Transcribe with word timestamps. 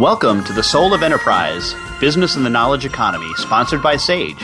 Welcome 0.00 0.44
to 0.44 0.54
the 0.54 0.62
Soul 0.62 0.94
of 0.94 1.02
Enterprise, 1.02 1.74
Business 2.00 2.34
in 2.34 2.42
the 2.42 2.48
Knowledge 2.48 2.86
Economy, 2.86 3.30
sponsored 3.34 3.82
by 3.82 3.98
Sage, 3.98 4.42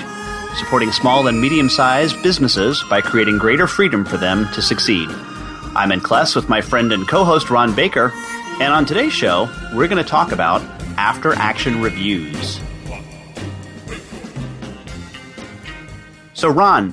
supporting 0.54 0.92
small 0.92 1.28
and 1.28 1.40
medium 1.40 1.70
sized 1.70 2.22
businesses 2.22 2.84
by 2.90 3.00
creating 3.00 3.38
greater 3.38 3.66
freedom 3.66 4.04
for 4.04 4.18
them 4.18 4.52
to 4.52 4.60
succeed. 4.60 5.08
I'm 5.74 5.92
Ed 5.92 6.00
Kless 6.00 6.36
with 6.36 6.50
my 6.50 6.60
friend 6.60 6.92
and 6.92 7.08
co 7.08 7.24
host 7.24 7.48
Ron 7.48 7.74
Baker, 7.74 8.12
and 8.60 8.70
on 8.70 8.84
today's 8.84 9.14
show, 9.14 9.48
we're 9.74 9.88
going 9.88 9.96
to 9.96 10.04
talk 10.04 10.30
about 10.30 10.60
after 10.98 11.32
action 11.32 11.80
reviews. 11.80 12.60
So, 16.34 16.50
Ron, 16.50 16.92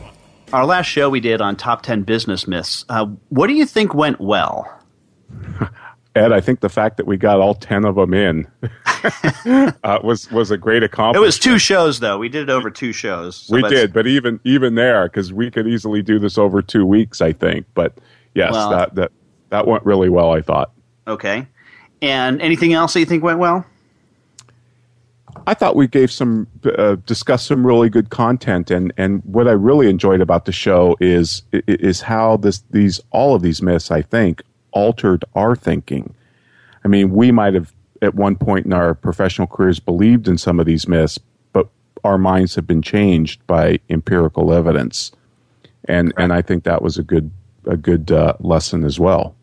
our 0.53 0.65
last 0.65 0.85
show 0.85 1.09
we 1.09 1.19
did 1.19 1.41
on 1.41 1.57
top 1.57 1.81
10 1.81 2.03
business 2.03 2.47
myths, 2.47 2.85
uh, 2.87 3.07
what 3.27 3.47
do 3.47 3.55
you 3.55 3.65
think 3.65 3.93
went 3.93 4.21
well? 4.21 4.79
Ed, 6.15 6.31
I 6.31 6.41
think 6.41 6.59
the 6.59 6.69
fact 6.69 6.97
that 6.97 7.07
we 7.07 7.17
got 7.17 7.39
all 7.39 7.55
ten 7.55 7.85
of 7.85 7.95
them 7.95 8.13
in 8.13 8.47
uh, 9.83 9.99
was 10.03 10.29
was 10.31 10.51
a 10.51 10.57
great 10.57 10.83
accomplishment. 10.83 11.23
It 11.23 11.25
was 11.25 11.39
two 11.39 11.57
shows, 11.57 11.99
though. 11.99 12.19
We 12.19 12.29
did 12.29 12.43
it 12.43 12.49
over 12.51 12.69
two 12.69 12.93
shows. 12.93 13.37
So 13.37 13.55
we 13.55 13.63
did, 13.63 13.93
but 13.93 14.05
even 14.05 14.39
even 14.43 14.75
there, 14.75 15.05
because 15.05 15.33
we 15.33 15.49
could 15.49 15.67
easily 15.67 16.03
do 16.03 16.19
this 16.19 16.37
over 16.37 16.61
two 16.61 16.85
weeks, 16.85 17.19
I 17.19 17.33
think. 17.33 17.65
But 17.73 17.97
yes, 18.35 18.51
well, 18.51 18.69
that 18.69 18.95
that 18.95 19.11
that 19.49 19.65
went 19.65 19.83
really 19.85 20.09
well. 20.09 20.31
I 20.31 20.41
thought. 20.41 20.71
Okay, 21.07 21.47
and 22.01 22.41
anything 22.41 22.73
else 22.73 22.93
that 22.93 22.99
you 22.99 23.07
think 23.07 23.23
went 23.23 23.39
well? 23.39 23.65
I 25.47 25.55
thought 25.55 25.75
we 25.75 25.87
gave 25.87 26.11
some 26.11 26.47
uh, 26.77 26.95
discussed 27.07 27.47
some 27.47 27.65
really 27.65 27.89
good 27.89 28.11
content, 28.11 28.69
and 28.69 28.93
and 28.97 29.23
what 29.25 29.47
I 29.47 29.53
really 29.53 29.89
enjoyed 29.89 30.21
about 30.21 30.45
the 30.45 30.51
show 30.51 30.95
is 30.99 31.41
is 31.51 32.01
how 32.01 32.37
this 32.37 32.63
these 32.69 33.01
all 33.09 33.33
of 33.33 33.41
these 33.41 33.63
myths 33.63 33.89
I 33.89 34.03
think 34.03 34.43
altered 34.73 35.25
our 35.35 35.55
thinking. 35.55 36.13
I 36.83 36.87
mean, 36.87 37.11
we 37.11 37.31
might 37.31 37.53
have 37.53 37.73
at 38.01 38.15
one 38.15 38.35
point 38.35 38.65
in 38.65 38.73
our 38.73 38.93
professional 38.93 39.47
careers 39.47 39.79
believed 39.79 40.27
in 40.27 40.37
some 40.37 40.59
of 40.59 40.65
these 40.65 40.87
myths, 40.87 41.17
but 41.53 41.69
our 42.03 42.17
minds 42.17 42.55
have 42.55 42.67
been 42.67 42.81
changed 42.81 43.45
by 43.47 43.79
empirical 43.89 44.53
evidence, 44.53 45.11
and 45.85 46.13
and 46.17 46.33
I 46.33 46.41
think 46.41 46.65
that 46.65 46.81
was 46.81 46.97
a 46.97 47.03
good 47.03 47.31
a 47.65 47.77
good 47.77 48.11
uh, 48.11 48.33
lesson 48.39 48.83
as 48.83 48.99
well. 48.99 49.35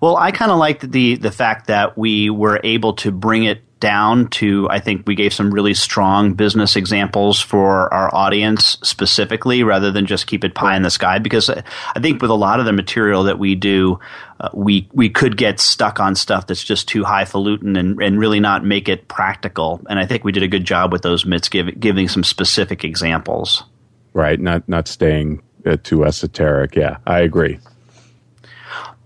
Well, 0.00 0.16
I 0.16 0.30
kind 0.30 0.50
of 0.50 0.58
liked 0.58 0.90
the 0.90 1.16
the 1.16 1.32
fact 1.32 1.66
that 1.66 1.98
we 1.98 2.30
were 2.30 2.60
able 2.62 2.94
to 2.94 3.10
bring 3.10 3.44
it 3.44 3.62
down 3.78 4.28
to 4.28 4.66
I 4.70 4.78
think 4.80 5.06
we 5.06 5.14
gave 5.14 5.34
some 5.34 5.52
really 5.52 5.74
strong 5.74 6.32
business 6.32 6.76
examples 6.76 7.40
for 7.40 7.92
our 7.92 8.14
audience 8.14 8.78
specifically 8.82 9.62
rather 9.64 9.90
than 9.90 10.06
just 10.06 10.26
keep 10.26 10.44
it 10.44 10.54
pie 10.54 10.76
in 10.76 10.82
the 10.82 10.90
sky 10.90 11.18
because 11.18 11.50
I 11.50 12.00
think 12.00 12.22
with 12.22 12.30
a 12.30 12.34
lot 12.34 12.58
of 12.58 12.64
the 12.64 12.72
material 12.72 13.24
that 13.24 13.38
we 13.38 13.54
do 13.54 14.00
uh, 14.38 14.50
we 14.52 14.88
we 14.92 15.08
could 15.08 15.36
get 15.36 15.60
stuck 15.60 15.98
on 15.98 16.14
stuff 16.14 16.46
that's 16.46 16.62
just 16.62 16.88
too 16.88 17.04
highfalutin 17.04 17.76
and, 17.76 18.00
and 18.02 18.18
really 18.18 18.40
not 18.40 18.64
make 18.64 18.88
it 18.88 19.08
practical. 19.08 19.80
And 19.88 19.98
I 19.98 20.06
think 20.06 20.24
we 20.24 20.32
did 20.32 20.42
a 20.42 20.48
good 20.48 20.64
job 20.64 20.92
with 20.92 21.02
those 21.02 21.24
myths 21.24 21.48
give, 21.48 21.80
giving 21.80 22.08
some 22.08 22.22
specific 22.22 22.84
examples. 22.84 23.64
Right. 24.12 24.38
Not 24.38 24.68
not 24.68 24.88
staying 24.88 25.42
uh, 25.64 25.76
too 25.82 26.04
esoteric. 26.04 26.76
Yeah 26.76 26.98
I 27.06 27.20
agree. 27.20 27.58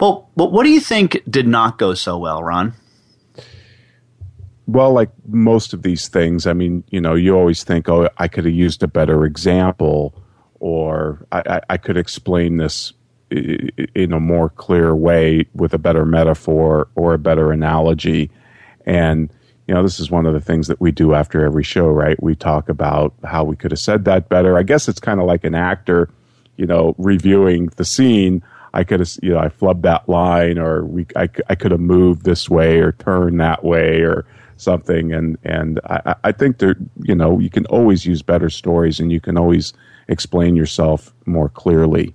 Well, 0.01 0.31
but 0.35 0.51
what 0.51 0.65
do 0.65 0.71
you 0.71 0.81
think 0.81 1.23
did 1.29 1.47
not 1.47 1.79
go 1.79 1.95
so 1.95 2.19
well 2.19 2.43
Ron? 2.43 2.75
Well, 4.67 4.93
like 4.93 5.11
most 5.27 5.73
of 5.73 5.83
these 5.83 6.09
things, 6.09 6.47
I 6.47 6.53
mean, 6.53 6.85
you 6.91 7.01
know, 7.01 7.15
you 7.15 7.37
always 7.37 7.65
think, 7.65 7.89
oh, 7.89 8.09
I 8.19 8.29
could 8.29 8.45
have 8.45 8.55
used 8.55 8.85
a 8.85 8.89
better 8.89 9.25
example, 9.25 10.15
or 10.61 11.27
I, 11.33 11.43
I, 11.45 11.61
I 11.71 11.77
could 11.77 11.97
explain 11.97 12.57
this 12.57 12.93
in 13.31 14.13
a 14.13 14.21
more 14.21 14.49
clear 14.51 14.95
way 14.95 15.47
with 15.55 15.73
a 15.75 15.79
better 15.79 16.05
metaphor 16.05 16.89
or 16.95 17.15
a 17.15 17.19
better 17.19 17.53
analogy. 17.53 18.31
And, 18.87 19.31
you 19.67 19.75
know, 19.75 19.83
this 19.83 20.01
is 20.01 20.11
one 20.11 20.27
of 20.27 20.35
the 20.35 20.41
things 20.41 20.67
that 20.69 20.81
we 20.81 20.91
do 20.91 21.15
after 21.15 21.45
every 21.45 21.63
show, 21.63 21.87
right? 21.89 22.21
We 22.23 22.35
talk 22.35 22.69
about 22.69 23.15
how 23.25 23.45
we 23.45 23.57
could 23.57 23.71
have 23.71 23.81
said 23.81 24.05
that 24.07 24.29
better. 24.29 24.59
I 24.59 24.63
guess 24.63 24.89
it's 24.89 25.01
kind 25.01 25.21
of 25.21 25.27
like 25.27 25.45
an 25.45 25.55
actor, 25.55 26.11
you 26.57 26.67
know, 26.67 26.95
reviewing 26.99 27.67
the 27.77 27.85
scene. 27.85 28.43
I 28.73 28.85
could 28.85 29.01
have, 29.01 29.11
you 29.23 29.31
know, 29.31 29.39
I 29.39 29.49
flubbed 29.49 29.83
that 29.83 30.09
line, 30.09 30.59
or 30.59 30.85
we, 30.85 31.07
I, 31.17 31.29
I 31.49 31.55
could 31.55 31.71
have 31.71 31.81
moved 31.81 32.25
this 32.25 32.49
way 32.49 32.79
or 32.81 32.93
turned 32.93 33.41
that 33.41 33.65
way, 33.65 34.03
or 34.03 34.27
something. 34.57 35.13
And 35.13 35.39
and 35.43 35.81
I, 35.85 36.15
I 36.25 36.33
think 36.33 36.59
there, 36.59 36.77
you 37.03 37.15
know, 37.15 37.39
you 37.39 37.51
can 37.51 37.67
always 37.67 38.07
use 38.07 38.23
better 38.23 38.51
stories, 38.51 39.01
and 39.01 39.11
you 39.11 39.21
can 39.21 39.37
always 39.37 39.73
explain 40.09 40.55
yourself 40.55 41.15
more 41.27 41.49
clearly. 41.49 42.15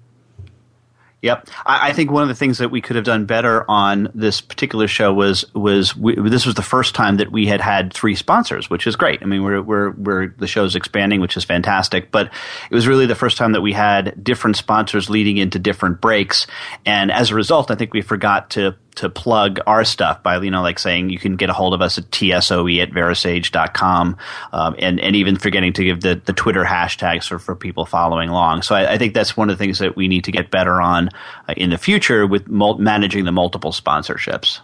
Yep, 1.26 1.50
I, 1.66 1.90
I, 1.90 1.94
think 1.94 2.12
one 2.12 2.22
of 2.22 2.30
the 2.30 2.36
things 2.36 2.60
that 2.60 2.70
we 2.70 2.82
could 2.82 2.98
have 2.98 3.06
done 3.06 3.26
better 3.26 3.66
on 3.68 4.12
this 4.14 4.42
particular 4.42 4.88
show 4.88 5.12
was 5.12 5.44
was 5.56 5.98
we, 5.98 6.14
this 6.14 6.46
was 6.46 6.54
the 6.54 6.62
first 6.62 6.94
time 6.94 7.18
that 7.18 7.32
we 7.32 7.48
had 7.48 7.62
had 7.62 7.92
three 7.92 8.14
sponsors, 8.14 8.70
which 8.70 8.86
is 8.86 8.96
great. 8.96 9.24
I 9.24 9.26
mean, 9.26 9.42
we're 9.42 9.60
we're 9.60 9.90
we're 9.90 10.28
the 10.28 10.46
show's 10.46 10.76
expanding, 10.76 11.22
which 11.22 11.36
is 11.36 11.44
fantastic. 11.44 12.12
But 12.12 12.28
it 12.70 12.76
was 12.76 12.88
really 12.88 13.08
the 13.08 13.16
first 13.16 13.38
time 13.38 13.54
that 13.54 13.62
we 13.62 13.74
had 13.74 14.24
different 14.24 14.56
sponsors 14.56 15.10
leading 15.10 15.38
into 15.38 15.58
different 15.58 16.00
breaks, 16.00 16.46
and 16.86 17.12
as 17.12 17.32
a 17.32 17.36
result, 17.36 17.72
I 17.72 17.76
think 17.76 17.92
we 17.92 18.04
forgot 18.04 18.52
to 18.52 18.76
to 18.96 19.10
plug 19.10 19.60
our 19.68 19.84
stuff 19.84 20.24
by 20.24 20.42
you 20.42 20.52
know 20.52 20.62
like 20.62 20.80
saying 20.80 21.10
you 21.10 21.20
can 21.20 21.36
get 21.36 21.50
a 21.50 21.54
hold 21.54 21.74
of 21.74 21.82
us 21.82 21.98
at 21.98 22.10
tsoe 22.12 22.82
at 22.82 22.92
verasage.com 22.92 24.18
um, 24.54 24.76
and 24.80 25.00
and 25.00 25.16
even 25.16 25.36
forgetting 25.36 25.74
to 25.74 25.84
give 25.84 26.02
the, 26.02 26.22
the 26.26 26.34
Twitter 26.34 26.64
hashtags 26.64 27.28
for, 27.28 27.40
for 27.40 27.56
people 27.56 27.86
following 27.86 28.30
along. 28.30 28.62
So 28.62 28.76
I, 28.76 28.94
I 28.94 28.98
think 28.98 29.14
that's 29.14 29.36
one 29.36 29.50
of 29.50 29.58
the 29.58 29.64
things 29.64 29.80
that 29.80 29.96
we 29.96 30.08
need 30.08 30.24
to 30.26 30.32
get 30.32 30.52
better 30.52 30.82
on 30.82 31.10
uh, 31.48 31.54
in 31.58 31.70
the 31.70 31.78
future 31.78 32.26
with 32.26 32.48
mul- 32.48 32.78
managing 32.78 33.26
the 33.26 33.32
multiple 33.32 33.72
sponsorships. 33.72 34.60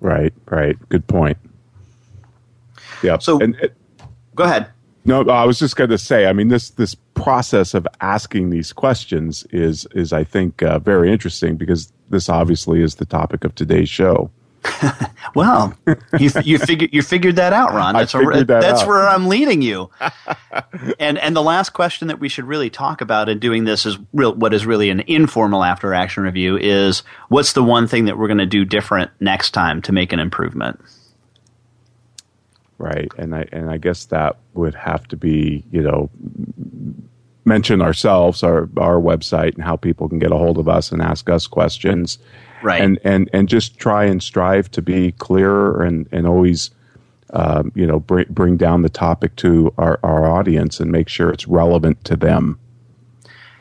Right, 0.00 0.32
right. 0.46 0.76
Good 0.88 1.06
point. 1.06 1.38
Yeah. 3.02 3.18
So 3.18 3.38
and, 3.40 3.54
it, 3.56 3.74
go 4.34 4.44
ahead. 4.44 4.68
No, 5.04 5.22
I 5.28 5.44
was 5.44 5.58
just 5.58 5.76
going 5.76 5.90
to 5.90 5.98
say. 5.98 6.26
I 6.26 6.32
mean, 6.32 6.48
this 6.48 6.70
this 6.70 6.96
process 7.16 7.74
of 7.74 7.86
asking 8.00 8.50
these 8.50 8.72
questions 8.72 9.44
is 9.50 9.86
is 9.94 10.12
I 10.12 10.22
think 10.22 10.62
uh, 10.62 10.78
very 10.78 11.10
interesting 11.10 11.56
because 11.56 11.92
this 12.10 12.28
obviously 12.28 12.82
is 12.82 12.96
the 12.96 13.06
topic 13.06 13.44
of 13.44 13.54
today's 13.54 13.88
show. 13.88 14.30
well, 15.34 15.74
you 16.18 16.30
you 16.44 16.58
figured 16.58 16.92
you 16.92 17.02
figured 17.02 17.36
that 17.36 17.52
out, 17.52 17.72
Ron. 17.72 17.94
That's, 17.94 18.14
where, 18.14 18.44
that 18.44 18.60
that's 18.60 18.82
out. 18.82 18.88
where 18.88 19.08
I'm 19.08 19.28
leading 19.28 19.62
you. 19.62 19.90
and 20.98 21.18
and 21.18 21.36
the 21.36 21.42
last 21.42 21.70
question 21.70 22.08
that 22.08 22.18
we 22.18 22.28
should 22.28 22.44
really 22.44 22.70
talk 22.70 23.00
about 23.00 23.28
in 23.28 23.38
doing 23.38 23.64
this 23.64 23.86
is 23.86 23.98
real. 24.12 24.34
What 24.34 24.52
is 24.54 24.66
really 24.66 24.90
an 24.90 25.00
informal 25.06 25.62
after 25.62 25.94
action 25.94 26.24
review 26.24 26.56
is 26.56 27.02
what's 27.28 27.52
the 27.52 27.62
one 27.62 27.86
thing 27.86 28.06
that 28.06 28.18
we're 28.18 28.28
going 28.28 28.38
to 28.38 28.46
do 28.46 28.64
different 28.64 29.10
next 29.20 29.52
time 29.52 29.82
to 29.82 29.92
make 29.92 30.12
an 30.12 30.18
improvement. 30.18 30.80
Right, 32.78 33.10
and 33.16 33.34
I 33.34 33.46
and 33.52 33.70
I 33.70 33.78
guess 33.78 34.06
that 34.06 34.36
would 34.54 34.74
have 34.74 35.06
to 35.08 35.16
be 35.16 35.64
you 35.70 35.82
know 35.82 36.10
mention 37.46 37.80
ourselves, 37.80 38.42
our 38.42 38.68
our 38.76 39.00
website, 39.00 39.54
and 39.54 39.64
how 39.64 39.76
people 39.76 40.08
can 40.08 40.18
get 40.18 40.32
a 40.32 40.36
hold 40.36 40.58
of 40.58 40.68
us 40.68 40.92
and 40.92 41.00
ask 41.00 41.30
us 41.30 41.46
questions. 41.46 42.18
Right. 42.62 42.80
And 42.82 42.98
and 43.04 43.30
and 43.32 43.48
just 43.48 43.78
try 43.78 44.04
and 44.04 44.22
strive 44.22 44.70
to 44.72 44.82
be 44.82 45.12
clearer 45.12 45.82
and 45.82 46.08
and 46.12 46.26
always. 46.26 46.70
Um, 47.30 47.72
you 47.74 47.84
know, 47.84 47.98
bring 47.98 48.26
bring 48.30 48.56
down 48.56 48.82
the 48.82 48.88
topic 48.88 49.34
to 49.36 49.74
our, 49.78 49.98
our 50.04 50.30
audience 50.30 50.78
and 50.78 50.92
make 50.92 51.08
sure 51.08 51.28
it's 51.28 51.48
relevant 51.48 52.04
to 52.04 52.14
them. 52.14 52.56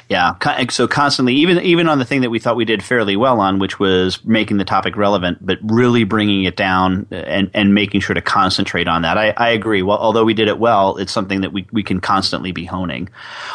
Yeah, 0.08 0.36
so 0.70 0.88
constantly, 0.88 1.34
even 1.38 1.60
even 1.64 1.90
on 1.90 1.98
the 1.98 2.06
thing 2.06 2.22
that 2.22 2.30
we 2.30 2.38
thought 2.38 2.56
we 2.56 2.66
did 2.66 2.84
fairly 2.84 3.16
well 3.16 3.40
on, 3.40 3.58
which 3.58 3.80
was 3.80 4.24
making 4.24 4.58
the 4.58 4.64
topic 4.64 4.96
relevant, 4.96 5.44
but 5.44 5.58
really 5.64 6.04
bringing 6.04 6.44
it 6.44 6.56
down 6.56 7.08
and, 7.10 7.50
and 7.56 7.74
making 7.74 8.02
sure 8.02 8.14
to 8.14 8.22
concentrate 8.22 8.88
on 8.88 9.02
that. 9.02 9.18
I, 9.18 9.32
I 9.32 9.50
agree. 9.50 9.82
Well, 9.82 9.98
although 9.98 10.24
we 10.24 10.36
did 10.36 10.48
it 10.48 10.60
well, 10.60 10.98
it's 10.98 11.12
something 11.12 11.42
that 11.42 11.52
we, 11.52 11.66
we 11.72 11.82
can 11.82 12.02
constantly 12.02 12.52
be 12.52 12.66
honing. 12.66 13.10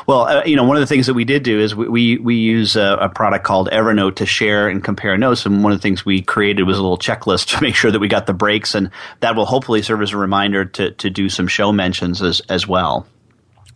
Well, 0.08 0.22
uh, 0.22 0.42
you 0.44 0.56
know, 0.56 0.64
one 0.64 0.76
of 0.76 0.80
the 0.80 0.88
things 0.88 1.06
that 1.06 1.14
we 1.14 1.24
did 1.24 1.44
do 1.44 1.60
is 1.60 1.72
we 1.76 1.88
we, 1.88 2.18
we 2.18 2.34
use 2.34 2.74
a, 2.74 2.98
a, 3.00 3.08
product 3.08 3.44
called 3.44 3.68
Evernote 3.70 4.16
to 4.16 4.26
share 4.26 4.68
and 4.68 4.82
compare 4.82 5.16
notes, 5.16 5.46
and 5.46 5.62
one 5.62 5.72
of 5.72 5.78
the 5.78 5.82
things 5.82 6.04
we 6.04 6.20
created 6.20 6.64
was 6.64 6.78
a 6.78 6.82
little 6.82 6.98
checklist 6.98 7.46
to 7.56 7.62
make 7.62 7.76
sure 7.76 7.92
that 7.92 8.00
we 8.00 8.08
got 8.08 8.26
the 8.26 8.34
breaks, 8.34 8.74
and 8.74 8.90
that 9.20 9.36
will 9.36 9.46
hopefully 9.46 9.82
serve 9.82 10.02
as 10.02 10.10
a 10.10 10.16
reminder 10.16 10.64
to 10.64 10.90
to 10.90 11.10
do 11.10 11.28
some 11.28 11.46
show 11.46 11.70
mentions 11.70 12.20
as 12.20 12.40
as 12.48 12.66
well. 12.66 13.06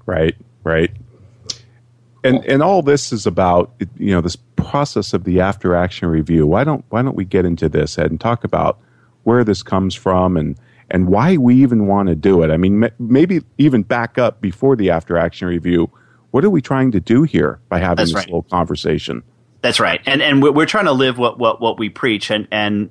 Right. 0.07 0.35
Right. 0.65 0.91
And 2.25 2.45
and 2.47 2.63
all 2.63 2.83
this 2.83 3.13
is 3.13 3.27
about 3.27 3.73
you 3.99 4.13
know 4.13 4.21
this 4.21 4.37
process 4.57 5.13
of 5.13 5.25
the 5.25 5.41
after 5.41 5.77
action 5.77 6.09
review. 6.09 6.47
Why 6.47 6.65
don't 6.65 6.85
why 6.89 7.03
don't 7.03 7.15
we 7.15 7.25
get 7.25 7.45
into 7.45 7.69
this 7.69 7.99
Ed 7.99 8.11
and 8.11 8.21
talk 8.21 8.43
about 8.43 8.81
where 9.23 9.45
this 9.45 9.63
comes 9.63 9.95
from 9.95 10.37
and 10.37 10.59
and 10.91 11.09
why 11.09 11.37
we 11.37 11.55
even 11.57 11.87
want 11.87 12.09
to 12.09 12.15
do 12.15 12.43
it? 12.43 12.51
I 12.51 12.57
mean, 12.57 12.89
maybe 12.99 13.43
even 13.59 13.83
back 13.83 14.19
up 14.19 14.41
before 14.41 14.75
the 14.75 14.91
after 14.91 15.17
action 15.17 15.47
review. 15.47 15.91
What 16.31 16.45
are 16.45 16.51
we 16.51 16.61
trying 16.61 16.91
to 16.93 17.01
do 17.01 17.23
here 17.23 17.61
by 17.69 17.79
having 17.79 17.97
That's 17.97 18.11
this 18.11 18.17
right. 18.17 18.27
little 18.27 18.43
conversation? 18.43 19.23
That's 19.61 19.79
right, 19.79 20.01
and 20.05 20.21
and 20.21 20.43
we're 20.43 20.67
trying 20.67 20.87
to 20.87 20.93
live 20.93 21.17
what 21.17 21.39
what 21.39 21.61
what 21.61 21.79
we 21.79 21.89
preach, 21.89 22.31
and 22.31 22.49
and 22.51 22.91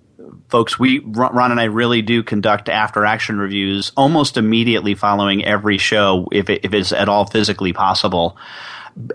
folks, 0.49 0.79
we 0.79 0.99
Ron 0.99 1.51
and 1.51 1.59
I 1.59 1.65
really 1.65 2.01
do 2.01 2.23
conduct 2.23 2.69
after 2.69 3.05
action 3.05 3.37
reviews 3.37 3.91
almost 3.97 4.37
immediately 4.37 4.95
following 4.95 5.43
every 5.43 5.77
show, 5.77 6.27
if 6.31 6.49
it, 6.49 6.61
if 6.63 6.73
it's 6.73 6.91
at 6.91 7.09
all 7.09 7.25
physically 7.25 7.73
possible. 7.73 8.37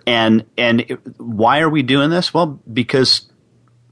And 0.06 0.44
and 0.56 0.98
why 1.16 1.60
are 1.60 1.68
we 1.68 1.82
doing 1.82 2.10
this? 2.10 2.34
Well, 2.34 2.60
because 2.72 3.28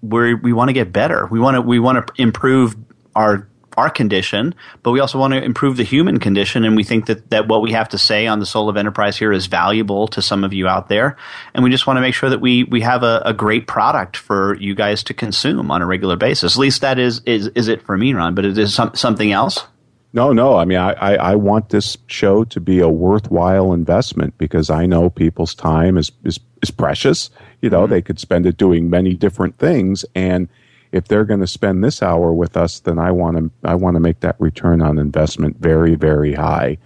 we 0.03 0.35
we 0.35 0.53
want 0.53 0.69
to 0.69 0.73
get 0.73 0.93
better. 0.93 1.27
We 1.27 1.41
want 1.41 1.57
to 1.57 1.61
we 1.61 1.79
want 1.79 2.07
to 2.07 2.23
improve 2.23 2.77
our 3.15 3.49
our 3.77 3.91
condition, 3.91 4.55
but 4.83 4.91
we 4.91 5.01
also 5.01 5.19
want 5.19 5.35
to 5.35 5.43
improve 5.43 5.77
the 5.77 5.85
human 5.85 6.19
condition. 6.19 6.65
And 6.65 6.77
we 6.77 6.85
think 6.85 7.07
that, 7.07 7.31
that 7.31 7.47
what 7.47 7.61
we 7.61 7.73
have 7.73 7.91
to 7.91 7.99
say 7.99 8.27
on 8.27 8.41
the 8.41 8.47
soul 8.47 8.69
of 8.69 8.77
enterprise 8.77 9.19
here 9.19 9.33
is 9.33 9.47
valuable 9.47 10.09
to 10.09 10.23
some 10.23 10.45
of 10.45 10.53
you 10.53 10.67
out 10.67 10.89
there. 10.89 11.17
And 11.55 11.63
we 11.63 11.71
just 11.71 11.87
want 11.87 11.99
to 11.99 12.01
make 12.01 12.15
sure 12.15 12.31
that 12.31 12.41
we, 12.41 12.65
we 12.65 12.81
have 12.81 13.03
a, 13.03 13.23
a 13.27 13.35
great 13.35 13.67
product 13.67 14.17
for 14.17 14.57
you 14.57 14.75
guys 14.75 15.03
to 15.05 15.15
consume 15.15 15.71
on 15.71 15.83
a 15.83 15.87
regular 15.87 16.17
basis. 16.17 16.57
At 16.57 16.61
least 16.61 16.81
that 16.81 16.99
is, 16.99 17.21
is, 17.27 17.49
is 17.49 17.69
it 17.69 17.83
for 17.83 17.97
me, 17.99 18.15
Ron, 18.15 18.35
but 18.35 18.47
it 18.47 18.57
is 18.57 18.75
some, 18.75 18.95
something 18.95 19.31
else. 19.31 19.67
No, 20.17 20.33
no. 20.33 20.57
I 20.57 20.65
mean, 20.65 20.79
I, 20.79 20.93
I, 20.93 21.15
I, 21.17 21.35
want 21.35 21.69
this 21.69 21.99
show 22.07 22.43
to 22.45 22.59
be 22.59 22.81
a 22.81 22.89
worthwhile 22.89 23.75
investment 23.75 24.39
because 24.39 24.71
I 24.71 24.87
know 24.87 25.11
people's 25.11 25.55
time 25.55 25.99
is, 25.99 26.11
is, 26.25 26.41
is 26.63 26.71
precious. 26.71 27.29
You 27.61 27.69
know, 27.69 27.83
mm-hmm. 27.83 27.93
they 27.93 28.01
could 28.01 28.19
spend 28.19 28.47
it 28.47 28.57
doing 28.57 28.89
many 28.89 29.13
different 29.13 29.59
things. 29.59 30.07
And 30.15 30.49
if 30.91 31.07
they're 31.07 31.27
going 31.27 31.41
to 31.41 31.47
spend 31.47 31.85
this 31.85 32.03
hour 32.03 32.33
with 32.33 32.57
us, 32.57 32.81
then 32.81 32.99
I 32.99 33.11
want 33.11 33.37
to 33.37 33.51
I 33.69 33.75
want 33.75 33.97
to 33.97 34.01
make 34.01 34.21
that 34.21 34.37
return 34.39 34.81
on 34.81 34.99
investment 34.99 35.59
very 35.59 35.97
very 35.97 36.33
high. 36.33 36.79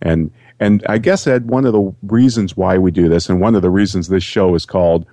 And 0.00 0.30
and 0.60 0.86
I 0.88 0.98
guess 0.98 1.26
Ed, 1.26 1.50
one 1.50 1.66
of 1.66 1.72
the 1.72 1.92
reasons 2.04 2.56
why 2.56 2.78
we 2.78 2.92
do 2.92 3.08
this, 3.08 3.28
and 3.28 3.40
one 3.40 3.56
of 3.56 3.62
the 3.62 3.70
reasons 3.70 4.06
this 4.06 4.22
show 4.22 4.54
is 4.54 4.64
called, 4.64 5.06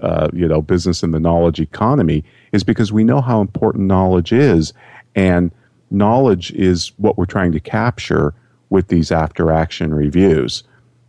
uh, 0.00 0.28
you 0.32 0.48
know, 0.48 0.62
business 0.62 1.02
in 1.02 1.10
the 1.10 1.20
knowledge 1.20 1.60
economy, 1.60 2.24
is 2.52 2.64
because 2.64 2.90
we 2.90 3.04
know 3.04 3.20
how 3.20 3.42
important 3.42 3.86
knowledge 3.86 4.32
is, 4.32 4.72
and 5.14 5.50
knowledge 5.90 6.52
is 6.52 6.92
what 6.96 7.18
we're 7.18 7.26
trying 7.26 7.52
to 7.52 7.60
capture 7.60 8.34
with 8.70 8.88
these 8.88 9.10
after 9.10 9.50
action 9.50 9.92
reviews. 9.92 10.62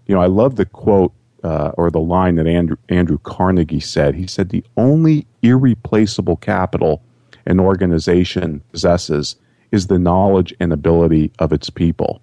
You 0.07 0.15
know, 0.15 0.21
I 0.21 0.27
love 0.27 0.55
the 0.55 0.65
quote 0.65 1.13
uh, 1.43 1.71
or 1.77 1.89
the 1.89 1.99
line 1.99 2.35
that 2.35 2.47
Andrew, 2.47 2.77
Andrew 2.89 3.17
Carnegie 3.23 3.79
said. 3.79 4.15
He 4.15 4.27
said, 4.27 4.49
The 4.49 4.63
only 4.77 5.25
irreplaceable 5.41 6.37
capital 6.37 7.01
an 7.45 7.59
organization 7.59 8.61
possesses 8.71 9.35
is 9.71 9.87
the 9.87 9.99
knowledge 9.99 10.53
and 10.59 10.71
ability 10.71 11.31
of 11.39 11.51
its 11.51 11.69
people. 11.69 12.21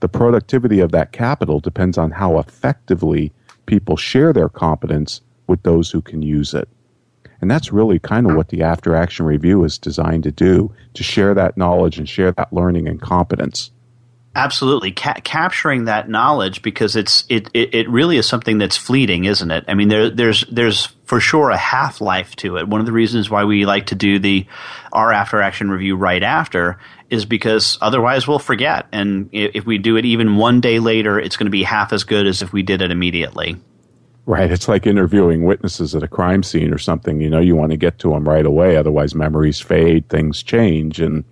The 0.00 0.08
productivity 0.08 0.80
of 0.80 0.92
that 0.92 1.12
capital 1.12 1.60
depends 1.60 1.98
on 1.98 2.10
how 2.10 2.38
effectively 2.38 3.32
people 3.66 3.96
share 3.96 4.32
their 4.32 4.48
competence 4.48 5.20
with 5.46 5.62
those 5.62 5.90
who 5.90 6.00
can 6.00 6.22
use 6.22 6.54
it. 6.54 6.68
And 7.44 7.50
that's 7.50 7.70
really 7.70 7.98
kind 7.98 8.26
of 8.26 8.36
what 8.36 8.48
the 8.48 8.62
after 8.62 8.96
action 8.96 9.26
review 9.26 9.64
is 9.64 9.76
designed 9.76 10.22
to 10.22 10.32
do 10.32 10.74
to 10.94 11.02
share 11.02 11.34
that 11.34 11.58
knowledge 11.58 11.98
and 11.98 12.08
share 12.08 12.32
that 12.32 12.50
learning 12.54 12.88
and 12.88 12.98
competence. 12.98 13.70
Absolutely, 14.34 14.92
Ca- 14.92 15.20
capturing 15.24 15.84
that 15.84 16.08
knowledge 16.08 16.62
because 16.62 16.96
it's 16.96 17.26
it, 17.28 17.50
it, 17.52 17.74
it 17.74 17.90
really 17.90 18.16
is 18.16 18.26
something 18.26 18.56
that's 18.56 18.78
fleeting, 18.78 19.26
isn't 19.26 19.50
it? 19.50 19.62
I 19.68 19.74
mean, 19.74 19.88
there, 19.88 20.08
there's 20.08 20.46
there's 20.50 20.86
for 21.04 21.20
sure 21.20 21.50
a 21.50 21.56
half 21.58 22.00
life 22.00 22.34
to 22.36 22.56
it. 22.56 22.66
One 22.66 22.80
of 22.80 22.86
the 22.86 22.92
reasons 22.92 23.28
why 23.28 23.44
we 23.44 23.66
like 23.66 23.88
to 23.88 23.94
do 23.94 24.18
the 24.18 24.46
our 24.90 25.12
after 25.12 25.42
action 25.42 25.70
review 25.70 25.96
right 25.96 26.22
after 26.22 26.78
is 27.10 27.26
because 27.26 27.76
otherwise 27.82 28.26
we'll 28.26 28.38
forget, 28.38 28.86
and 28.90 29.28
if 29.32 29.66
we 29.66 29.76
do 29.76 29.98
it 29.98 30.06
even 30.06 30.38
one 30.38 30.62
day 30.62 30.78
later, 30.78 31.20
it's 31.20 31.36
going 31.36 31.44
to 31.44 31.50
be 31.50 31.62
half 31.62 31.92
as 31.92 32.04
good 32.04 32.26
as 32.26 32.40
if 32.40 32.54
we 32.54 32.62
did 32.62 32.80
it 32.80 32.90
immediately. 32.90 33.60
Right. 34.26 34.50
It's 34.50 34.68
like 34.68 34.86
interviewing 34.86 35.44
witnesses 35.44 35.94
at 35.94 36.02
a 36.02 36.08
crime 36.08 36.42
scene 36.42 36.72
or 36.72 36.78
something. 36.78 37.20
You 37.20 37.28
know, 37.28 37.40
you 37.40 37.56
want 37.56 37.72
to 37.72 37.76
get 37.76 37.98
to 38.00 38.10
them 38.10 38.26
right 38.26 38.46
away, 38.46 38.76
otherwise 38.76 39.14
memories 39.14 39.60
fade, 39.60 40.08
things 40.08 40.42
change, 40.42 40.98
and 40.98 41.24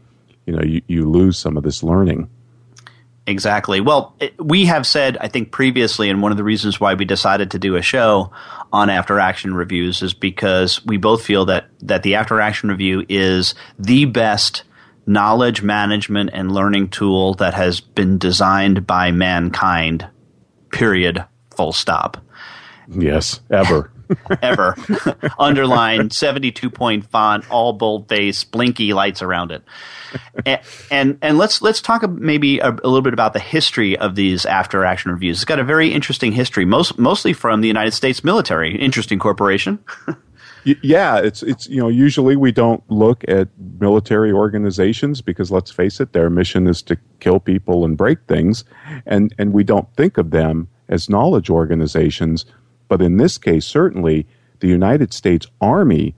you 0.44 0.54
know 0.54 0.62
you, 0.62 0.82
you 0.88 1.08
lose 1.08 1.38
some 1.38 1.56
of 1.56 1.62
this 1.62 1.82
learning. 1.82 2.28
Exactly. 3.26 3.80
Well, 3.80 4.14
it, 4.18 4.34
we 4.44 4.66
have 4.66 4.86
said, 4.86 5.16
I 5.20 5.28
think 5.28 5.52
previously, 5.52 6.10
and 6.10 6.20
one 6.20 6.32
of 6.32 6.38
the 6.38 6.44
reasons 6.44 6.80
why 6.80 6.94
we 6.94 7.04
decided 7.04 7.52
to 7.52 7.58
do 7.58 7.76
a 7.76 7.82
show 7.82 8.32
on 8.72 8.90
after 8.90 9.20
action 9.20 9.54
reviews 9.54 10.02
is 10.02 10.12
because 10.12 10.84
we 10.84 10.96
both 10.96 11.24
feel 11.24 11.44
that, 11.44 11.66
that 11.82 12.02
the 12.02 12.16
after 12.16 12.40
action 12.40 12.68
review 12.68 13.06
is 13.08 13.54
the 13.78 14.06
best 14.06 14.64
knowledge 15.06 15.62
management 15.62 16.30
and 16.32 16.52
learning 16.52 16.88
tool 16.88 17.34
that 17.34 17.54
has 17.54 17.80
been 17.80 18.18
designed 18.18 18.86
by 18.86 19.12
mankind, 19.12 20.06
period, 20.72 21.24
full 21.56 21.72
stop. 21.72 22.16
Yes, 22.94 23.40
ever. 23.50 23.90
ever. 24.42 24.76
Underlined, 25.38 26.12
72 26.12 26.70
point 26.70 27.04
font, 27.10 27.50
all 27.50 27.72
bold-face, 27.72 28.44
blinky 28.44 28.92
lights 28.92 29.22
around 29.22 29.52
it. 29.52 29.62
And, 30.44 30.60
and, 30.90 31.18
and 31.22 31.38
let's 31.38 31.62
let's 31.62 31.80
talk 31.80 32.08
maybe 32.08 32.58
a, 32.58 32.70
a, 32.70 32.70
little 32.70 33.02
bit 33.02 33.14
about 33.14 33.32
the 33.32 33.40
history 33.40 33.96
of 33.96 34.14
these 34.14 34.44
after 34.44 34.84
action 34.84 35.10
reviews. 35.10 35.38
It's 35.38 35.44
got 35.44 35.58
a 35.58 35.64
very 35.64 35.92
interesting 35.92 36.32
history, 36.32 36.64
most 36.64 36.98
mostly 36.98 37.32
from 37.32 37.60
the 37.60 37.68
United 37.68 37.92
States 37.92 38.22
military. 38.22 38.76
Interesting 38.76 39.18
corporation. 39.18 39.78
yeah, 40.64 41.18
it's 41.18 41.42
it's 41.42 41.66
you 41.68 41.80
know 41.80 41.88
usually 41.88 42.36
we 42.36 42.52
don't 42.52 42.82
look 42.90 43.24
at 43.26 43.48
military 43.80 44.32
organizations 44.32 45.22
because 45.22 45.50
let's 45.50 45.70
face 45.70 45.98
it, 45.98 46.12
their 46.12 46.28
mission 46.28 46.66
is 46.66 46.82
to 46.82 46.98
kill 47.20 47.40
people 47.40 47.84
and 47.84 47.96
break 47.96 48.18
things, 48.28 48.64
and 49.06 49.34
and 49.38 49.54
we 49.54 49.64
don't 49.64 49.88
think 49.96 50.18
of 50.18 50.30
them 50.30 50.68
as 50.88 51.08
knowledge 51.08 51.48
organizations 51.48 52.44
but 52.92 53.00
in 53.00 53.16
this 53.16 53.38
case, 53.38 53.64
certainly 53.64 54.26
the 54.60 54.68
United 54.68 55.14
States 55.14 55.46
Army, 55.62 56.14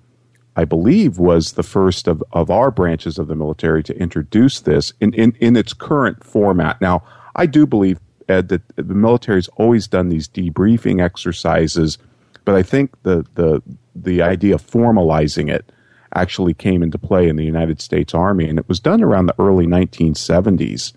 I 0.56 0.64
believe, 0.64 1.20
was 1.20 1.52
the 1.52 1.62
first 1.62 2.08
of, 2.08 2.20
of 2.32 2.50
our 2.50 2.72
branches 2.72 3.16
of 3.16 3.28
the 3.28 3.36
military 3.36 3.84
to 3.84 3.96
introduce 3.96 4.58
this 4.58 4.92
in, 5.00 5.14
in, 5.14 5.36
in 5.38 5.54
its 5.54 5.72
current 5.72 6.24
format. 6.24 6.80
Now, 6.80 7.04
I 7.36 7.46
do 7.46 7.64
believe, 7.64 8.00
Ed, 8.28 8.48
that 8.48 8.62
the 8.74 8.82
military's 8.82 9.46
always 9.54 9.86
done 9.86 10.08
these 10.08 10.26
debriefing 10.26 11.00
exercises, 11.00 11.96
but 12.44 12.56
I 12.56 12.64
think 12.64 12.90
the, 13.04 13.24
the, 13.36 13.62
the 13.94 14.20
idea 14.22 14.56
of 14.56 14.66
formalizing 14.66 15.48
it 15.48 15.70
actually 16.16 16.54
came 16.54 16.82
into 16.82 16.98
play 16.98 17.28
in 17.28 17.36
the 17.36 17.44
United 17.44 17.80
States 17.80 18.14
Army, 18.14 18.48
and 18.48 18.58
it 18.58 18.68
was 18.68 18.80
done 18.80 19.00
around 19.00 19.26
the 19.26 19.40
early 19.40 19.68
1970s. 19.68 20.92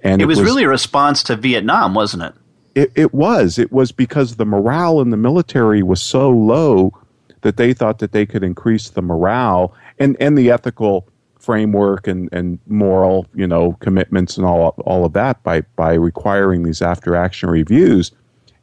And 0.00 0.20
it, 0.20 0.24
it 0.24 0.26
was, 0.26 0.40
was 0.40 0.44
really 0.48 0.64
a 0.64 0.68
response 0.68 1.22
to 1.22 1.36
Vietnam, 1.36 1.94
wasn't 1.94 2.24
it? 2.24 2.34
It, 2.74 2.92
it 2.94 3.14
was. 3.14 3.58
It 3.58 3.72
was 3.72 3.92
because 3.92 4.36
the 4.36 4.44
morale 4.44 5.00
in 5.00 5.10
the 5.10 5.16
military 5.16 5.82
was 5.82 6.02
so 6.02 6.30
low 6.30 6.92
that 7.42 7.56
they 7.56 7.72
thought 7.72 7.98
that 7.98 8.12
they 8.12 8.26
could 8.26 8.42
increase 8.42 8.88
the 8.88 9.02
morale 9.02 9.74
and, 9.98 10.16
and 10.18 10.36
the 10.36 10.50
ethical 10.50 11.06
framework 11.38 12.06
and, 12.06 12.28
and 12.32 12.58
moral, 12.66 13.26
you 13.34 13.46
know, 13.46 13.72
commitments 13.80 14.36
and 14.36 14.46
all 14.46 14.68
all 14.86 15.04
of 15.04 15.12
that 15.12 15.42
by 15.42 15.60
by 15.76 15.92
requiring 15.92 16.62
these 16.62 16.80
after 16.82 17.14
action 17.14 17.50
reviews. 17.50 18.10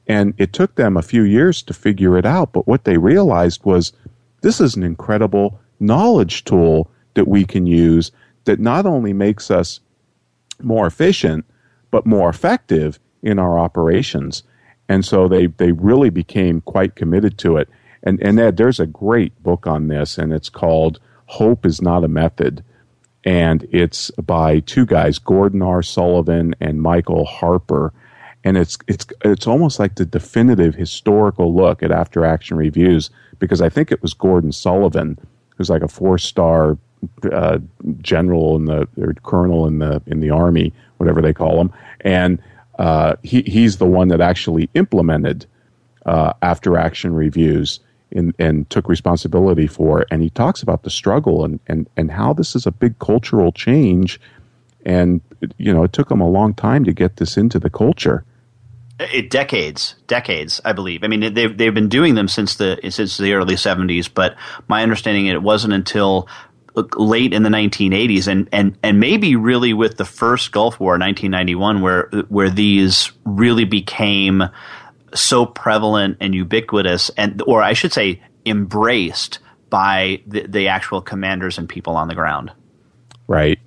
And 0.08 0.34
it 0.38 0.52
took 0.52 0.76
them 0.76 0.98
a 0.98 1.04
few 1.04 1.22
years 1.22 1.62
to 1.64 1.74
figure 1.74 2.18
it 2.18 2.26
out. 2.26 2.52
But 2.52 2.68
what 2.68 2.84
they 2.84 2.98
realized 2.98 3.64
was 3.64 3.94
this 4.42 4.60
is 4.60 4.76
an 4.76 4.84
incredible 4.84 5.60
knowledge 5.80 6.44
tool 6.44 6.90
that 7.14 7.28
we 7.28 7.46
can 7.46 7.68
use 7.68 8.12
that 8.46 8.60
not 8.60 8.86
only 8.86 9.14
makes 9.14 9.52
us 9.52 9.80
more 10.62 10.88
efficient, 10.88 11.46
but 11.92 12.06
more 12.06 12.30
effective 12.30 13.00
in 13.22 13.40
our 13.40 13.60
operations. 13.60 14.44
And 14.90 15.06
so 15.06 15.28
they, 15.28 15.48
they 15.48 15.72
really 15.72 16.10
became 16.10 16.62
quite 16.62 16.96
committed 16.96 17.38
to 17.40 17.58
it. 17.58 17.70
And, 18.04 18.22
and 18.22 18.40
Ed, 18.40 18.58
there's 18.58 18.80
a 18.80 18.86
great 18.86 19.42
book 19.44 19.68
on 19.68 19.88
this, 19.88 20.18
and 20.18 20.34
it's 20.34 20.50
called 20.50 21.00
Hope 21.28 21.66
is 21.66 21.82
Not 21.82 22.04
a 22.04 22.08
Method. 22.08 22.64
And 23.24 23.68
it's 23.72 24.10
by 24.12 24.60
two 24.62 24.86
guys, 24.86 25.20
Gordon 25.20 25.62
R. 25.62 25.84
Sullivan 25.84 26.56
and 26.60 26.82
Michael 26.82 27.26
Harper. 27.26 27.94
And 28.44 28.58
it's, 28.58 28.78
it's, 28.88 29.06
it's 29.24 29.46
almost 29.46 29.80
like 29.80 29.96
the 29.96 30.06
definitive 30.06 30.74
historical 30.74 31.56
look 31.56 31.84
at 31.84 31.92
after 31.92 32.26
action 32.26 32.58
reviews, 32.58 33.12
because 33.38 33.62
I 33.62 33.70
think 33.70 33.92
it 33.92 34.02
was 34.02 34.16
Gordon 34.16 34.52
Sullivan, 34.52 35.20
who's 35.56 35.70
like 35.70 35.84
a 35.84 35.88
four 35.88 36.18
star 36.18 36.80
uh, 37.32 37.60
general 38.00 38.56
in 38.56 38.66
the, 38.66 38.88
or 38.98 39.14
colonel 39.24 39.68
in 39.68 39.78
the, 39.78 40.02
in 40.08 40.20
the 40.20 40.32
army, 40.32 40.74
whatever 40.98 41.22
they 41.22 41.34
call 41.34 41.58
them. 41.58 41.72
And 42.02 42.42
uh, 42.82 43.16
he, 43.22 43.44
he's 43.44 43.78
the 43.78 43.86
one 43.86 44.08
that 44.08 44.22
actually 44.22 44.68
implemented 44.74 45.46
uh, 46.08 46.34
after 46.42 46.78
action 46.78 47.14
reviews 47.14 47.80
in, 48.10 48.34
and 48.40 48.68
took 48.72 48.90
responsibility 48.90 49.68
for. 49.68 50.08
And 50.10 50.24
he 50.24 50.32
talks 50.32 50.64
about 50.64 50.82
the 50.82 50.90
struggle 50.90 51.46
and, 51.46 51.60
and, 51.68 51.88
and 51.96 52.10
how 52.10 52.34
this 52.34 52.56
is 52.56 52.66
a 52.66 52.72
big 52.72 52.98
cultural 52.98 53.52
change. 53.52 54.20
And, 54.84 55.22
you 55.60 55.72
know, 55.72 55.84
it 55.84 55.94
took 55.94 56.10
him 56.10 56.22
a 56.22 56.28
long 56.28 56.56
time 56.56 56.84
to 56.86 56.92
get 56.92 57.18
this 57.18 57.38
into 57.38 57.60
the 57.60 57.70
culture. 57.70 58.26
It 59.00 59.30
decades, 59.30 59.94
decades, 60.08 60.60
I 60.66 60.74
believe. 60.74 61.04
I 61.04 61.08
mean, 61.08 61.36
they've 61.36 61.56
they've 61.56 61.74
been 61.74 61.90
doing 61.90 62.16
them 62.16 62.28
since 62.28 62.56
the 62.56 62.80
since 62.90 63.18
the 63.18 63.34
early 63.34 63.56
'70s, 63.56 64.08
but 64.14 64.36
my 64.68 64.84
understanding 64.84 65.26
it 65.26 65.42
wasn't 65.42 65.74
until 65.74 66.28
late 66.76 67.34
in 67.34 67.44
the 67.44 67.50
1980s, 67.50 68.28
and 68.28 68.48
and 68.52 68.78
and 68.84 69.00
maybe 69.00 69.36
really 69.36 69.74
with 69.74 69.98
the 69.98 70.06
first 70.06 70.52
Gulf 70.52 70.80
War, 70.80 70.94
1991, 70.94 71.82
where 71.82 72.04
where 72.30 72.50
these 72.50 73.12
really 73.26 73.66
became 73.66 74.44
so 75.14 75.46
prevalent 75.46 76.18
and 76.22 76.34
ubiquitous, 76.34 77.10
and 77.18 77.42
or 77.46 77.62
I 77.62 77.74
should 77.74 77.94
say, 77.94 78.22
embraced 78.46 79.40
by 79.70 80.22
the, 80.28 80.46
the 80.48 80.68
actual 80.68 81.02
commanders 81.02 81.58
and 81.58 81.68
people 81.68 81.96
on 81.96 82.08
the 82.08 82.16
ground. 82.16 82.52
Right. 83.28 83.60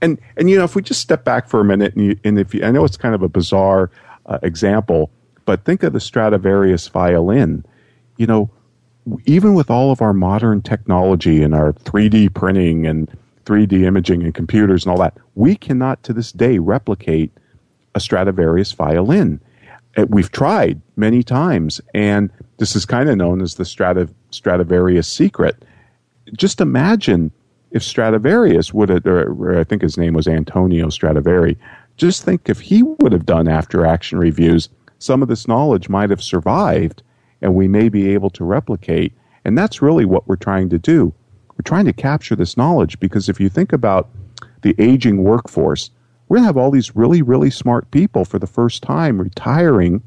And 0.00 0.18
and 0.36 0.50
you 0.50 0.56
know, 0.56 0.64
if 0.64 0.74
we 0.74 0.82
just 0.82 1.00
step 1.00 1.24
back 1.24 1.48
for 1.48 1.60
a 1.60 1.64
minute, 1.64 1.94
and, 1.94 2.06
you, 2.06 2.18
and 2.24 2.38
if 2.38 2.54
you, 2.54 2.64
I 2.64 2.70
know 2.70 2.84
it's 2.84 2.96
kind 2.96 3.14
of 3.14 3.22
a 3.22 3.28
bizarre 3.28 3.90
uh, 4.26 4.38
example, 4.42 5.10
but 5.44 5.64
think 5.64 5.82
of 5.82 5.92
the 5.92 6.00
Stradivarius 6.00 6.88
violin. 6.88 7.64
You 8.16 8.26
know, 8.26 8.50
even 9.26 9.54
with 9.54 9.70
all 9.70 9.90
of 9.90 10.00
our 10.00 10.12
modern 10.12 10.62
technology 10.62 11.42
and 11.42 11.54
our 11.54 11.72
3D 11.72 12.32
printing 12.34 12.86
and 12.86 13.10
3D 13.44 13.84
imaging 13.84 14.22
and 14.22 14.34
computers 14.34 14.84
and 14.84 14.92
all 14.92 14.98
that, 14.98 15.16
we 15.34 15.56
cannot 15.56 16.02
to 16.04 16.12
this 16.12 16.32
day 16.32 16.58
replicate 16.58 17.32
a 17.94 18.00
Stradivarius 18.00 18.72
violin. 18.72 19.40
Uh, 19.96 20.06
we've 20.08 20.30
tried 20.30 20.80
many 20.96 21.22
times, 21.22 21.80
and 21.94 22.30
this 22.58 22.74
is 22.76 22.86
kind 22.86 23.08
of 23.08 23.16
known 23.16 23.42
as 23.42 23.56
the 23.56 23.64
Stradiv- 23.64 24.14
Stradivarius 24.30 25.08
secret. 25.08 25.64
Just 26.36 26.60
imagine 26.60 27.32
if 27.72 27.82
Stradivarius 27.82 28.72
would 28.72 28.88
have, 28.88 29.06
or 29.06 29.58
I 29.58 29.64
think 29.64 29.82
his 29.82 29.98
name 29.98 30.14
was 30.14 30.28
Antonio 30.28 30.88
Stradivari, 30.88 31.56
just 31.96 32.22
think 32.22 32.48
if 32.48 32.60
he 32.60 32.82
would 32.82 33.12
have 33.12 33.26
done 33.26 33.48
after 33.48 33.84
action 33.84 34.18
reviews, 34.18 34.68
some 34.98 35.22
of 35.22 35.28
this 35.28 35.48
knowledge 35.48 35.88
might 35.88 36.10
have 36.10 36.22
survived 36.22 37.02
and 37.42 37.54
we 37.54 37.68
may 37.68 37.88
be 37.88 38.08
able 38.14 38.30
to 38.30 38.44
replicate. 38.44 39.12
And 39.44 39.58
that's 39.58 39.82
really 39.82 40.04
what 40.04 40.26
we're 40.28 40.36
trying 40.36 40.68
to 40.70 40.78
do. 40.78 41.12
We're 41.52 41.64
trying 41.64 41.84
to 41.86 41.92
capture 41.92 42.36
this 42.36 42.56
knowledge 42.56 42.98
because 43.00 43.28
if 43.28 43.40
you 43.40 43.48
think 43.48 43.72
about 43.72 44.08
the 44.62 44.74
aging 44.78 45.22
workforce, 45.22 45.90
we're 46.28 46.36
going 46.36 46.44
to 46.44 46.46
have 46.46 46.56
all 46.56 46.70
these 46.70 46.96
really, 46.96 47.20
really 47.20 47.50
smart 47.50 47.90
people 47.90 48.24
for 48.24 48.38
the 48.38 48.46
first 48.46 48.82
time 48.82 49.20
retiring 49.20 50.02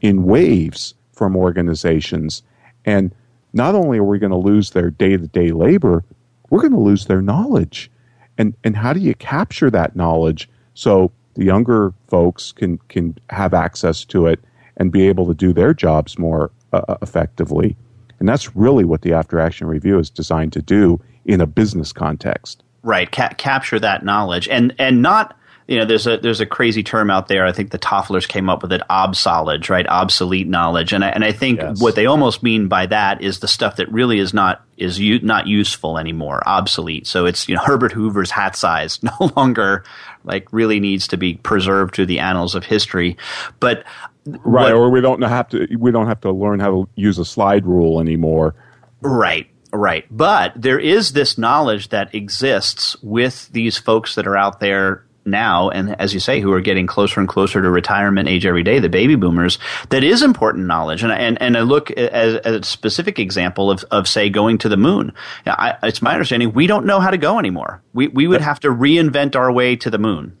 in 0.00 0.24
waves 0.24 0.94
from 1.12 1.36
organizations. 1.36 2.42
And 2.84 3.14
not 3.52 3.74
only 3.74 3.98
are 3.98 4.04
we 4.04 4.18
going 4.18 4.32
to 4.32 4.36
lose 4.36 4.70
their 4.70 4.90
day 4.90 5.16
to 5.16 5.28
day 5.28 5.52
labor, 5.52 6.04
we're 6.50 6.60
going 6.60 6.72
to 6.72 6.80
lose 6.80 7.06
their 7.06 7.22
knowledge. 7.22 7.90
And, 8.36 8.54
and 8.64 8.76
how 8.76 8.92
do 8.92 9.00
you 9.00 9.14
capture 9.14 9.70
that 9.70 9.94
knowledge 9.94 10.48
so 10.74 11.12
the 11.34 11.44
younger 11.44 11.94
folks 12.08 12.52
can, 12.52 12.78
can 12.88 13.16
have 13.30 13.54
access 13.54 14.04
to 14.06 14.26
it 14.26 14.40
and 14.76 14.90
be 14.90 15.08
able 15.08 15.26
to 15.26 15.34
do 15.34 15.52
their 15.52 15.72
jobs 15.72 16.18
more 16.18 16.50
uh, 16.72 16.82
uh, 16.88 16.96
effectively. 17.02 17.76
And 18.18 18.28
that's 18.28 18.54
really 18.54 18.84
what 18.84 19.02
the 19.02 19.12
after 19.12 19.40
action 19.40 19.66
review 19.66 19.98
is 19.98 20.08
designed 20.10 20.52
to 20.54 20.62
do 20.62 21.00
in 21.24 21.40
a 21.40 21.46
business 21.46 21.92
context. 21.92 22.62
Right, 22.82 23.10
Ca- 23.10 23.34
capture 23.36 23.78
that 23.78 24.04
knowledge 24.04 24.48
and 24.48 24.74
and 24.78 25.02
not 25.02 25.36
you 25.68 25.78
know 25.78 25.84
there's 25.84 26.06
a 26.06 26.18
there's 26.18 26.40
a 26.40 26.46
crazy 26.46 26.82
term 26.82 27.10
out 27.10 27.28
there. 27.28 27.46
I 27.46 27.52
think 27.52 27.70
the 27.70 27.78
Tofflers 27.78 28.26
came 28.26 28.48
up 28.50 28.62
with 28.62 28.72
it, 28.72 28.82
obsoledge, 28.90 29.70
right? 29.70 29.86
Obsolete 29.86 30.48
knowledge, 30.48 30.92
and 30.92 31.04
I, 31.04 31.08
and 31.10 31.24
I 31.24 31.32
think 31.32 31.60
yes. 31.60 31.80
what 31.80 31.94
they 31.94 32.06
almost 32.06 32.42
mean 32.42 32.68
by 32.68 32.86
that 32.86 33.22
is 33.22 33.38
the 33.38 33.48
stuff 33.48 33.76
that 33.76 33.90
really 33.90 34.18
is 34.18 34.34
not 34.34 34.64
is 34.76 34.98
u- 34.98 35.20
not 35.20 35.46
useful 35.46 35.98
anymore, 35.98 36.42
obsolete. 36.46 37.06
So 37.06 37.26
it's 37.26 37.48
you 37.48 37.54
know 37.54 37.62
Herbert 37.62 37.92
Hoover's 37.92 38.30
hat 38.30 38.56
size 38.56 39.02
no 39.20 39.32
longer 39.36 39.84
like 40.24 40.48
really 40.52 40.80
needs 40.80 41.08
to 41.08 41.16
be 41.16 41.34
preserved 41.34 41.94
to 41.94 42.06
the 42.06 42.18
annals 42.18 42.54
of 42.54 42.64
history. 42.64 43.16
But 43.60 43.84
right 44.26 44.72
what, 44.72 44.72
or 44.72 44.90
we 44.90 45.00
don't 45.00 45.22
have 45.22 45.48
to 45.48 45.66
we 45.78 45.90
don't 45.90 46.06
have 46.06 46.20
to 46.20 46.30
learn 46.30 46.60
how 46.60 46.70
to 46.70 46.88
use 46.94 47.18
a 47.18 47.24
slide 47.24 47.66
rule 47.66 48.00
anymore. 48.00 48.54
Right 49.00 49.48
right. 49.72 50.04
But 50.10 50.52
there 50.56 50.78
is 50.78 51.12
this 51.12 51.38
knowledge 51.38 51.88
that 51.88 52.14
exists 52.14 52.96
with 53.02 53.48
these 53.52 53.78
folks 53.78 54.14
that 54.14 54.26
are 54.26 54.36
out 54.36 54.60
there 54.60 55.04
now 55.24 55.70
and 55.70 55.94
as 56.00 56.12
you 56.12 56.18
say 56.18 56.40
who 56.40 56.52
are 56.52 56.60
getting 56.60 56.84
closer 56.84 57.20
and 57.20 57.28
closer 57.28 57.62
to 57.62 57.70
retirement 57.70 58.28
age 58.28 58.44
every 58.44 58.64
day 58.64 58.80
the 58.80 58.88
baby 58.88 59.14
boomers 59.14 59.56
that 59.90 60.02
is 60.02 60.22
important 60.22 60.66
knowledge. 60.66 61.02
And 61.02 61.12
and, 61.12 61.40
and 61.40 61.56
I 61.56 61.60
look 61.60 61.90
as, 61.92 62.36
as 62.36 62.56
a 62.56 62.62
specific 62.64 63.18
example 63.18 63.70
of, 63.70 63.84
of 63.90 64.08
say 64.08 64.30
going 64.30 64.58
to 64.58 64.68
the 64.68 64.76
moon. 64.76 65.12
I, 65.46 65.76
it's 65.84 66.02
my 66.02 66.12
understanding 66.12 66.52
we 66.52 66.66
don't 66.66 66.86
know 66.86 67.00
how 67.00 67.10
to 67.10 67.18
go 67.18 67.38
anymore. 67.38 67.82
We 67.92 68.08
we 68.08 68.26
would 68.26 68.40
have 68.40 68.60
to 68.60 68.68
reinvent 68.68 69.36
our 69.36 69.50
way 69.52 69.76
to 69.76 69.90
the 69.90 69.98
moon 69.98 70.36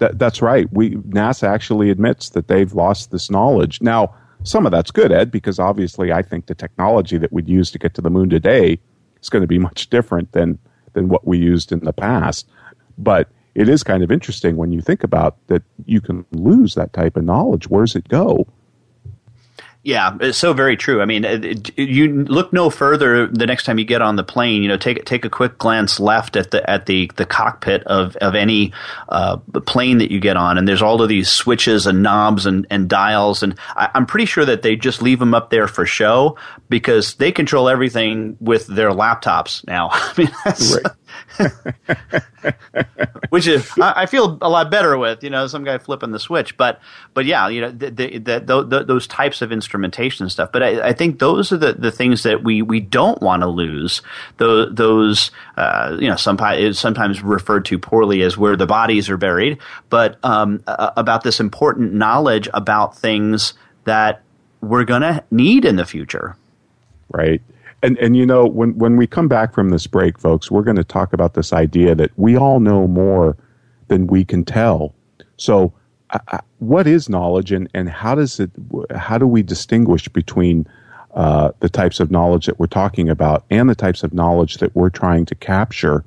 that, 0.00 0.18
that's 0.18 0.42
right. 0.42 0.66
We 0.72 0.96
NASA 0.96 1.44
actually 1.44 1.90
admits 1.90 2.30
that 2.30 2.48
they've 2.48 2.72
lost 2.72 3.10
this 3.10 3.30
knowledge. 3.30 3.80
Now, 3.80 4.14
some 4.42 4.66
of 4.66 4.72
that's 4.72 4.90
good, 4.90 5.12
Ed, 5.12 5.30
because 5.30 5.58
obviously 5.58 6.12
I 6.12 6.22
think 6.22 6.46
the 6.46 6.54
technology 6.54 7.18
that 7.18 7.32
we'd 7.32 7.48
use 7.48 7.70
to 7.70 7.78
get 7.78 7.94
to 7.94 8.00
the 8.00 8.10
moon 8.10 8.30
today 8.30 8.80
is 9.20 9.28
going 9.28 9.42
to 9.42 9.46
be 9.46 9.58
much 9.58 9.88
different 9.90 10.32
than 10.32 10.58
than 10.92 11.08
what 11.08 11.26
we 11.26 11.38
used 11.38 11.70
in 11.70 11.80
the 11.80 11.92
past. 11.92 12.48
But 12.98 13.28
it 13.54 13.68
is 13.68 13.84
kind 13.84 14.02
of 14.02 14.10
interesting 14.10 14.56
when 14.56 14.72
you 14.72 14.80
think 14.80 15.04
about 15.04 15.36
that 15.46 15.62
you 15.86 16.00
can 16.00 16.24
lose 16.32 16.74
that 16.74 16.92
type 16.92 17.16
of 17.16 17.24
knowledge. 17.24 17.68
Where's 17.68 17.94
it 17.94 18.08
go? 18.08 18.46
Yeah, 19.82 20.18
it's 20.20 20.36
so 20.36 20.52
very 20.52 20.76
true. 20.76 21.00
I 21.00 21.06
mean, 21.06 21.24
you 21.74 22.24
look 22.24 22.52
no 22.52 22.68
further 22.68 23.26
the 23.26 23.46
next 23.46 23.64
time 23.64 23.78
you 23.78 23.86
get 23.86 24.02
on 24.02 24.16
the 24.16 24.22
plane. 24.22 24.62
You 24.62 24.68
know, 24.68 24.76
take 24.76 25.06
take 25.06 25.24
a 25.24 25.30
quick 25.30 25.56
glance 25.56 25.98
left 25.98 26.36
at 26.36 26.50
the 26.50 26.68
at 26.68 26.84
the, 26.84 27.10
the 27.16 27.24
cockpit 27.24 27.84
of 27.84 28.14
of 28.16 28.34
any 28.34 28.74
uh, 29.08 29.38
plane 29.64 29.96
that 29.98 30.10
you 30.10 30.20
get 30.20 30.36
on, 30.36 30.58
and 30.58 30.68
there's 30.68 30.82
all 30.82 31.00
of 31.00 31.08
these 31.08 31.30
switches 31.30 31.86
and 31.86 32.02
knobs 32.02 32.44
and, 32.44 32.66
and 32.68 32.90
dials, 32.90 33.42
and 33.42 33.58
I, 33.74 33.88
am 33.94 34.04
pretty 34.04 34.26
sure 34.26 34.44
that 34.44 34.60
they 34.60 34.76
just 34.76 35.00
leave 35.00 35.18
them 35.18 35.32
up 35.32 35.48
there 35.48 35.66
for 35.66 35.86
show 35.86 36.36
because 36.68 37.14
they 37.14 37.32
control 37.32 37.66
everything 37.66 38.36
with 38.38 38.66
their 38.66 38.90
laptops 38.90 39.66
now. 39.66 39.88
I 39.92 40.12
mean, 40.18 40.30
right. 40.44 40.92
which 43.30 43.46
is 43.46 43.70
I, 43.78 44.02
I, 44.02 44.06
feel 44.06 44.38
a 44.42 44.48
lot 44.48 44.70
better 44.70 44.98
with 44.98 45.22
you 45.22 45.30
know 45.30 45.46
some 45.46 45.64
guy 45.64 45.78
flipping 45.78 46.10
the 46.10 46.18
switch. 46.18 46.56
But 46.56 46.80
but 47.14 47.24
yeah 47.24 47.48
you 47.48 47.60
know 47.60 47.70
the, 47.70 47.90
the, 47.90 48.18
the, 48.18 48.84
those 48.84 49.06
types 49.06 49.42
of 49.42 49.52
instrumentation 49.52 50.28
stuff. 50.28 50.50
But 50.52 50.62
I, 50.62 50.88
I, 50.88 50.92
think 50.92 51.18
those 51.18 51.52
are 51.52 51.56
the, 51.56 51.72
the 51.72 51.90
things 51.90 52.22
that 52.24 52.42
we 52.42 52.62
we 52.62 52.80
don't 52.80 53.20
want 53.22 53.42
to 53.42 53.48
lose. 53.48 54.02
Those 54.38 54.74
those 54.74 55.30
uh, 55.56 55.96
you 56.00 56.08
know 56.08 56.16
sometimes 56.16 56.78
sometimes 56.78 57.22
referred 57.22 57.64
to 57.66 57.78
poorly 57.78 58.22
as 58.22 58.36
where 58.36 58.56
the 58.56 58.66
bodies 58.66 59.08
are 59.08 59.16
buried. 59.16 59.58
But 59.88 60.18
um, 60.24 60.62
about 60.66 61.22
this 61.22 61.40
important 61.40 61.92
knowledge 61.92 62.48
about 62.52 62.96
things 62.96 63.54
that 63.84 64.22
we're 64.60 64.84
going 64.84 65.02
to 65.02 65.24
need 65.30 65.64
in 65.64 65.76
the 65.76 65.86
future. 65.86 66.36
Right 67.08 67.42
and 67.82 67.98
and 67.98 68.16
you 68.16 68.26
know 68.26 68.46
when 68.46 68.76
when 68.76 68.96
we 68.96 69.06
come 69.06 69.28
back 69.28 69.54
from 69.54 69.70
this 69.70 69.86
break, 69.86 70.18
folks, 70.18 70.50
we're 70.50 70.62
going 70.62 70.76
to 70.76 70.84
talk 70.84 71.12
about 71.12 71.34
this 71.34 71.52
idea 71.52 71.94
that 71.94 72.10
we 72.16 72.36
all 72.36 72.60
know 72.60 72.86
more 72.86 73.36
than 73.88 74.06
we 74.06 74.24
can 74.24 74.44
tell. 74.44 74.94
So, 75.36 75.72
uh, 76.10 76.38
what 76.58 76.86
is 76.86 77.08
knowledge, 77.08 77.52
and 77.52 77.68
and 77.74 77.88
how 77.88 78.14
does 78.14 78.40
it? 78.40 78.50
How 78.94 79.18
do 79.18 79.26
we 79.26 79.42
distinguish 79.42 80.08
between 80.08 80.66
uh, 81.14 81.52
the 81.60 81.68
types 81.68 82.00
of 82.00 82.10
knowledge 82.10 82.46
that 82.46 82.58
we're 82.58 82.66
talking 82.66 83.08
about 83.08 83.44
and 83.50 83.68
the 83.68 83.74
types 83.74 84.02
of 84.02 84.12
knowledge 84.12 84.58
that 84.58 84.74
we're 84.76 84.90
trying 84.90 85.24
to 85.26 85.34
capture 85.34 86.04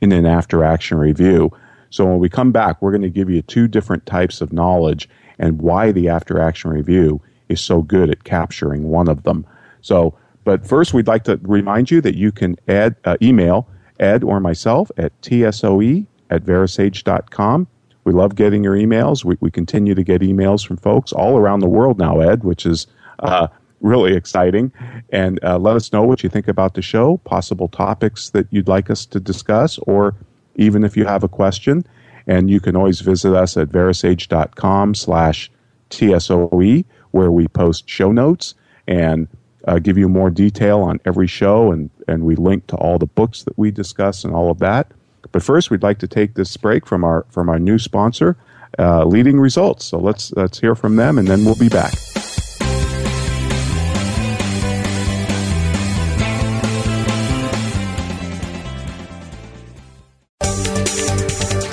in 0.00 0.12
an 0.12 0.26
after 0.26 0.62
action 0.62 0.98
review? 0.98 1.50
So 1.90 2.04
when 2.04 2.18
we 2.18 2.28
come 2.28 2.50
back, 2.52 2.82
we're 2.82 2.90
going 2.90 3.02
to 3.02 3.08
give 3.08 3.30
you 3.30 3.40
two 3.42 3.68
different 3.68 4.04
types 4.04 4.40
of 4.40 4.52
knowledge 4.52 5.08
and 5.38 5.60
why 5.60 5.92
the 5.92 6.08
after 6.08 6.40
action 6.40 6.70
review 6.70 7.20
is 7.48 7.60
so 7.60 7.82
good 7.82 8.10
at 8.10 8.24
capturing 8.24 8.88
one 8.88 9.08
of 9.08 9.22
them. 9.22 9.46
So 9.80 10.14
but 10.44 10.66
first, 10.66 10.94
we'd 10.94 11.06
like 11.06 11.24
to 11.24 11.40
remind 11.42 11.90
you 11.90 12.00
that 12.02 12.16
you 12.16 12.30
can 12.30 12.56
add 12.68 12.96
uh, 13.04 13.16
email 13.22 13.68
Ed 13.98 14.22
or 14.22 14.40
myself 14.40 14.90
at 14.96 15.18
tsoe 15.22 16.06
at 16.30 16.44
verasage.com. 16.44 17.66
We 18.04 18.12
love 18.12 18.34
getting 18.34 18.62
your 18.62 18.74
emails. 18.74 19.24
We, 19.24 19.36
we 19.40 19.50
continue 19.50 19.94
to 19.94 20.02
get 20.02 20.20
emails 20.20 20.66
from 20.66 20.76
folks 20.76 21.12
all 21.12 21.38
around 21.38 21.60
the 21.60 21.68
world 21.68 21.98
now, 21.98 22.20
Ed, 22.20 22.44
which 22.44 22.66
is 22.66 22.86
uh, 23.20 23.46
really 23.80 24.14
exciting. 24.14 24.72
And 25.10 25.42
uh, 25.42 25.58
let 25.58 25.76
us 25.76 25.92
know 25.92 26.02
what 26.02 26.22
you 26.22 26.28
think 26.28 26.48
about 26.48 26.74
the 26.74 26.82
show, 26.82 27.18
possible 27.18 27.68
topics 27.68 28.30
that 28.30 28.46
you'd 28.50 28.68
like 28.68 28.90
us 28.90 29.06
to 29.06 29.20
discuss, 29.20 29.78
or 29.78 30.14
even 30.56 30.84
if 30.84 30.96
you 30.96 31.06
have 31.06 31.24
a 31.24 31.28
question. 31.28 31.86
And 32.26 32.50
you 32.50 32.60
can 32.60 32.76
always 32.76 33.00
visit 33.00 33.34
us 33.34 33.56
at 33.56 33.68
verasage.com 33.68 34.94
slash 34.94 35.50
TSOE, 35.90 36.84
where 37.12 37.30
we 37.30 37.48
post 37.48 37.88
show 37.88 38.12
notes 38.12 38.54
and 38.86 39.28
uh, 39.66 39.78
give 39.78 39.96
you 39.96 40.08
more 40.08 40.30
detail 40.30 40.80
on 40.80 41.00
every 41.04 41.26
show, 41.26 41.72
and, 41.72 41.90
and 42.06 42.24
we 42.24 42.36
link 42.36 42.66
to 42.68 42.76
all 42.76 42.98
the 42.98 43.06
books 43.06 43.42
that 43.44 43.58
we 43.58 43.70
discuss 43.70 44.24
and 44.24 44.34
all 44.34 44.50
of 44.50 44.58
that. 44.58 44.90
But 45.32 45.42
first, 45.42 45.70
we'd 45.70 45.82
like 45.82 45.98
to 45.98 46.08
take 46.08 46.34
this 46.34 46.56
break 46.56 46.86
from 46.86 47.02
our 47.02 47.26
from 47.30 47.48
our 47.48 47.58
new 47.58 47.78
sponsor, 47.78 48.36
uh, 48.78 49.04
Leading 49.04 49.40
Results. 49.40 49.84
So 49.84 49.98
let's 49.98 50.32
let's 50.32 50.60
hear 50.60 50.74
from 50.74 50.96
them, 50.96 51.18
and 51.18 51.26
then 51.26 51.44
we'll 51.44 51.56
be 51.56 51.68
back. 51.68 51.94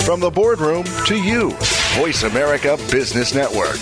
From 0.02 0.20
the 0.20 0.30
boardroom 0.30 0.84
to 1.06 1.16
you, 1.16 1.50
Voice 1.94 2.24
America 2.24 2.76
Business 2.90 3.34
Network. 3.34 3.78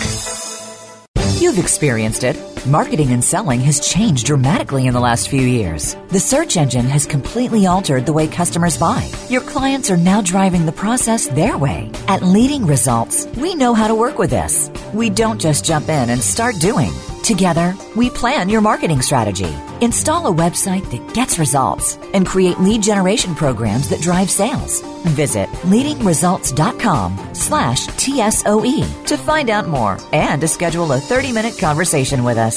You've 1.41 1.57
experienced 1.57 2.23
it. 2.23 2.50
Marketing 2.67 3.11
and 3.11 3.23
selling 3.23 3.59
has 3.61 3.79
changed 3.79 4.27
dramatically 4.27 4.85
in 4.85 4.93
the 4.93 4.99
last 4.99 5.29
few 5.29 5.41
years. 5.41 5.95
The 6.09 6.19
search 6.19 6.57
engine 6.57 6.85
has 6.85 7.07
completely 7.07 7.65
altered 7.65 8.05
the 8.05 8.13
way 8.13 8.27
customers 8.27 8.77
buy. 8.77 9.09
Your 9.29 9.41
clients 9.41 9.89
are 9.89 9.97
now 9.97 10.21
driving 10.21 10.67
the 10.67 10.71
process 10.71 11.25
their 11.25 11.57
way. 11.57 11.89
At 12.07 12.21
Leading 12.21 12.67
Results, 12.67 13.25
we 13.35 13.55
know 13.55 13.73
how 13.73 13.87
to 13.87 13.95
work 13.95 14.19
with 14.19 14.29
this. 14.29 14.69
We 14.93 15.09
don't 15.09 15.41
just 15.41 15.65
jump 15.65 15.89
in 15.89 16.11
and 16.11 16.21
start 16.21 16.59
doing. 16.59 16.91
Together, 17.23 17.75
we 17.95 18.09
plan 18.09 18.49
your 18.49 18.61
marketing 18.61 19.01
strategy, 19.01 19.55
install 19.79 20.27
a 20.27 20.35
website 20.35 20.89
that 20.91 21.13
gets 21.13 21.39
results, 21.39 21.97
and 22.13 22.25
create 22.25 22.59
lead 22.59 22.81
generation 22.81 23.35
programs 23.35 23.89
that 23.89 24.01
drive 24.01 24.29
sales. 24.29 24.81
Visit 25.15 25.47
leadingresults.com 25.63 27.33
slash 27.33 27.87
TSOE 27.87 29.05
to 29.05 29.17
find 29.17 29.49
out 29.49 29.67
more 29.67 29.97
and 30.13 30.41
to 30.41 30.47
schedule 30.47 30.91
a 30.91 30.99
30-minute 30.99 31.57
conversation 31.59 32.23
with 32.23 32.37
us. 32.37 32.50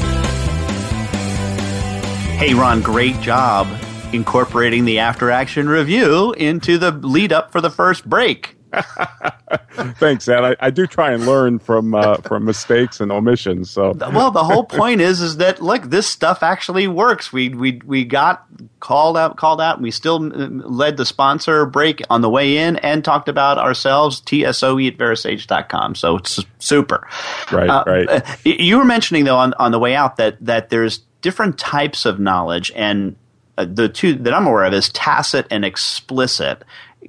Hey, 2.40 2.56
Ron, 2.56 2.82
great 2.82 3.22
job 3.22 3.68
incorporating 4.12 4.86
the 4.86 4.98
after 4.98 5.30
action 5.30 5.70
review 5.70 6.34
into 6.34 6.80
the 6.80 6.90
lead 6.90 7.32
up 7.32 7.52
for 7.52 7.62
the 7.62 7.70
first 7.70 8.10
break. 8.10 8.53
Thanks, 9.98 10.28
Ed. 10.28 10.44
I, 10.44 10.56
I, 10.60 10.70
do 10.70 10.88
try 10.88 11.12
and 11.12 11.26
learn 11.26 11.60
from 11.60 11.94
uh, 11.94 12.18
from 12.18 12.46
mistakes 12.46 13.00
and 13.00 13.12
omissions. 13.12 13.70
So, 13.70 13.94
well, 13.94 14.32
the 14.32 14.44
whole 14.44 14.64
point 14.64 15.02
is 15.02 15.22
is 15.22 15.38
that 15.38 15.62
look, 15.62 15.84
this 15.84 16.08
stuff 16.08 16.44
actually 16.44 16.88
works. 16.88 17.34
We 17.34 17.50
we 17.50 17.82
we 17.86 18.06
got 18.06 18.46
called 18.80 19.18
out, 19.18 19.38
called 19.38 19.62
out. 19.62 19.78
And 19.78 19.84
we 19.84 19.92
still 19.92 20.20
led 20.20 20.98
the 20.98 21.06
sponsor 21.06 21.66
break 21.66 22.02
on 22.10 22.22
the 22.22 22.30
way 22.30 22.58
in 22.58 22.78
and 22.78 23.04
talked 23.04 23.30
about 23.30 23.58
ourselves. 23.58 24.22
TSOE 24.22 24.88
at 24.88 24.98
Verasage.com. 24.98 25.96
So 25.96 26.18
it's 26.18 26.40
super. 26.60 27.08
Right, 27.52 27.70
uh, 27.70 27.84
right. 27.86 28.46
You 28.46 28.78
were 28.78 28.86
mentioning 28.86 29.24
though 29.24 29.38
on 29.38 29.54
on 29.56 29.72
the 29.72 29.80
way 29.80 29.96
out 29.96 30.18
that 30.18 30.38
that 30.46 30.70
there's 30.70 31.00
different 31.22 31.58
types 31.58 32.06
of 32.06 32.20
knowledge 32.20 32.72
and. 32.76 33.16
Uh, 33.56 33.66
the 33.72 33.88
two 33.88 34.16
that 34.16 34.34
I'm 34.34 34.48
aware 34.48 34.64
of 34.64 34.74
is 34.74 34.90
tacit 34.90 35.46
and 35.52 35.64
explicit 35.64 36.64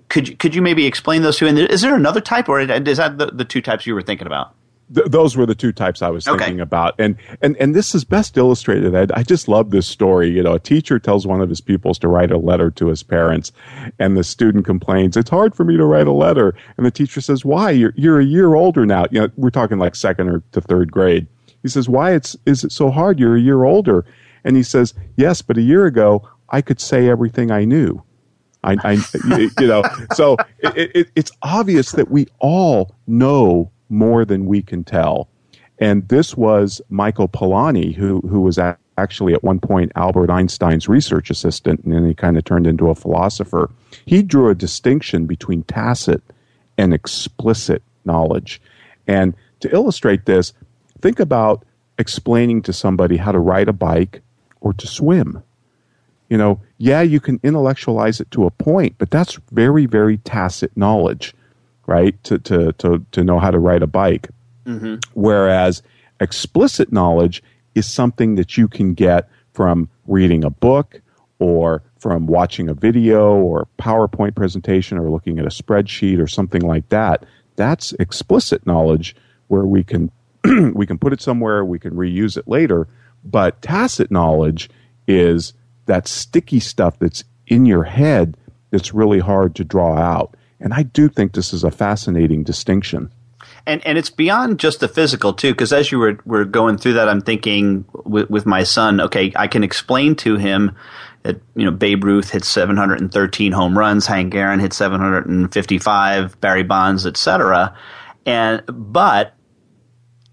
could 0.09 0.29
you, 0.29 0.37
could 0.37 0.55
you 0.55 0.63
maybe 0.63 0.87
explain 0.87 1.23
those 1.23 1.39
two? 1.39 1.47
And 1.47 1.59
is 1.59 1.83
there 1.83 1.95
another 1.95 2.21
type, 2.21 2.49
or 2.49 2.61
is 2.61 2.97
that 2.99 3.19
the, 3.19 3.27
the 3.27 3.45
two 3.45 3.61
types 3.61 3.87
you 3.87 3.95
were 3.95 4.03
thinking 4.03 4.27
about? 4.27 4.55
Th- 4.95 5.07
those 5.07 5.37
were 5.37 5.47
the 5.47 5.55
two 5.55 5.73
types 5.73 6.03
I 6.03 6.11
was 6.11 6.25
thinking 6.25 6.55
okay. 6.55 6.61
about, 6.61 6.95
and 6.99 7.17
and 7.41 7.57
and 7.57 7.75
this 7.75 7.95
is 7.95 8.05
best 8.05 8.37
illustrated. 8.37 8.95
I, 8.95 9.07
I 9.19 9.23
just 9.23 9.49
love 9.49 9.71
this 9.71 9.87
story. 9.87 10.31
You 10.31 10.43
know, 10.43 10.53
a 10.53 10.61
teacher 10.61 10.99
tells 10.99 11.27
one 11.27 11.41
of 11.41 11.49
his 11.49 11.61
pupils 11.61 11.99
to 12.01 12.09
write 12.09 12.31
a 12.31 12.37
letter 12.37 12.71
to 12.73 12.89
his 12.89 13.03
parents, 13.03 13.51
and 13.99 14.17
the 14.17 14.25
student 14.25 14.67
complains, 14.67 15.17
"It's 15.17 15.31
hard 15.31 15.55
for 15.55 15.65
me 15.65 15.77
to 15.79 15.85
write 15.85 16.07
a 16.07 16.13
letter." 16.13 16.55
And 16.77 16.85
the 16.85 16.91
teacher 16.91 17.23
says, 17.23 17.45
"Why? 17.45 17.71
You're 17.71 17.95
you're 17.97 18.21
a 18.21 18.25
year 18.25 18.55
older 18.55 18.85
now. 18.85 19.07
You 19.11 19.23
know, 19.23 19.29
we're 19.37 19.51
talking 19.51 19.79
like 19.79 19.95
second 19.95 20.29
or 20.29 20.43
to 20.53 20.61
third 20.61 20.93
grade." 20.93 21.27
He 21.63 21.69
says, 21.69 21.89
"Why 21.89 22.13
it's 22.13 22.37
is 22.45 22.63
it 22.63 22.71
so 22.73 22.91
hard? 22.91 23.19
You're 23.19 23.37
a 23.37 23.41
year 23.41 23.65
older." 23.65 24.05
And 24.45 24.55
he 24.55 24.63
says, 24.63 24.93
"Yes, 25.17 25.41
but 25.41 25.57
a 25.57 25.63
year 25.63 25.87
ago 25.87 26.29
I 26.51 26.61
could 26.61 26.79
say 26.79 27.09
everything 27.09 27.51
I 27.51 27.65
knew." 27.65 28.03
I, 28.65 28.77
I 28.83 28.93
you 29.59 29.67
know, 29.67 29.83
so 30.15 30.37
it, 30.59 30.91
it, 30.95 31.11
it's 31.15 31.31
obvious 31.43 31.93
that 31.93 32.11
we 32.11 32.27
all 32.41 32.95
know 33.07 33.71
more 33.89 34.25
than 34.25 34.47
we 34.47 34.63
can 34.63 34.83
tell. 34.85 35.29
And 35.79 36.09
this 36.09 36.37
was 36.37 36.81
Michael 36.89 37.29
Polanyi, 37.29 37.95
who, 37.95 38.21
who 38.21 38.41
was 38.41 38.59
at, 38.59 38.79
actually 38.97 39.35
at 39.35 39.43
one 39.43 39.61
point 39.61 39.93
Albert 39.97 40.31
Einstein's 40.31 40.89
research 40.89 41.31
assistant, 41.31 41.83
and 41.85 41.93
then 41.93 42.07
he 42.07 42.15
kind 42.15 42.39
of 42.39 42.45
turned 42.45 42.67
into 42.67 42.89
a 42.91 42.95
philosopher. 42.95 43.71
He 44.07 44.23
drew 44.23 44.49
a 44.49 44.55
distinction 44.55 45.27
between 45.27 45.65
tacit 45.65 46.23
and 46.79 46.95
explicit 46.95 47.83
knowledge. 48.05 48.61
And 49.07 49.35
to 49.61 49.73
illustrate 49.75 50.27
this, 50.27 50.53
think 51.01 51.21
about 51.21 51.65
explaining 51.99 52.63
to 52.63 52.73
somebody 52.73 53.17
how 53.17 53.33
to 53.33 53.39
ride 53.39 53.69
a 53.69 53.73
bike 53.73 54.23
or 54.61 54.73
to 54.75 54.87
swim. 54.87 55.43
You 56.29 56.39
know, 56.39 56.61
yeah, 56.79 57.03
you 57.03 57.21
can 57.21 57.39
intellectualize 57.43 58.21
it 58.21 58.31
to 58.33 58.47
a 58.47 58.51
point, 58.51 58.97
but 58.99 59.11
that's 59.11 59.39
very, 59.53 59.87
very 59.87 60.19
tacit 60.19 60.77
knowledge, 60.77 61.35
right? 61.87 62.23
To 62.25 62.39
to 62.39 62.73
to 62.73 63.05
to 63.13 63.25
know 63.25 63.39
how 63.39 63.51
to 63.51 63.59
ride 63.59 63.83
a 63.83 63.87
bike. 63.87 64.29
Mm-hmm. 64.65 64.97
Whereas 65.13 65.83
explicit 66.21 66.93
knowledge 66.93 67.43
is 67.75 67.87
something 67.87 68.37
that 68.37 68.57
you 68.57 68.69
can 68.69 68.95
get 68.95 69.29
from 69.53 69.89
reading 70.07 70.45
a 70.45 70.51
book 70.51 71.01
or 71.39 71.83
from 71.99 72.27
watching 72.27 72.69
a 72.69 72.75
video 72.75 73.35
or 73.35 73.67
PowerPoint 73.79 74.35
presentation 74.35 74.99
or 74.99 75.11
looking 75.11 75.39
at 75.39 75.45
a 75.45 75.49
spreadsheet 75.49 76.23
or 76.23 76.27
something 76.27 76.63
like 76.63 76.89
that. 76.91 77.25
That's 77.57 77.93
explicit 77.95 78.67
knowledge 78.67 79.17
where 79.49 79.65
we 79.65 79.85
can 79.85 80.11
we 80.75 80.87
can 80.87 80.99
put 80.99 81.13
it 81.13 81.21
somewhere, 81.21 81.65
we 81.65 81.79
can 81.79 81.93
reuse 81.93 82.37
it 82.37 82.47
later. 82.47 82.87
But 83.25 83.63
tacit 83.63 84.11
knowledge 84.11 84.69
is 85.09 85.55
that 85.87 86.09
sticky 86.09 86.61
stuff 86.61 86.99
that's 86.99 87.25
in 87.47 87.67
your 87.67 87.85
head 87.85 88.37
that's 88.71 88.95
really 88.95 89.21
hard 89.21 89.55
to 89.57 89.65
draw 89.65 89.97
out. 89.97 90.37
And 90.61 90.73
I 90.75 90.83
do 90.83 91.09
think 91.09 91.33
this 91.33 91.53
is 91.53 91.65
a 91.65 91.71
fascinating 91.71 92.43
distinction. 92.43 93.13
And 93.67 93.87
and 93.87 93.97
it's 93.97 94.11
beyond 94.11 94.61
just 94.61 94.81
the 94.81 94.89
physical 94.89 95.33
too, 95.33 95.53
because 95.53 95.73
as 95.73 95.91
you 95.91 95.99
were 95.99 96.19
were 96.25 96.45
going 96.45 96.77
through 96.77 96.95
that, 96.95 97.09
I'm 97.09 97.21
thinking 97.21 97.85
with, 98.05 98.29
with 98.29 98.47
my 98.47 98.63
son. 98.63 99.01
Okay, 99.01 99.33
I 99.37 99.47
can 99.47 99.65
explain 99.65 100.17
to 100.17 100.37
him 100.37 100.77
that 101.23 101.41
you 101.55 101.65
know 101.65 101.71
Babe 101.71 102.05
Ruth 102.05 102.31
hit 102.31 102.45
713 102.45 103.53
home 103.53 103.79
runs, 103.79 104.07
Hank 104.07 104.35
Aaron 104.35 104.61
hit 104.61 104.73
755, 104.73 106.41
Barry 106.41 106.63
Bonds, 106.63 107.07
etc. 107.07 107.75
And 108.27 108.63
but 108.67 109.35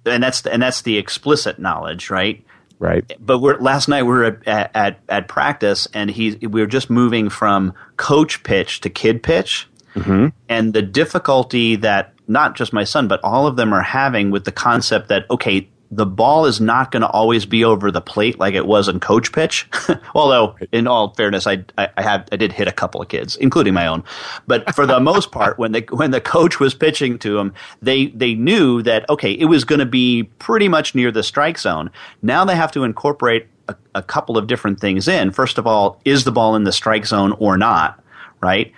and 0.05 0.23
that's 0.23 0.45
and 0.45 0.61
that's 0.61 0.81
the 0.81 0.97
explicit 0.97 1.59
knowledge, 1.59 2.09
right? 2.09 2.43
Right. 2.81 3.13
But 3.19 3.37
we're, 3.37 3.59
last 3.59 3.87
night 3.87 4.01
we 4.01 4.09
were 4.09 4.39
at, 4.47 4.75
at, 4.75 4.99
at 5.07 5.27
practice 5.27 5.87
and 5.93 6.09
he, 6.09 6.35
we 6.37 6.61
were 6.61 6.67
just 6.67 6.89
moving 6.89 7.29
from 7.29 7.75
coach 7.95 8.41
pitch 8.41 8.81
to 8.81 8.89
kid 8.89 9.21
pitch. 9.21 9.69
Mm-hmm. 9.93 10.29
And 10.49 10.73
the 10.73 10.81
difficulty 10.81 11.75
that 11.75 12.15
not 12.27 12.55
just 12.55 12.73
my 12.73 12.83
son, 12.83 13.07
but 13.07 13.19
all 13.23 13.45
of 13.45 13.55
them 13.55 13.71
are 13.71 13.83
having 13.83 14.31
with 14.31 14.45
the 14.45 14.51
concept 14.51 15.09
that, 15.09 15.29
okay, 15.29 15.69
the 15.91 16.05
ball 16.05 16.45
is 16.45 16.61
not 16.61 16.91
going 16.91 17.01
to 17.01 17.09
always 17.09 17.45
be 17.45 17.65
over 17.65 17.91
the 17.91 18.01
plate 18.01 18.39
like 18.39 18.53
it 18.53 18.65
was 18.65 18.87
in 18.87 18.99
coach 19.01 19.33
pitch. 19.33 19.67
Although, 20.15 20.55
in 20.71 20.87
all 20.87 21.13
fairness, 21.13 21.45
I, 21.45 21.65
I, 21.77 21.89
I 21.97 22.01
had 22.01 22.29
I 22.31 22.37
did 22.37 22.53
hit 22.53 22.69
a 22.69 22.71
couple 22.71 23.01
of 23.01 23.09
kids, 23.09 23.35
including 23.35 23.73
my 23.73 23.85
own. 23.85 24.03
But 24.47 24.73
for 24.73 24.85
the 24.85 25.01
most 25.01 25.31
part, 25.33 25.59
when 25.59 25.73
the 25.73 25.85
when 25.91 26.11
the 26.11 26.21
coach 26.21 26.59
was 26.59 26.73
pitching 26.73 27.19
to 27.19 27.35
them, 27.35 27.53
they 27.81 28.07
they 28.07 28.33
knew 28.33 28.81
that 28.83 29.07
okay, 29.09 29.33
it 29.33 29.45
was 29.45 29.65
going 29.65 29.79
to 29.79 29.85
be 29.85 30.23
pretty 30.39 30.69
much 30.69 30.95
near 30.95 31.11
the 31.11 31.23
strike 31.23 31.59
zone. 31.59 31.91
Now 32.21 32.45
they 32.45 32.55
have 32.55 32.71
to 32.71 32.83
incorporate 32.83 33.47
a, 33.67 33.75
a 33.93 34.01
couple 34.01 34.37
of 34.37 34.47
different 34.47 34.79
things 34.79 35.09
in. 35.09 35.31
First 35.31 35.57
of 35.57 35.67
all, 35.67 35.99
is 36.05 36.23
the 36.23 36.31
ball 36.31 36.55
in 36.55 36.63
the 36.63 36.71
strike 36.71 37.05
zone 37.05 37.33
or 37.33 37.57
not? 37.57 38.01
Right 38.39 38.73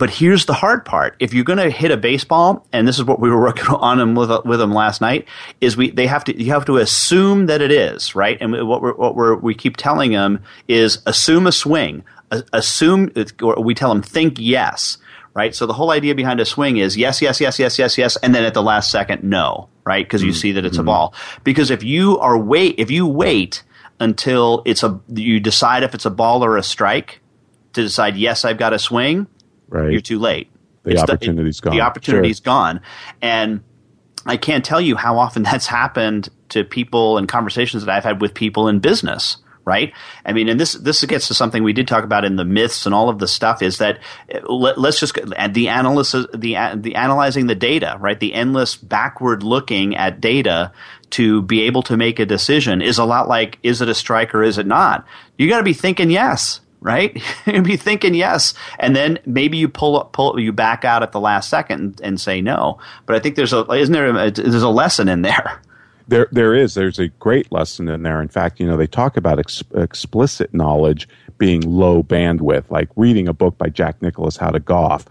But 0.00 0.08
here's 0.08 0.46
the 0.46 0.54
hard 0.54 0.86
part: 0.86 1.14
if 1.20 1.34
you're 1.34 1.44
going 1.44 1.58
to 1.58 1.68
hit 1.68 1.90
a 1.90 1.96
baseball, 1.98 2.66
and 2.72 2.88
this 2.88 2.96
is 2.96 3.04
what 3.04 3.20
we 3.20 3.28
were 3.28 3.38
working 3.48 3.66
on 3.66 3.98
them 3.98 4.14
with 4.14 4.30
with 4.46 4.58
them 4.58 4.72
last 4.72 5.02
night, 5.02 5.28
is 5.60 5.76
we 5.76 5.90
they 5.90 6.06
have 6.06 6.24
to 6.24 6.42
you 6.42 6.50
have 6.52 6.64
to 6.64 6.78
assume 6.78 7.46
that 7.46 7.60
it 7.60 7.70
is 7.70 8.14
right, 8.14 8.38
and 8.40 8.66
what 8.66 8.80
we're 8.80 8.94
what 8.94 9.14
we're 9.14 9.34
we 9.34 9.54
keep 9.54 9.76
telling 9.76 10.12
them 10.12 10.42
is 10.68 11.02
assume 11.04 11.46
a 11.46 11.52
swing, 11.52 12.02
assume 12.54 13.12
or 13.42 13.62
we 13.62 13.74
tell 13.74 13.90
them 13.90 14.00
think 14.00 14.36
yes, 14.38 14.96
right? 15.34 15.54
So 15.54 15.66
the 15.66 15.74
whole 15.74 15.90
idea 15.90 16.14
behind 16.14 16.40
a 16.40 16.46
swing 16.46 16.78
is 16.78 16.96
yes, 16.96 17.20
yes, 17.20 17.38
yes, 17.38 17.58
yes, 17.58 17.78
yes, 17.78 17.98
yes, 17.98 18.16
and 18.16 18.34
then 18.34 18.44
at 18.44 18.54
the 18.54 18.62
last 18.62 18.90
second, 18.90 19.22
no, 19.22 19.68
right? 19.84 20.06
Because 20.06 20.22
you 20.22 20.30
mm-hmm. 20.30 20.38
see 20.38 20.52
that 20.52 20.64
it's 20.64 20.78
a 20.78 20.82
ball. 20.82 21.12
Because 21.44 21.70
if 21.70 21.82
you 21.82 22.18
are 22.20 22.38
wait, 22.38 22.76
if 22.78 22.90
you 22.90 23.06
wait 23.06 23.62
until 24.00 24.62
it's 24.64 24.82
a, 24.82 24.98
you 25.08 25.40
decide 25.40 25.82
if 25.82 25.94
it's 25.94 26.06
a 26.06 26.10
ball 26.10 26.42
or 26.42 26.56
a 26.56 26.62
strike 26.62 27.20
to 27.74 27.82
decide 27.82 28.16
yes, 28.16 28.46
I've 28.46 28.56
got 28.56 28.72
a 28.72 28.78
swing, 28.78 29.26
right? 29.70 29.90
You're 29.90 30.00
too 30.00 30.18
late. 30.18 30.50
The 30.82 30.92
it's 30.92 31.02
opportunity's 31.02 31.58
the, 31.58 31.62
gone. 31.62 31.76
The 31.76 31.82
opportunity's 31.82 32.38
sure. 32.38 32.44
gone, 32.44 32.80
and 33.22 33.62
I 34.26 34.36
can't 34.36 34.64
tell 34.64 34.80
you 34.80 34.96
how 34.96 35.18
often 35.18 35.42
that's 35.50 35.66
happened 35.66 36.28
to 36.50 36.64
people 36.64 37.16
and 37.16 37.28
conversations 37.28 37.84
that 37.84 37.94
I've 37.94 38.04
had 38.04 38.20
with 38.20 38.34
people 38.34 38.68
in 38.68 38.80
business 38.80 39.38
right? 39.64 39.92
I 40.24 40.32
mean, 40.32 40.48
and 40.48 40.58
this 40.58 40.72
this 40.72 41.04
gets 41.04 41.28
to 41.28 41.34
something 41.34 41.62
we 41.62 41.72
did 41.72 41.86
talk 41.86 42.04
about 42.04 42.24
in 42.24 42.36
the 42.36 42.44
myths 42.44 42.86
and 42.86 42.94
all 42.94 43.08
of 43.08 43.18
the 43.18 43.28
stuff 43.28 43.62
is 43.62 43.78
that 43.78 43.98
uh, 44.34 44.52
let, 44.52 44.78
us 44.78 44.98
just 44.98 45.14
the 45.14 45.66
analysis 45.68 46.26
the 46.34 46.56
uh, 46.56 46.76
the 46.76 46.96
analyzing 46.96 47.46
the 47.46 47.54
data, 47.54 47.96
right? 48.00 48.18
The 48.18 48.34
endless 48.34 48.76
backward 48.76 49.42
looking 49.42 49.96
at 49.96 50.20
data 50.20 50.72
to 51.10 51.42
be 51.42 51.62
able 51.62 51.82
to 51.84 51.96
make 51.96 52.18
a 52.18 52.26
decision 52.26 52.82
is 52.82 52.98
a 52.98 53.04
lot 53.04 53.28
like 53.28 53.58
is 53.62 53.80
it 53.80 53.88
a 53.88 53.94
strike 53.94 54.34
or 54.34 54.42
is 54.42 54.58
it 54.58 54.66
not? 54.66 55.06
You 55.36 55.48
got 55.48 55.58
to 55.58 55.64
be 55.64 55.74
thinking 55.74 56.10
yes, 56.10 56.60
right? 56.80 57.20
You'd 57.46 57.64
be 57.64 57.76
thinking 57.76 58.14
yes, 58.14 58.54
and 58.78 58.96
then 58.96 59.18
maybe 59.26 59.58
you 59.58 59.68
pull 59.68 59.98
up, 59.98 60.12
pull 60.12 60.38
you 60.38 60.52
back 60.52 60.84
out 60.84 61.02
at 61.02 61.12
the 61.12 61.20
last 61.20 61.48
second 61.48 61.80
and, 61.80 62.00
and 62.00 62.20
say 62.20 62.40
no. 62.40 62.78
But 63.06 63.16
I 63.16 63.20
think 63.20 63.36
there's 63.36 63.52
a 63.52 63.60
isn't 63.70 63.92
there 63.92 64.08
a, 64.08 64.30
there's 64.30 64.62
a 64.62 64.68
lesson 64.68 65.08
in 65.08 65.22
there. 65.22 65.60
There, 66.08 66.26
there 66.32 66.56
is. 66.56 66.74
There's 66.74 66.98
a 66.98 67.06
great 67.06 67.52
lesson 67.52 67.86
in 67.86 68.02
there. 68.02 68.20
In 68.20 68.26
fact, 68.26 68.58
you 68.58 68.66
know, 68.66 68.76
they 68.76 68.88
talk 68.88 69.16
about 69.16 69.38
ex- 69.38 69.62
explicit 69.76 70.52
knowledge 70.52 71.08
being 71.38 71.60
low 71.60 72.02
bandwidth, 72.02 72.68
like 72.68 72.88
reading 72.96 73.28
a 73.28 73.32
book 73.32 73.56
by 73.56 73.68
Jack 73.68 74.02
Nicklaus, 74.02 74.36
How 74.36 74.50
to 74.50 74.58
Golf. 74.58 75.06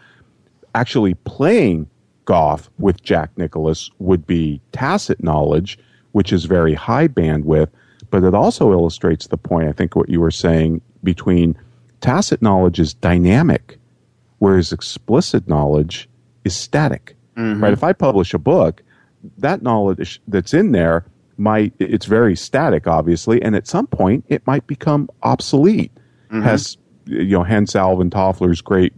Actually, 0.75 1.13
playing 1.13 1.89
golf 2.25 2.69
with 2.79 3.01
Jack 3.01 3.31
Nicklaus 3.37 3.89
would 3.99 4.27
be 4.27 4.59
tacit 4.73 5.23
knowledge, 5.23 5.79
which 6.11 6.33
is 6.33 6.43
very 6.43 6.73
high 6.73 7.07
bandwidth. 7.07 7.69
But 8.11 8.25
it 8.25 8.35
also 8.35 8.73
illustrates 8.73 9.27
the 9.27 9.37
point, 9.37 9.69
I 9.69 9.71
think, 9.71 9.95
what 9.95 10.09
you 10.09 10.19
were 10.19 10.31
saying 10.31 10.81
between 11.03 11.57
tacit 12.01 12.41
knowledge 12.41 12.79
is 12.79 12.93
dynamic, 12.93 13.77
whereas 14.39 14.71
explicit 14.71 15.47
knowledge 15.47 16.09
is 16.43 16.55
static. 16.55 17.15
Mm-hmm. 17.37 17.63
Right? 17.63 17.73
If 17.73 17.83
I 17.83 17.93
publish 17.93 18.33
a 18.33 18.39
book, 18.39 18.81
that 19.37 19.61
knowledge 19.61 20.21
that's 20.27 20.53
in 20.53 20.71
there 20.71 21.05
might 21.37 21.73
it's 21.79 22.05
very 22.05 22.35
static 22.35 22.85
obviously 22.85 23.41
and 23.41 23.55
at 23.55 23.65
some 23.65 23.87
point 23.87 24.25
it 24.27 24.45
might 24.45 24.67
become 24.67 25.09
obsolete 25.23 25.91
mm-hmm. 26.27 26.41
has 26.41 26.77
you 27.05 27.25
know 27.25 27.43
hence 27.43 27.75
alvin 27.75 28.09
toffler's 28.09 28.61
great 28.61 28.93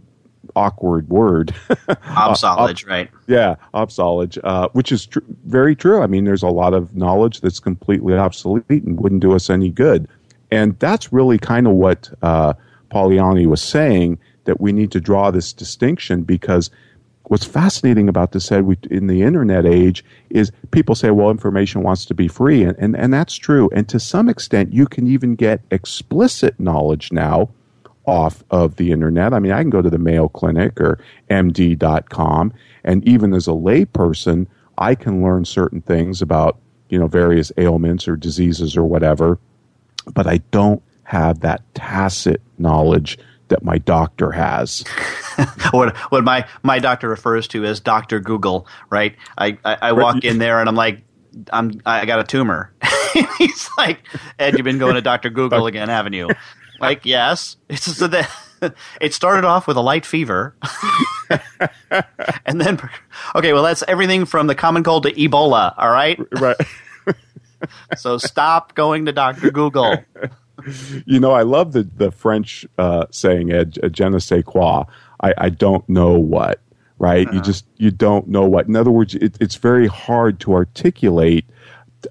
awkward 0.56 1.08
word 1.08 1.54
obsolete 2.08 2.84
uh, 2.84 2.88
right 2.90 3.10
yeah 3.28 3.54
obsolete 3.74 4.36
uh, 4.42 4.68
which 4.72 4.90
is 4.90 5.06
tr- 5.06 5.20
very 5.44 5.76
true 5.76 6.02
i 6.02 6.06
mean 6.06 6.24
there's 6.24 6.42
a 6.42 6.48
lot 6.48 6.74
of 6.74 6.94
knowledge 6.96 7.40
that's 7.40 7.60
completely 7.60 8.14
obsolete 8.14 8.64
and 8.68 9.00
wouldn't 9.00 9.22
do 9.22 9.34
us 9.34 9.48
any 9.48 9.70
good 9.70 10.08
and 10.52 10.78
that's 10.78 11.14
really 11.14 11.38
kind 11.38 11.66
of 11.66 11.72
what 11.72 12.10
uh, 12.20 12.52
Polanyi 12.90 13.46
was 13.46 13.62
saying 13.62 14.18
that 14.44 14.60
we 14.60 14.70
need 14.70 14.92
to 14.92 15.00
draw 15.00 15.30
this 15.30 15.50
distinction 15.50 16.24
because 16.24 16.70
what's 17.24 17.46
fascinating 17.46 18.06
about 18.06 18.32
this 18.32 18.52
Ed, 18.52 18.66
in 18.90 19.06
the 19.06 19.22
internet 19.22 19.64
age 19.64 20.04
is 20.28 20.52
people 20.70 20.94
say, 20.94 21.10
well, 21.10 21.30
information 21.30 21.82
wants 21.82 22.04
to 22.04 22.14
be 22.14 22.28
free. 22.28 22.62
And, 22.64 22.76
and, 22.78 22.94
and 22.94 23.14
that's 23.14 23.34
true. 23.34 23.70
And 23.72 23.88
to 23.88 23.98
some 23.98 24.28
extent, 24.28 24.74
you 24.74 24.86
can 24.86 25.06
even 25.06 25.36
get 25.36 25.62
explicit 25.70 26.60
knowledge 26.60 27.12
now 27.12 27.48
off 28.04 28.44
of 28.50 28.76
the 28.76 28.92
internet. 28.92 29.32
I 29.32 29.38
mean, 29.38 29.52
I 29.52 29.62
can 29.62 29.70
go 29.70 29.80
to 29.80 29.88
the 29.88 29.96
Mayo 29.96 30.28
Clinic 30.28 30.78
or 30.78 31.02
MD.com, 31.30 32.52
and 32.84 33.08
even 33.08 33.32
as 33.32 33.48
a 33.48 33.52
layperson, 33.52 34.48
I 34.76 34.96
can 34.96 35.22
learn 35.22 35.46
certain 35.46 35.80
things 35.80 36.20
about, 36.20 36.58
you 36.90 36.98
know, 36.98 37.06
various 37.06 37.52
ailments 37.56 38.06
or 38.06 38.16
diseases 38.16 38.76
or 38.76 38.84
whatever, 38.84 39.38
but 40.12 40.26
I 40.26 40.38
don't 40.50 40.82
have 41.04 41.40
that 41.40 41.62
tacit 41.74 42.40
knowledge 42.58 43.18
that 43.48 43.62
my 43.62 43.78
doctor 43.78 44.32
has. 44.32 44.84
what 45.70 45.96
what 46.10 46.24
my 46.24 46.46
my 46.62 46.78
doctor 46.78 47.08
refers 47.08 47.46
to 47.48 47.64
as 47.64 47.80
Doctor 47.80 48.18
Google, 48.20 48.66
right? 48.90 49.14
I 49.36 49.58
I, 49.64 49.78
I 49.82 49.92
walk 49.92 50.24
in 50.24 50.38
there 50.38 50.60
and 50.60 50.68
I'm 50.68 50.74
like, 50.74 51.02
I'm 51.52 51.80
I 51.84 52.06
got 52.06 52.20
a 52.20 52.24
tumor. 52.24 52.72
He's 53.38 53.68
like, 53.76 54.00
Ed, 54.38 54.56
you've 54.56 54.64
been 54.64 54.78
going 54.78 54.94
to 54.94 55.02
Doctor 55.02 55.28
Google 55.28 55.66
again, 55.66 55.88
haven't 55.88 56.14
you? 56.14 56.30
Like, 56.80 57.04
yes. 57.04 57.56
It's 57.68 57.96
so 57.96 58.06
that 58.08 58.30
it 59.00 59.14
started 59.14 59.44
off 59.44 59.66
with 59.66 59.76
a 59.76 59.80
light 59.80 60.06
fever, 60.06 60.54
and 62.46 62.60
then 62.60 62.80
okay, 63.34 63.52
well 63.52 63.62
that's 63.62 63.82
everything 63.86 64.24
from 64.24 64.46
the 64.46 64.54
common 64.54 64.82
cold 64.82 65.04
to 65.04 65.12
Ebola. 65.12 65.74
All 65.76 65.90
right, 65.90 66.18
right. 66.40 66.56
So 67.96 68.18
stop 68.18 68.74
going 68.74 69.06
to 69.06 69.12
Doctor 69.12 69.50
Google 69.50 69.96
you 71.06 71.20
know, 71.20 71.32
I 71.32 71.42
love 71.42 71.72
the 71.72 71.82
the 71.82 72.10
French 72.10 72.66
uh, 72.78 73.06
saying 73.10 73.48
"je 73.90 74.08
ne 74.08 74.18
sais 74.18 74.44
quoi." 74.44 74.84
I, 75.20 75.34
I 75.38 75.48
don't 75.48 75.88
know 75.88 76.18
what. 76.18 76.60
Right? 76.98 77.26
Uh-huh. 77.26 77.36
You 77.36 77.42
just 77.42 77.66
you 77.76 77.90
don't 77.90 78.28
know 78.28 78.46
what. 78.46 78.66
In 78.68 78.76
other 78.76 78.90
words, 78.90 79.14
it, 79.14 79.36
it's 79.40 79.56
very 79.56 79.86
hard 79.86 80.40
to 80.40 80.54
articulate 80.54 81.46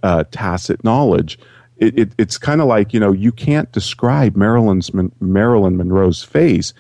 uh, 0.03 0.25
tacit 0.31 0.83
knowledge. 0.83 1.39
It, 1.77 1.97
it, 1.97 2.11
it's 2.17 2.37
kind 2.37 2.61
of 2.61 2.67
like 2.67 2.93
you 2.93 2.99
know 2.99 3.11
you 3.11 3.31
can't 3.31 3.71
describe 3.71 4.35
Marilyn's 4.35 4.91
Marilyn 5.19 5.77
Monroe's 5.77 6.23
face, 6.23 6.73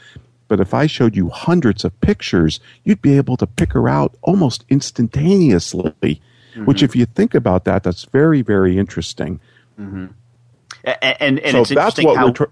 but 0.47 0.59
if 0.59 0.73
I 0.73 0.87
showed 0.87 1.15
you 1.15 1.29
hundreds 1.29 1.85
of 1.85 1.99
pictures, 2.01 2.59
you'd 2.83 3.01
be 3.01 3.17
able 3.17 3.37
to 3.37 3.47
pick 3.47 3.73
her 3.73 3.87
out 3.87 4.15
almost 4.21 4.65
instantaneously. 4.69 6.21
Mm-hmm. 6.51 6.65
Which, 6.65 6.83
if 6.83 6.95
you 6.95 7.05
think 7.05 7.33
about 7.33 7.65
that, 7.65 7.83
that's 7.83 8.03
very 8.05 8.41
very 8.41 8.77
interesting. 8.77 9.39
Mm-hmm. 9.79 10.07
And 10.83 11.39
and, 11.39 11.51
so 11.51 11.61
it's 11.61 11.71
interesting 11.71 12.15
how 12.15 12.31
tr- 12.31 12.43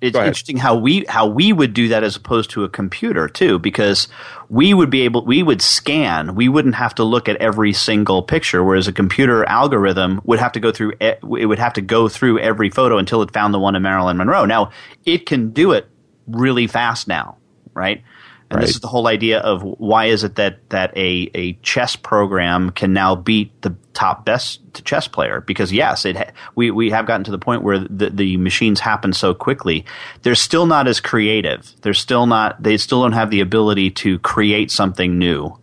it's 0.00 0.16
interesting 0.16 0.56
how 0.56 0.76
we 0.76 1.04
how 1.08 1.26
we 1.26 1.52
would 1.52 1.74
do 1.74 1.88
that 1.88 2.02
as 2.02 2.16
opposed 2.16 2.50
to 2.50 2.64
a 2.64 2.68
computer 2.68 3.28
too, 3.28 3.58
because 3.58 4.08
we 4.48 4.72
would 4.72 4.88
be 4.88 5.02
able 5.02 5.24
we 5.24 5.42
would 5.42 5.60
scan. 5.60 6.34
We 6.34 6.48
wouldn't 6.48 6.74
have 6.74 6.94
to 6.96 7.04
look 7.04 7.28
at 7.28 7.36
every 7.36 7.72
single 7.72 8.22
picture, 8.22 8.64
whereas 8.64 8.88
a 8.88 8.92
computer 8.92 9.44
algorithm 9.44 10.20
would 10.24 10.38
have 10.38 10.52
to 10.52 10.60
go 10.60 10.72
through 10.72 10.94
it 11.00 11.22
would 11.22 11.58
have 11.58 11.74
to 11.74 11.82
go 11.82 12.08
through 12.08 12.38
every 12.38 12.70
photo 12.70 12.96
until 12.96 13.20
it 13.22 13.32
found 13.32 13.52
the 13.52 13.58
one 13.58 13.76
of 13.76 13.82
Marilyn 13.82 14.16
Monroe. 14.16 14.46
Now 14.46 14.70
it 15.04 15.26
can 15.26 15.50
do 15.50 15.72
it 15.72 15.86
really 16.26 16.66
fast 16.66 17.06
now, 17.06 17.36
right? 17.74 18.02
And 18.50 18.56
right. 18.56 18.66
this 18.66 18.74
is 18.74 18.80
the 18.80 18.88
whole 18.88 19.06
idea 19.06 19.38
of 19.38 19.62
why 19.62 20.06
is 20.06 20.24
it 20.24 20.34
that 20.34 20.68
that 20.70 20.96
a, 20.96 21.30
a 21.34 21.52
chess 21.62 21.94
program 21.94 22.70
can 22.70 22.92
now 22.92 23.14
beat 23.14 23.62
the 23.62 23.76
top 23.92 24.24
best 24.24 24.84
chess 24.84 25.06
player? 25.06 25.40
Because 25.40 25.72
yes, 25.72 26.04
it 26.04 26.16
ha- 26.16 26.32
we 26.56 26.72
we 26.72 26.90
have 26.90 27.06
gotten 27.06 27.22
to 27.24 27.30
the 27.30 27.38
point 27.38 27.62
where 27.62 27.78
the 27.78 28.10
the 28.10 28.36
machines 28.38 28.80
happen 28.80 29.12
so 29.12 29.34
quickly. 29.34 29.84
They're 30.22 30.34
still 30.34 30.66
not 30.66 30.88
as 30.88 30.98
creative. 30.98 31.72
They're 31.82 31.94
still 31.94 32.26
not. 32.26 32.60
They 32.60 32.76
still 32.76 33.02
don't 33.02 33.12
have 33.12 33.30
the 33.30 33.40
ability 33.40 33.92
to 33.92 34.18
create 34.18 34.72
something 34.72 35.16
new. 35.16 35.56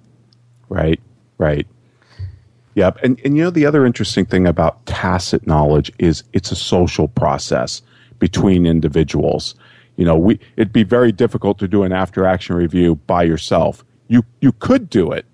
Right. 0.70 1.02
Right. 1.38 1.68
Yep. 2.76 3.00
And 3.04 3.20
and 3.26 3.36
you 3.36 3.44
know 3.44 3.50
the 3.50 3.66
other 3.66 3.86
interesting 3.86 4.26
thing 4.26 4.48
about 4.48 4.86
tacit 4.86 5.46
knowledge 5.46 5.92
is 6.00 6.24
it's 6.32 6.54
a 6.54 6.56
social 6.56 7.10
process 7.10 7.82
between 8.20 8.66
individuals 8.66 9.56
you 9.98 10.06
know, 10.06 10.16
we 10.16 10.40
it'd 10.56 10.72
be 10.72 10.84
very 10.84 11.12
difficult 11.12 11.60
to 11.60 11.68
do 11.68 11.84
an 11.84 11.92
after 11.92 12.26
action 12.26 12.56
review 12.56 12.96
by 12.96 13.24
yourself. 13.24 13.84
You 14.08 14.24
you 14.40 14.54
could 14.54 14.90
do 14.90 15.12
it, 15.12 15.26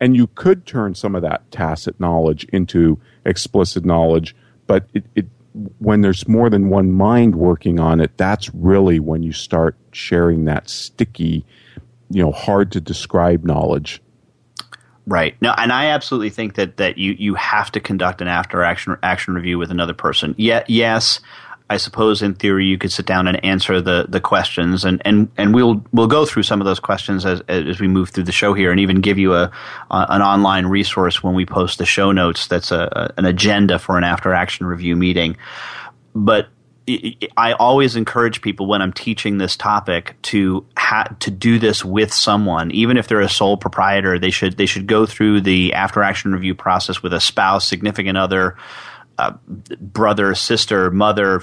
and 0.00 0.16
you 0.16 0.28
could 0.28 0.64
turn 0.64 0.94
some 0.94 1.14
of 1.14 1.22
that 1.22 1.50
tacit 1.50 2.00
knowledge 2.00 2.44
into 2.44 2.98
explicit 3.26 3.84
knowledge. 3.84 4.34
But 4.66 4.88
it, 4.94 5.04
it 5.14 5.26
when 5.78 6.00
there's 6.00 6.26
more 6.26 6.48
than 6.48 6.70
one 6.70 6.92
mind 6.92 7.34
working 7.34 7.78
on 7.78 8.00
it, 8.00 8.16
that's 8.16 8.54
really 8.54 9.00
when 9.00 9.22
you 9.22 9.32
start 9.32 9.76
sharing 9.90 10.44
that 10.46 10.70
sticky, 10.70 11.44
you 12.08 12.22
know, 12.22 12.32
hard 12.32 12.72
to 12.72 12.80
describe 12.80 13.44
knowledge. 13.44 14.00
Right. 15.04 15.34
No, 15.42 15.52
and 15.58 15.72
I 15.72 15.86
absolutely 15.86 16.30
think 16.30 16.54
that 16.54 16.76
that 16.76 16.96
you 16.96 17.16
you 17.18 17.34
have 17.34 17.72
to 17.72 17.80
conduct 17.80 18.22
an 18.22 18.28
after 18.28 18.62
action 18.62 18.96
action 19.02 19.34
review 19.34 19.58
with 19.58 19.72
another 19.72 19.94
person. 19.94 20.36
Yeah, 20.38 20.62
yes, 20.68 21.18
I 21.70 21.76
suppose 21.76 22.22
in 22.22 22.34
theory 22.34 22.66
you 22.66 22.78
could 22.78 22.92
sit 22.92 23.06
down 23.06 23.26
and 23.26 23.42
answer 23.44 23.80
the, 23.80 24.06
the 24.08 24.20
questions 24.20 24.84
and, 24.84 25.00
and, 25.04 25.30
and 25.38 25.54
we'll 25.54 25.84
we'll 25.92 26.06
go 26.06 26.26
through 26.26 26.42
some 26.42 26.60
of 26.60 26.66
those 26.66 26.80
questions 26.80 27.24
as, 27.24 27.40
as 27.48 27.80
we 27.80 27.88
move 27.88 28.10
through 28.10 28.24
the 28.24 28.32
show 28.32 28.52
here 28.52 28.70
and 28.70 28.80
even 28.80 29.00
give 29.00 29.18
you 29.18 29.34
a, 29.34 29.50
a 29.90 30.06
an 30.10 30.22
online 30.22 30.66
resource 30.66 31.22
when 31.22 31.34
we 31.34 31.46
post 31.46 31.78
the 31.78 31.86
show 31.86 32.12
notes 32.12 32.46
that's 32.46 32.70
a, 32.70 32.88
a, 32.92 33.18
an 33.18 33.24
agenda 33.24 33.78
for 33.78 33.96
an 33.96 34.04
after 34.04 34.34
action 34.34 34.66
review 34.66 34.96
meeting. 34.96 35.36
But 36.14 36.48
I 37.36 37.52
always 37.52 37.94
encourage 37.94 38.42
people 38.42 38.66
when 38.66 38.82
I'm 38.82 38.92
teaching 38.92 39.38
this 39.38 39.56
topic 39.56 40.16
to 40.22 40.66
ha- 40.76 41.14
to 41.20 41.30
do 41.30 41.58
this 41.58 41.84
with 41.84 42.12
someone, 42.12 42.72
even 42.72 42.96
if 42.96 43.06
they're 43.06 43.20
a 43.20 43.28
sole 43.28 43.56
proprietor. 43.56 44.18
They 44.18 44.30
should 44.30 44.56
they 44.56 44.66
should 44.66 44.86
go 44.86 45.06
through 45.06 45.42
the 45.42 45.74
after 45.74 46.02
action 46.02 46.32
review 46.32 46.54
process 46.54 47.02
with 47.02 47.12
a 47.12 47.20
spouse, 47.20 47.66
significant 47.66 48.18
other, 48.18 48.56
uh, 49.18 49.32
brother, 49.80 50.34
sister, 50.34 50.90
mother. 50.90 51.42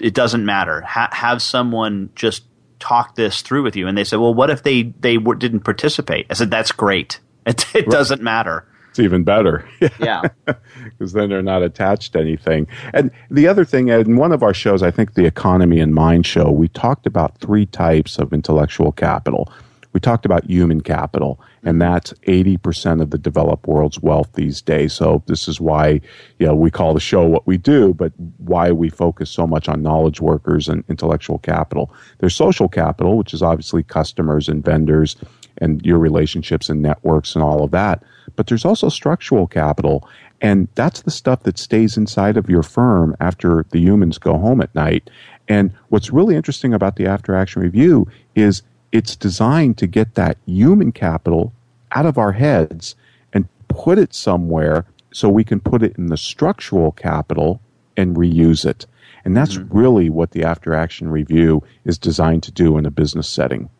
It 0.00 0.14
doesn't 0.14 0.44
matter. 0.44 0.80
Ha- 0.82 1.10
have 1.12 1.42
someone 1.42 2.10
just 2.14 2.44
talk 2.78 3.14
this 3.14 3.42
through 3.42 3.62
with 3.62 3.76
you. 3.76 3.86
And 3.88 3.96
they 3.96 4.04
said, 4.04 4.18
"Well, 4.18 4.34
what 4.34 4.50
if 4.50 4.62
they 4.62 4.82
they 4.82 5.16
w- 5.16 5.38
didn't 5.38 5.60
participate?" 5.60 6.26
I 6.30 6.34
said, 6.34 6.50
"That's 6.50 6.72
great. 6.72 7.20
It, 7.46 7.64
it 7.76 7.88
doesn't 7.88 8.22
matter." 8.22 8.66
It's 8.90 8.98
even 8.98 9.24
better. 9.24 9.68
Yeah. 10.00 10.22
Because 10.46 11.12
then 11.14 11.28
they're 11.28 11.42
not 11.42 11.62
attached 11.62 12.14
to 12.14 12.18
anything. 12.18 12.66
And 12.94 13.10
the 13.30 13.46
other 13.46 13.64
thing, 13.64 13.88
in 13.88 14.16
one 14.16 14.32
of 14.32 14.42
our 14.42 14.54
shows, 14.54 14.82
I 14.82 14.90
think 14.90 15.14
the 15.14 15.26
Economy 15.26 15.78
and 15.80 15.94
Mind 15.94 16.26
show, 16.26 16.50
we 16.50 16.68
talked 16.68 17.06
about 17.06 17.38
three 17.38 17.66
types 17.66 18.18
of 18.18 18.32
intellectual 18.32 18.92
capital. 18.92 19.52
We 19.96 20.00
talked 20.00 20.26
about 20.26 20.44
human 20.44 20.82
capital, 20.82 21.40
and 21.62 21.80
mm-hmm. 21.80 21.90
that's 21.90 22.12
80% 22.28 23.00
of 23.00 23.12
the 23.12 23.16
developed 23.16 23.66
world's 23.66 23.98
wealth 23.98 24.30
these 24.34 24.60
days. 24.60 24.92
So 24.92 25.22
this 25.24 25.48
is 25.48 25.58
why, 25.58 26.02
you 26.38 26.46
know, 26.46 26.54
we 26.54 26.70
call 26.70 26.92
the 26.92 27.00
show 27.00 27.24
what 27.24 27.46
we 27.46 27.56
do, 27.56 27.94
but 27.94 28.12
why 28.36 28.72
we 28.72 28.90
focus 28.90 29.30
so 29.30 29.46
much 29.46 29.70
on 29.70 29.80
knowledge 29.80 30.20
workers 30.20 30.68
and 30.68 30.84
intellectual 30.90 31.38
capital. 31.38 31.94
There's 32.18 32.34
social 32.34 32.68
capital, 32.68 33.16
which 33.16 33.32
is 33.32 33.42
obviously 33.42 33.82
customers 33.82 34.50
and 34.50 34.62
vendors 34.62 35.16
and 35.62 35.80
your 35.80 35.98
relationships 35.98 36.68
and 36.68 36.82
networks 36.82 37.34
and 37.34 37.42
all 37.42 37.64
of 37.64 37.70
that. 37.70 38.02
But 38.34 38.48
there's 38.48 38.66
also 38.66 38.90
structural 38.90 39.46
capital, 39.46 40.06
and 40.42 40.68
that's 40.74 41.00
the 41.00 41.10
stuff 41.10 41.44
that 41.44 41.56
stays 41.56 41.96
inside 41.96 42.36
of 42.36 42.50
your 42.50 42.62
firm 42.62 43.16
after 43.18 43.64
the 43.70 43.80
humans 43.80 44.18
go 44.18 44.36
home 44.36 44.60
at 44.60 44.74
night. 44.74 45.08
And 45.48 45.72
what's 45.88 46.10
really 46.10 46.36
interesting 46.36 46.74
about 46.74 46.96
the 46.96 47.06
after 47.06 47.34
action 47.34 47.62
review 47.62 48.06
is 48.34 48.62
it's 48.92 49.16
designed 49.16 49.78
to 49.78 49.86
get 49.86 50.14
that 50.14 50.38
human 50.46 50.92
capital 50.92 51.52
out 51.92 52.06
of 52.06 52.18
our 52.18 52.32
heads 52.32 52.94
and 53.32 53.48
put 53.68 53.98
it 53.98 54.14
somewhere 54.14 54.86
so 55.12 55.28
we 55.28 55.44
can 55.44 55.60
put 55.60 55.82
it 55.82 55.96
in 55.96 56.06
the 56.06 56.16
structural 56.16 56.92
capital 56.92 57.60
and 57.96 58.16
reuse 58.16 58.64
it. 58.64 58.86
And 59.24 59.36
that's 59.36 59.56
mm-hmm. 59.56 59.76
really 59.76 60.10
what 60.10 60.32
the 60.32 60.44
after 60.44 60.74
action 60.74 61.08
review 61.08 61.62
is 61.84 61.98
designed 61.98 62.42
to 62.44 62.52
do 62.52 62.78
in 62.78 62.86
a 62.86 62.90
business 62.90 63.28
setting. 63.28 63.70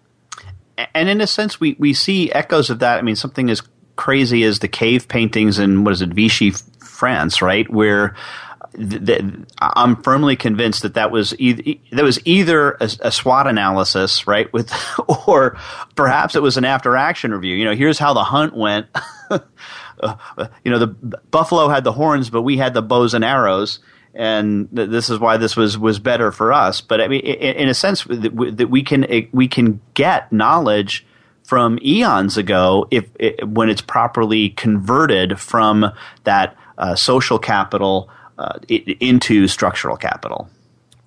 And 0.94 1.08
in 1.08 1.20
a 1.20 1.26
sense, 1.26 1.60
we, 1.60 1.76
we 1.78 1.94
see 1.94 2.32
echoes 2.32 2.68
of 2.68 2.80
that. 2.80 2.98
I 2.98 3.02
mean, 3.02 3.16
something 3.16 3.48
as 3.48 3.62
crazy 3.96 4.44
as 4.44 4.58
the 4.58 4.68
cave 4.68 5.08
paintings 5.08 5.58
in, 5.58 5.84
what 5.84 5.92
is 5.92 6.02
it, 6.02 6.10
Vichy, 6.10 6.52
France, 6.80 7.40
right? 7.40 7.70
Where 7.70 8.14
th- 8.76 9.22
I'm 9.58 10.02
firmly 10.02 10.36
convinced 10.36 10.82
that 10.82 10.94
that 10.94 11.10
was 11.10 11.34
e- 11.38 11.80
that 11.92 12.04
was 12.04 12.18
either 12.24 12.72
a, 12.72 12.90
a, 13.00 13.12
SWOT 13.12 13.46
analysis, 13.46 14.26
right, 14.26 14.52
with, 14.52 14.72
or 15.26 15.58
perhaps 15.94 16.34
it 16.36 16.42
was 16.42 16.56
an 16.56 16.64
after 16.64 16.96
action 16.96 17.32
review. 17.32 17.54
You 17.54 17.64
know, 17.64 17.74
here's 17.74 17.98
how 17.98 18.12
the 18.14 18.24
hunt 18.24 18.56
went. 18.56 18.86
uh, 19.30 20.16
you 20.64 20.70
know, 20.70 20.78
the 20.78 20.88
buffalo 21.30 21.68
had 21.68 21.84
the 21.84 21.92
horns, 21.92 22.30
but 22.30 22.42
we 22.42 22.56
had 22.56 22.74
the 22.74 22.82
bows 22.82 23.14
and 23.14 23.24
arrows, 23.24 23.80
and 24.14 24.68
th- 24.74 24.90
this 24.90 25.10
is 25.10 25.18
why 25.18 25.36
this 25.36 25.56
was 25.56 25.78
was 25.78 25.98
better 25.98 26.30
for 26.32 26.52
us. 26.52 26.80
But 26.80 27.00
I 27.00 27.08
mean, 27.08 27.20
in, 27.20 27.68
a 27.68 27.74
sense, 27.74 28.04
that 28.04 28.68
we 28.70 28.82
can 28.82 29.28
we 29.32 29.48
can 29.48 29.80
get 29.94 30.32
knowledge 30.32 31.06
from 31.44 31.78
eons 31.82 32.36
ago 32.36 32.88
if 32.90 33.08
when 33.44 33.70
it's 33.70 33.80
properly 33.80 34.50
converted 34.50 35.38
from 35.38 35.92
that 36.24 36.56
uh, 36.78 36.94
social 36.94 37.38
capital 37.38 38.10
uh, 38.38 38.58
into 38.68 39.46
structural 39.48 39.96
capital. 39.96 40.48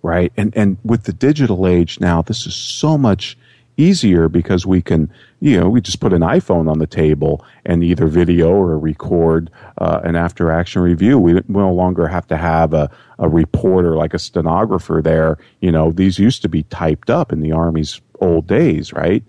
Right, 0.01 0.31
and 0.37 0.55
and 0.55 0.77
with 0.83 1.03
the 1.03 1.13
digital 1.13 1.67
age 1.67 1.99
now, 1.99 2.21
this 2.21 2.47
is 2.47 2.55
so 2.55 2.97
much 2.97 3.37
easier 3.79 4.27
because 4.27 4.65
we 4.65 4.81
can, 4.81 5.11
you 5.39 5.59
know, 5.59 5.69
we 5.69 5.79
just 5.79 6.01
put 6.01 6.11
an 6.11 6.21
iPhone 6.21 6.69
on 6.69 6.79
the 6.79 6.87
table 6.87 7.43
and 7.65 7.83
either 7.83 8.07
video 8.07 8.51
or 8.51 8.77
record 8.77 9.49
uh, 9.77 10.01
an 10.03 10.15
after 10.15 10.51
action 10.51 10.81
review. 10.81 11.17
We, 11.17 11.35
we 11.35 11.41
no 11.47 11.71
longer 11.71 12.07
have 12.07 12.27
to 12.27 12.37
have 12.37 12.73
a, 12.73 12.91
a 13.17 13.29
reporter 13.29 13.95
like 13.95 14.13
a 14.13 14.19
stenographer 14.19 15.01
there. 15.01 15.37
You 15.61 15.71
know, 15.71 15.91
these 15.91 16.19
used 16.19 16.41
to 16.41 16.49
be 16.49 16.63
typed 16.63 17.09
up 17.09 17.31
in 17.31 17.39
the 17.39 17.53
Army's 17.53 18.01
old 18.19 18.47
days, 18.47 18.91
right? 18.91 19.23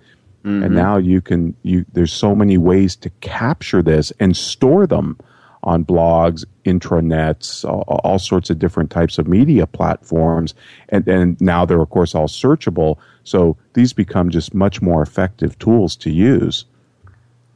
Mm-hmm. 0.44 0.64
And 0.64 0.74
now 0.74 0.96
you 0.96 1.20
can 1.20 1.54
you 1.62 1.84
there's 1.92 2.12
so 2.12 2.34
many 2.34 2.58
ways 2.58 2.96
to 2.96 3.10
capture 3.20 3.82
this 3.82 4.12
and 4.18 4.36
store 4.36 4.86
them 4.86 5.18
on 5.62 5.84
blogs, 5.84 6.44
intranets, 6.64 7.64
all, 7.68 7.82
all, 8.04 8.18
sorts 8.18 8.50
of 8.50 8.58
different 8.58 8.90
types 8.90 9.18
of 9.18 9.28
media 9.28 9.66
platforms. 9.66 10.54
And, 10.88 11.06
and 11.06 11.40
now 11.40 11.64
they're, 11.64 11.80
of 11.80 11.90
course, 11.90 12.14
all 12.14 12.28
searchable. 12.28 12.96
So 13.24 13.56
these 13.74 13.92
become 13.92 14.30
just 14.30 14.54
much 14.54 14.80
more 14.80 15.02
effective 15.02 15.58
tools 15.58 15.96
to 15.96 16.10
use. 16.10 16.64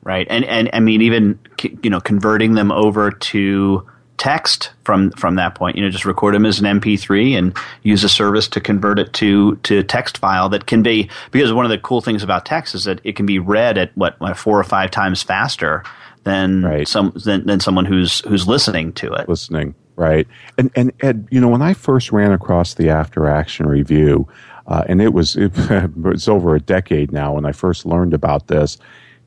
Right. 0.02 0.26
And, 0.28 0.44
and 0.44 0.68
I 0.72 0.80
mean, 0.80 1.00
even, 1.00 1.38
you 1.82 1.88
know, 1.88 2.00
converting 2.00 2.54
them 2.54 2.70
over 2.70 3.10
to 3.10 3.88
text 4.16 4.70
from 4.84 5.10
from 5.12 5.36
that 5.36 5.54
point. 5.54 5.76
You 5.76 5.82
know, 5.82 5.90
just 5.90 6.04
record 6.04 6.34
them 6.34 6.46
as 6.46 6.60
an 6.60 6.80
MP3 6.80 7.36
and 7.36 7.56
use 7.82 8.04
a 8.04 8.08
service 8.08 8.48
to 8.48 8.60
convert 8.60 8.98
it 8.98 9.12
to 9.14 9.56
to 9.56 9.82
text 9.82 10.18
file 10.18 10.48
that 10.50 10.66
can 10.66 10.82
be 10.82 11.10
because 11.30 11.52
one 11.52 11.64
of 11.64 11.70
the 11.70 11.78
cool 11.78 12.00
things 12.00 12.22
about 12.22 12.46
text 12.46 12.74
is 12.74 12.84
that 12.84 13.00
it 13.04 13.16
can 13.16 13.26
be 13.26 13.38
read 13.38 13.76
at 13.76 13.96
what, 13.96 14.18
what 14.20 14.36
four 14.36 14.58
or 14.58 14.64
five 14.64 14.90
times 14.90 15.22
faster 15.22 15.82
than 16.24 16.62
right. 16.62 16.88
some 16.88 17.12
than, 17.24 17.46
than 17.46 17.60
someone 17.60 17.84
who's 17.84 18.20
who's 18.20 18.48
listening 18.48 18.92
to 18.94 19.12
it. 19.12 19.28
Listening, 19.28 19.74
right? 19.96 20.26
And 20.58 20.70
and 20.74 20.92
Ed, 21.00 21.28
you 21.30 21.40
know, 21.40 21.48
when 21.48 21.62
I 21.62 21.74
first 21.74 22.12
ran 22.12 22.32
across 22.32 22.74
the 22.74 22.90
after 22.90 23.28
action 23.28 23.66
review, 23.66 24.28
uh, 24.66 24.84
and 24.88 25.00
it 25.00 25.12
was 25.12 25.36
it, 25.36 25.52
it's 25.58 26.28
over 26.28 26.54
a 26.54 26.60
decade 26.60 27.12
now 27.12 27.34
when 27.34 27.46
I 27.46 27.52
first 27.52 27.86
learned 27.86 28.14
about 28.14 28.48
this. 28.48 28.78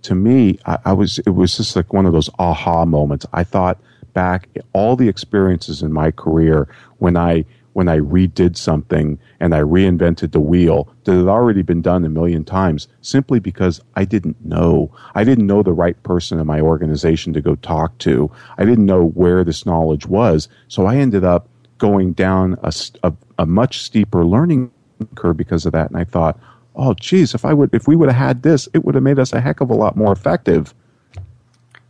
To 0.03 0.15
me, 0.15 0.59
I, 0.65 0.77
I 0.85 0.93
was 0.93 1.19
it 1.19 1.31
was 1.31 1.57
just 1.57 1.75
like 1.75 1.93
one 1.93 2.05
of 2.05 2.13
those 2.13 2.29
aha 2.39 2.85
moments. 2.85 3.25
I 3.33 3.43
thought 3.43 3.79
back 4.13 4.49
all 4.73 4.95
the 4.95 5.07
experiences 5.07 5.83
in 5.83 5.93
my 5.93 6.11
career 6.11 6.67
when 6.97 7.15
I 7.15 7.45
when 7.77 7.87
I 7.87 7.99
redid 7.99 8.57
something 8.57 9.19
and 9.39 9.53
I 9.53 9.59
reinvented 9.59 10.31
the 10.31 10.39
wheel 10.39 10.91
that 11.03 11.15
had 11.15 11.27
already 11.27 11.61
been 11.61 11.83
done 11.83 12.03
a 12.05 12.09
million 12.09 12.43
times 12.43 12.87
simply 13.01 13.39
because 13.39 13.79
I 13.95 14.03
didn't 14.03 14.43
know. 14.43 14.91
I 15.13 15.23
didn't 15.23 15.45
know 15.45 15.61
the 15.61 15.73
right 15.73 16.01
person 16.01 16.39
in 16.39 16.47
my 16.47 16.59
organization 16.59 17.33
to 17.33 17.41
go 17.41 17.53
talk 17.53 17.95
to. 17.99 18.31
I 18.57 18.65
didn't 18.65 18.87
know 18.87 19.09
where 19.09 19.43
this 19.43 19.63
knowledge 19.63 20.07
was. 20.07 20.49
So 20.69 20.87
I 20.87 20.95
ended 20.95 21.23
up 21.23 21.49
going 21.77 22.13
down 22.13 22.57
a, 22.63 22.73
a, 23.03 23.13
a 23.37 23.45
much 23.45 23.83
steeper 23.83 24.25
learning 24.25 24.71
curve 25.13 25.37
because 25.37 25.67
of 25.67 25.73
that. 25.73 25.91
And 25.91 25.97
I 25.97 26.03
thought, 26.03 26.39
oh, 26.77 26.95
geez, 26.95 27.35
if 27.35 27.45
I 27.45 27.53
would, 27.53 27.75
if 27.75 27.87
we 27.87 27.95
would 27.95 28.09
have 28.09 28.17
had 28.17 28.41
this, 28.41 28.67
it 28.73 28.85
would 28.85 28.95
have 28.95 29.03
made 29.03 29.19
us 29.19 29.33
a 29.33 29.39
heck 29.39 29.61
of 29.61 29.69
a 29.69 29.75
lot 29.75 29.95
more 29.95 30.11
effective. 30.11 30.73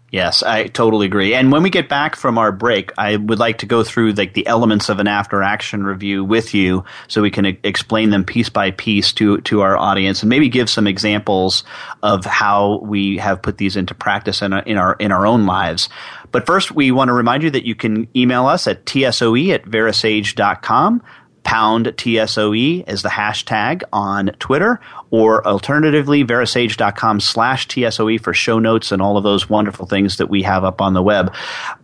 Yes, 0.10 0.41
I 0.41 0.67
totally 0.67 1.06
agree. 1.06 1.34
And 1.34 1.52
when 1.52 1.63
we 1.63 1.70
get 1.70 1.89
back 1.89 2.15
from 2.15 2.38
our 2.38 2.54
break, 2.54 2.93
I 2.98 3.17
would 3.17 3.39
like 3.39 3.58
to 3.58 3.65
go 3.65 3.84
through 3.84 4.13
like 4.13 4.34
the 4.34 4.48
elements 4.48 4.88
of 4.88 5.00
an 5.00 5.08
after 5.08 5.43
action 5.43 5.84
review 5.84 6.24
with 6.24 6.54
you 6.54 6.86
so 7.10 7.22
we 7.22 7.30
can 7.30 7.46
e- 7.46 7.60
explain 7.65 8.10
them 8.10 8.24
piece 8.24 8.48
by 8.48 8.72
piece 8.72 9.12
to 9.13 9.41
to 9.41 9.62
our 9.62 9.76
audience 9.76 10.24
and 10.24 10.30
maybe 10.30 10.48
give 10.48 10.70
some 10.70 10.88
examples 10.88 11.65
of 12.04 12.24
how 12.24 12.80
we 12.84 13.17
have 13.17 13.41
put 13.41 13.58
these 13.58 13.76
into 13.76 13.93
practice 13.93 14.41
in, 14.41 14.54
in 14.54 14.78
our 14.78 14.93
in 14.93 15.12
our 15.12 15.28
own 15.28 15.46
lives. 15.46 15.89
But 16.32 16.46
first, 16.46 16.72
we 16.72 16.91
want 16.91 17.10
to 17.10 17.13
remind 17.13 17.43
you 17.43 17.50
that 17.52 17.65
you 17.65 17.76
can 17.76 18.08
email 18.15 18.46
us 18.48 18.65
at 18.65 18.86
tsoe 18.86 19.54
at 19.54 19.65
verasage.com 19.65 21.04
pound 21.47 21.86
TSOE 21.95 22.83
is 22.89 23.03
the 23.03 23.10
hashtag 23.10 23.81
on 23.93 24.27
Twitter, 24.38 24.81
or 25.12 25.47
alternatively, 25.47 26.25
verasage.com 26.25 27.21
slash 27.21 27.69
TSOE 27.69 28.19
for 28.19 28.33
show 28.33 28.60
notes 28.60 28.91
and 28.91 29.01
all 29.01 29.15
of 29.15 29.23
those 29.23 29.49
wonderful 29.49 29.86
things 29.86 30.17
that 30.17 30.27
we 30.27 30.43
have 30.43 30.65
up 30.65 30.81
on 30.81 30.93
the 30.93 31.01
web. 31.01 31.33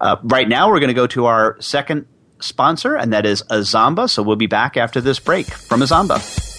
Uh, 0.02 0.18
right 0.24 0.50
now, 0.50 0.70
we're 0.70 0.82
going 0.82 0.90
to 0.90 0.94
go 0.94 1.08
to 1.08 1.28
our 1.28 1.56
second 1.62 2.06
sponsor, 2.42 2.98
and 2.98 3.14
that 3.14 3.26
is 3.26 3.42
Azamba. 3.44 4.10
So 4.10 4.22
we'll 4.22 4.36
be 4.36 4.48
back 4.48 4.76
after 4.76 5.00
this 5.00 5.18
break 5.18 5.48
from 5.48 5.80
Azamba. 5.80 6.53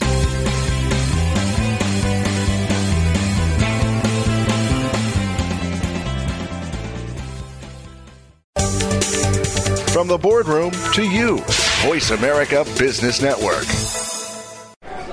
From 10.04 10.10
the 10.10 10.18
boardroom 10.18 10.70
to 10.92 11.02
you, 11.02 11.38
Voice 11.80 12.10
America 12.10 12.62
Business 12.78 13.22
Network. 13.22 13.64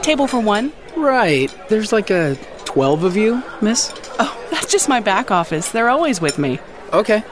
Table 0.04 0.28
for 0.28 0.42
one? 0.42 0.74
Right. 0.98 1.50
There's 1.70 1.94
like 1.94 2.10
a 2.10 2.38
12 2.66 3.06
of 3.06 3.16
you, 3.16 3.42
miss? 3.62 3.94
Oh, 4.20 4.38
that's 4.52 4.70
just 4.70 4.90
my 4.90 5.00
back 5.00 5.32
office. 5.32 5.72
They're 5.72 5.90
always 5.90 6.20
with 6.20 6.38
me. 6.38 6.60
Okay. 6.92 7.24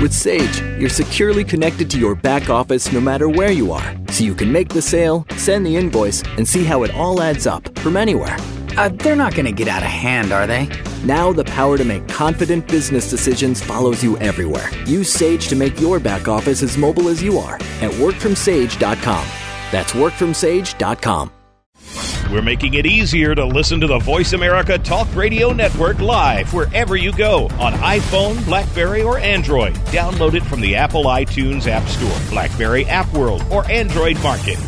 With 0.00 0.12
Sage, 0.12 0.60
you're 0.78 0.88
securely 0.88 1.42
connected 1.42 1.90
to 1.90 1.98
your 1.98 2.14
back 2.14 2.50
office 2.50 2.92
no 2.92 3.00
matter 3.00 3.28
where 3.28 3.50
you 3.50 3.72
are, 3.72 3.96
so 4.10 4.22
you 4.22 4.36
can 4.36 4.52
make 4.52 4.68
the 4.68 4.80
sale, 4.80 5.26
send 5.34 5.66
the 5.66 5.74
invoice, 5.74 6.22
and 6.36 6.46
see 6.46 6.62
how 6.62 6.84
it 6.84 6.94
all 6.94 7.20
adds 7.20 7.48
up 7.48 7.76
from 7.80 7.96
anywhere. 7.96 8.36
Uh, 8.76 8.88
they're 8.90 9.16
not 9.16 9.34
going 9.34 9.46
to 9.46 9.52
get 9.52 9.68
out 9.68 9.82
of 9.82 9.88
hand, 9.88 10.32
are 10.32 10.46
they? 10.46 10.68
Now 11.04 11.32
the 11.32 11.44
power 11.44 11.78
to 11.78 11.84
make 11.84 12.06
confident 12.08 12.68
business 12.68 13.08
decisions 13.08 13.62
follows 13.62 14.02
you 14.02 14.18
everywhere. 14.18 14.70
Use 14.84 15.12
Sage 15.12 15.48
to 15.48 15.56
make 15.56 15.80
your 15.80 15.98
back 15.98 16.28
office 16.28 16.62
as 16.62 16.76
mobile 16.76 17.08
as 17.08 17.22
you 17.22 17.38
are 17.38 17.54
at 17.54 17.90
workfromsage.com. 17.92 19.26
That's 19.72 19.92
workfromsage.com. 19.92 21.32
We're 22.30 22.42
making 22.42 22.74
it 22.74 22.86
easier 22.86 23.34
to 23.36 23.44
listen 23.44 23.80
to 23.80 23.86
the 23.86 24.00
Voice 24.00 24.32
America 24.32 24.78
Talk 24.78 25.06
Radio 25.14 25.52
Network 25.52 26.00
live 26.00 26.52
wherever 26.52 26.96
you 26.96 27.12
go 27.12 27.44
on 27.60 27.72
iPhone, 27.74 28.44
Blackberry, 28.44 29.02
or 29.02 29.18
Android. 29.18 29.74
Download 29.86 30.34
it 30.34 30.42
from 30.42 30.60
the 30.60 30.74
Apple 30.74 31.04
iTunes 31.04 31.68
App 31.68 31.86
Store, 31.88 32.30
Blackberry 32.30 32.84
App 32.86 33.12
World, 33.14 33.44
or 33.50 33.64
Android 33.70 34.20
Market. 34.22 34.58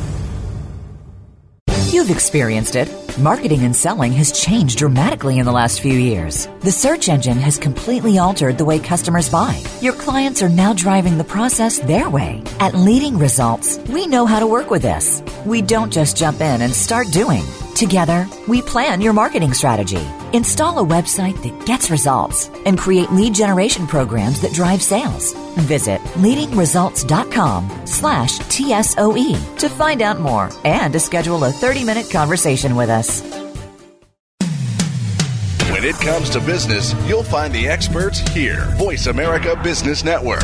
You've 1.90 2.10
experienced 2.10 2.76
it. 2.76 2.88
Marketing 3.18 3.64
and 3.64 3.74
selling 3.74 4.12
has 4.12 4.30
changed 4.30 4.78
dramatically 4.78 5.40
in 5.40 5.44
the 5.44 5.50
last 5.50 5.80
few 5.80 5.92
years. 5.92 6.46
The 6.60 6.70
search 6.70 7.08
engine 7.08 7.38
has 7.38 7.58
completely 7.58 8.18
altered 8.18 8.58
the 8.58 8.64
way 8.64 8.78
customers 8.78 9.28
buy. 9.28 9.60
Your 9.80 9.94
clients 9.94 10.40
are 10.40 10.48
now 10.48 10.72
driving 10.72 11.18
the 11.18 11.24
process 11.24 11.80
their 11.80 12.08
way. 12.08 12.44
At 12.60 12.76
Leading 12.76 13.18
Results, 13.18 13.78
we 13.88 14.06
know 14.06 14.24
how 14.24 14.38
to 14.38 14.46
work 14.46 14.70
with 14.70 14.82
this. 14.82 15.20
We 15.44 15.62
don't 15.62 15.92
just 15.92 16.16
jump 16.16 16.40
in 16.40 16.62
and 16.62 16.72
start 16.72 17.08
doing. 17.10 17.42
Together, 17.74 18.28
we 18.48 18.60
plan 18.60 19.00
your 19.00 19.12
marketing 19.12 19.52
strategy, 19.52 20.04
install 20.32 20.80
a 20.80 20.84
website 20.84 21.40
that 21.44 21.64
gets 21.64 21.92
results, 21.92 22.50
and 22.66 22.76
create 22.76 23.12
lead 23.12 23.34
generation 23.34 23.86
programs 23.86 24.40
that 24.40 24.52
drive 24.52 24.82
sales. 24.82 25.32
Visit 25.66 26.00
leadingresults.com 26.16 27.86
slash 27.86 28.38
TSOE 28.40 29.58
to 29.58 29.68
find 29.68 30.02
out 30.02 30.18
more 30.18 30.50
and 30.64 30.92
to 30.92 30.98
schedule 30.98 31.44
a 31.44 31.52
30-minute 31.52 32.10
conversation 32.10 32.74
with 32.74 32.90
us. 32.90 33.07
When 35.70 35.84
it 35.84 35.96
comes 35.96 36.30
to 36.30 36.40
business, 36.40 36.94
you'll 37.06 37.22
find 37.22 37.54
the 37.54 37.68
experts 37.68 38.20
here. 38.30 38.64
Voice 38.76 39.06
America 39.06 39.58
Business 39.62 40.02
Network. 40.04 40.42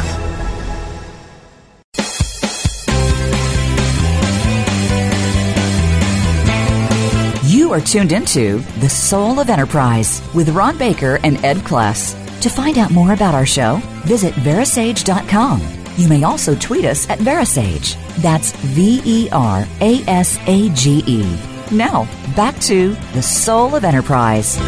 You 7.45 7.73
are 7.73 7.81
tuned 7.81 8.13
into 8.13 8.59
The 8.79 8.89
Soul 8.89 9.41
of 9.41 9.49
Enterprise 9.49 10.23
with 10.35 10.51
Ron 10.51 10.77
Baker 10.79 11.19
and 11.25 11.43
Ed 11.45 11.59
Kless. 11.59 12.15
To 12.43 12.49
find 12.49 12.79
out 12.79 12.91
more 12.91 13.13
about 13.13 13.35
our 13.35 13.47
show, 13.47 13.81
visit 14.05 14.35
Verasage.com. 14.35 15.61
You 15.97 16.09
may 16.09 16.25
also 16.25 16.55
tweet 16.55 16.85
us 16.85 17.09
at 17.09 17.19
Verasage. 17.21 17.97
That's 18.23 18.53
V 18.53 19.01
E 19.05 19.29
R 19.33 19.67
A 19.81 20.03
S 20.07 20.39
A 20.47 20.69
G 20.71 21.03
E. 21.07 21.54
Now, 21.73 22.05
back 22.37 22.59
to 22.61 22.95
The 23.15 23.23
Soul 23.23 23.75
of 23.75 23.85
Enterprise. 23.85 24.59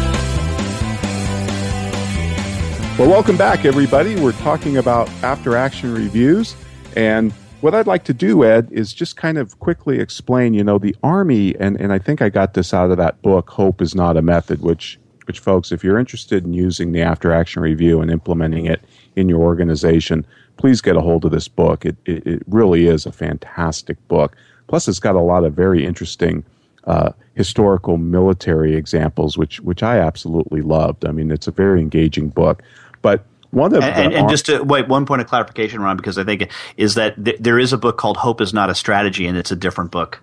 Well, 2.97 3.07
welcome 3.07 3.37
back, 3.37 3.65
everybody. 3.65 4.19
We're 4.19 4.31
talking 4.31 4.77
about 4.77 5.07
after 5.21 5.55
action 5.55 5.93
reviews. 5.93 6.55
And 6.95 7.31
what 7.61 7.75
I'd 7.75 7.85
like 7.85 8.03
to 8.05 8.13
do, 8.15 8.43
Ed, 8.43 8.69
is 8.71 8.93
just 8.93 9.15
kind 9.15 9.37
of 9.37 9.59
quickly 9.59 9.99
explain, 9.99 10.55
you 10.55 10.63
know, 10.63 10.79
the 10.79 10.95
Army, 11.03 11.55
and, 11.59 11.79
and 11.79 11.93
I 11.93 11.99
think 11.99 12.23
I 12.23 12.29
got 12.29 12.55
this 12.55 12.73
out 12.73 12.89
of 12.89 12.97
that 12.97 13.21
book, 13.21 13.51
Hope 13.51 13.79
is 13.79 13.93
Not 13.93 14.17
a 14.17 14.23
Method, 14.23 14.63
which, 14.63 14.99
which, 15.25 15.39
folks, 15.39 15.71
if 15.71 15.83
you're 15.83 15.99
interested 15.99 16.45
in 16.45 16.53
using 16.53 16.93
the 16.93 17.03
after 17.03 17.31
action 17.31 17.61
review 17.61 18.01
and 18.01 18.09
implementing 18.09 18.65
it 18.65 18.81
in 19.15 19.29
your 19.29 19.41
organization, 19.41 20.25
please 20.57 20.81
get 20.81 20.95
a 20.95 21.01
hold 21.01 21.25
of 21.25 21.31
this 21.31 21.47
book. 21.47 21.85
It, 21.85 21.95
it, 22.05 22.25
it 22.25 22.43
really 22.47 22.87
is 22.87 23.05
a 23.05 23.11
fantastic 23.11 24.05
book. 24.07 24.35
Plus, 24.65 24.87
it's 24.87 24.99
got 24.99 25.15
a 25.15 25.21
lot 25.21 25.43
of 25.43 25.53
very 25.53 25.85
interesting 25.85 26.43
uh, 26.87 27.11
historical 27.35 27.97
military 27.97 28.75
examples, 28.75 29.37
which, 29.37 29.59
which 29.59 29.83
I 29.83 29.99
absolutely 29.99 30.61
loved. 30.61 31.05
I 31.05 31.11
mean, 31.11 31.29
it's 31.29 31.47
a 31.47 31.51
very 31.51 31.81
engaging 31.81 32.29
book. 32.29 32.63
But 33.01 33.25
one 33.51 33.73
of 33.75 33.83
and, 33.83 33.95
and, 33.95 34.13
and, 34.13 34.29
just 34.29 34.47
to 34.47 34.61
wait, 34.63 34.87
one 34.87 35.05
point 35.05 35.21
of 35.21 35.27
clarification, 35.27 35.81
Ron, 35.81 35.97
because 35.97 36.17
I 36.17 36.23
think 36.23 36.51
is 36.75 36.95
that 36.95 37.23
th- 37.23 37.37
there 37.39 37.59
is 37.59 37.71
a 37.73 37.77
book 37.77 37.97
called 37.97 38.17
"Hope 38.17 38.41
Is 38.41 38.53
Not 38.53 38.69
a 38.69 38.75
Strategy," 38.75 39.25
and 39.25 39.37
it's 39.37 39.51
a 39.51 39.55
different 39.55 39.91
book. 39.91 40.21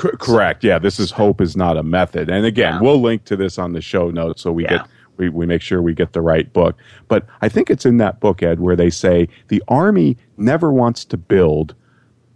C- 0.00 0.08
correct. 0.18 0.64
Yeah, 0.64 0.78
this 0.78 0.98
is 0.98 1.12
"Hope 1.12 1.40
Is 1.40 1.56
Not 1.56 1.76
a 1.76 1.82
Method," 1.82 2.28
and 2.28 2.44
again, 2.44 2.74
yeah. 2.74 2.80
we'll 2.80 3.00
link 3.00 3.24
to 3.26 3.36
this 3.36 3.58
on 3.58 3.72
the 3.72 3.80
show 3.80 4.10
notes 4.10 4.42
so 4.42 4.50
we 4.50 4.64
yeah. 4.64 4.78
get 4.78 4.86
we, 5.16 5.28
we 5.28 5.46
make 5.46 5.62
sure 5.62 5.80
we 5.80 5.94
get 5.94 6.12
the 6.12 6.20
right 6.20 6.52
book. 6.52 6.76
But 7.08 7.26
I 7.40 7.48
think 7.48 7.70
it's 7.70 7.86
in 7.86 7.98
that 7.98 8.20
book, 8.20 8.42
Ed, 8.42 8.60
where 8.60 8.76
they 8.76 8.90
say 8.90 9.28
the 9.48 9.62
Army 9.68 10.16
never 10.36 10.72
wants 10.72 11.04
to 11.06 11.16
build 11.16 11.74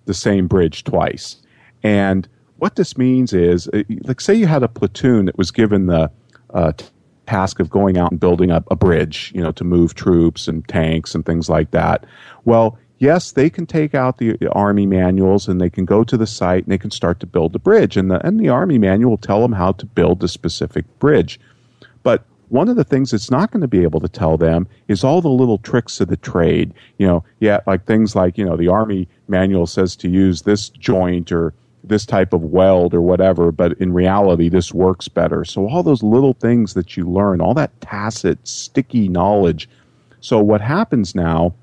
the 0.06 0.14
same 0.14 0.46
bridge 0.46 0.84
twice, 0.84 1.36
and 1.82 2.28
what 2.60 2.76
this 2.76 2.96
means 2.96 3.32
is, 3.32 3.68
uh, 3.68 3.82
like, 4.04 4.20
say 4.20 4.34
you 4.34 4.46
had 4.46 4.62
a 4.62 4.68
platoon 4.68 5.24
that 5.24 5.38
was 5.38 5.50
given 5.50 5.86
the 5.86 6.10
uh, 6.52 6.72
task 7.26 7.58
of 7.58 7.70
going 7.70 7.96
out 7.96 8.10
and 8.10 8.20
building 8.20 8.50
up 8.50 8.64
a 8.70 8.76
bridge, 8.76 9.32
you 9.34 9.42
know, 9.42 9.52
to 9.52 9.64
move 9.64 9.94
troops 9.94 10.46
and 10.46 10.66
tanks 10.68 11.14
and 11.14 11.24
things 11.24 11.48
like 11.48 11.70
that. 11.70 12.04
Well, 12.44 12.78
yes, 12.98 13.32
they 13.32 13.48
can 13.48 13.66
take 13.66 13.94
out 13.94 14.18
the, 14.18 14.36
the, 14.36 14.50
army 14.52 14.84
manuals 14.84 15.48
and 15.48 15.60
they 15.60 15.70
can 15.70 15.86
go 15.86 16.04
to 16.04 16.16
the 16.16 16.26
site 16.26 16.64
and 16.64 16.72
they 16.72 16.78
can 16.78 16.90
start 16.90 17.18
to 17.20 17.26
build 17.26 17.52
the 17.54 17.58
bridge. 17.58 17.96
And 17.96 18.10
the, 18.10 18.24
and 18.26 18.38
the 18.38 18.50
army 18.50 18.78
manual 18.78 19.12
will 19.12 19.18
tell 19.18 19.40
them 19.40 19.52
how 19.52 19.72
to 19.72 19.86
build 19.86 20.20
the 20.20 20.28
specific 20.28 20.84
bridge. 20.98 21.40
But 22.02 22.24
one 22.48 22.68
of 22.68 22.76
the 22.76 22.84
things 22.84 23.12
it's 23.12 23.30
not 23.30 23.52
going 23.52 23.62
to 23.62 23.68
be 23.68 23.84
able 23.84 24.00
to 24.00 24.08
tell 24.08 24.36
them 24.36 24.68
is 24.88 25.02
all 25.02 25.22
the 25.22 25.28
little 25.28 25.58
tricks 25.58 26.00
of 26.00 26.08
the 26.08 26.16
trade. 26.16 26.74
You 26.98 27.06
know, 27.06 27.24
yeah, 27.38 27.60
like 27.66 27.86
things 27.86 28.14
like, 28.14 28.36
you 28.36 28.44
know, 28.44 28.56
the 28.56 28.68
army 28.68 29.08
manual 29.28 29.66
says 29.66 29.96
to 29.96 30.08
use 30.10 30.42
this 30.42 30.68
joint 30.68 31.32
or 31.32 31.54
this 31.82 32.04
type 32.04 32.32
of 32.32 32.42
weld 32.42 32.94
or 32.94 33.00
whatever, 33.00 33.50
but 33.50 33.72
in 33.80 33.92
reality, 33.92 34.48
this 34.48 34.72
works 34.72 35.08
better. 35.08 35.44
So, 35.44 35.68
all 35.68 35.82
those 35.82 36.02
little 36.02 36.34
things 36.34 36.74
that 36.74 36.96
you 36.96 37.08
learn, 37.08 37.40
all 37.40 37.54
that 37.54 37.80
tacit, 37.80 38.46
sticky 38.46 39.08
knowledge. 39.08 39.68
So, 40.20 40.40
what 40.40 40.60
happens 40.60 41.14
now 41.14 41.54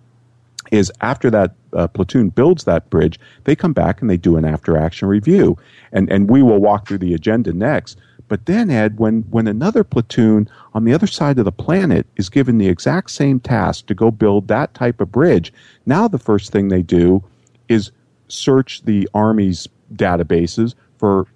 is 0.72 0.92
after 1.02 1.30
that 1.30 1.54
uh, 1.74 1.88
platoon 1.88 2.30
builds 2.30 2.64
that 2.66 2.90
bridge, 2.90 3.20
they 3.46 3.56
come 3.56 3.74
back 3.74 4.02
and 4.02 4.10
they 4.10 4.18
do 4.18 4.38
an 4.38 4.46
after 4.46 4.78
action 4.78 5.08
review. 5.08 5.58
And, 5.92 6.12
and 6.12 6.30
we 6.30 6.42
will 6.42 6.60
walk 6.60 6.88
through 6.88 6.98
the 6.98 7.14
agenda 7.14 7.54
next. 7.54 7.98
But 8.28 8.46
then, 8.46 8.70
Ed, 8.70 9.00
when, 9.00 9.22
when 9.30 9.48
another 9.48 9.84
platoon 9.86 10.50
on 10.74 10.84
the 10.84 10.94
other 10.94 11.08
side 11.08 11.40
of 11.40 11.46
the 11.46 11.52
planet 11.52 12.06
is 12.18 12.28
given 12.28 12.58
the 12.58 12.68
exact 12.68 13.12
same 13.12 13.40
task 13.40 13.86
to 13.86 13.96
go 13.96 14.12
build 14.12 14.48
that 14.48 14.74
type 14.74 15.00
of 15.00 15.12
bridge, 15.12 15.54
now 15.86 16.08
the 16.08 16.20
first 16.20 16.52
thing 16.52 16.68
they 16.68 16.82
do 16.82 17.24
is 17.70 17.92
search 18.28 18.84
the 18.84 19.08
Army's 19.14 19.68
databases 19.94 20.76
for 20.98 21.28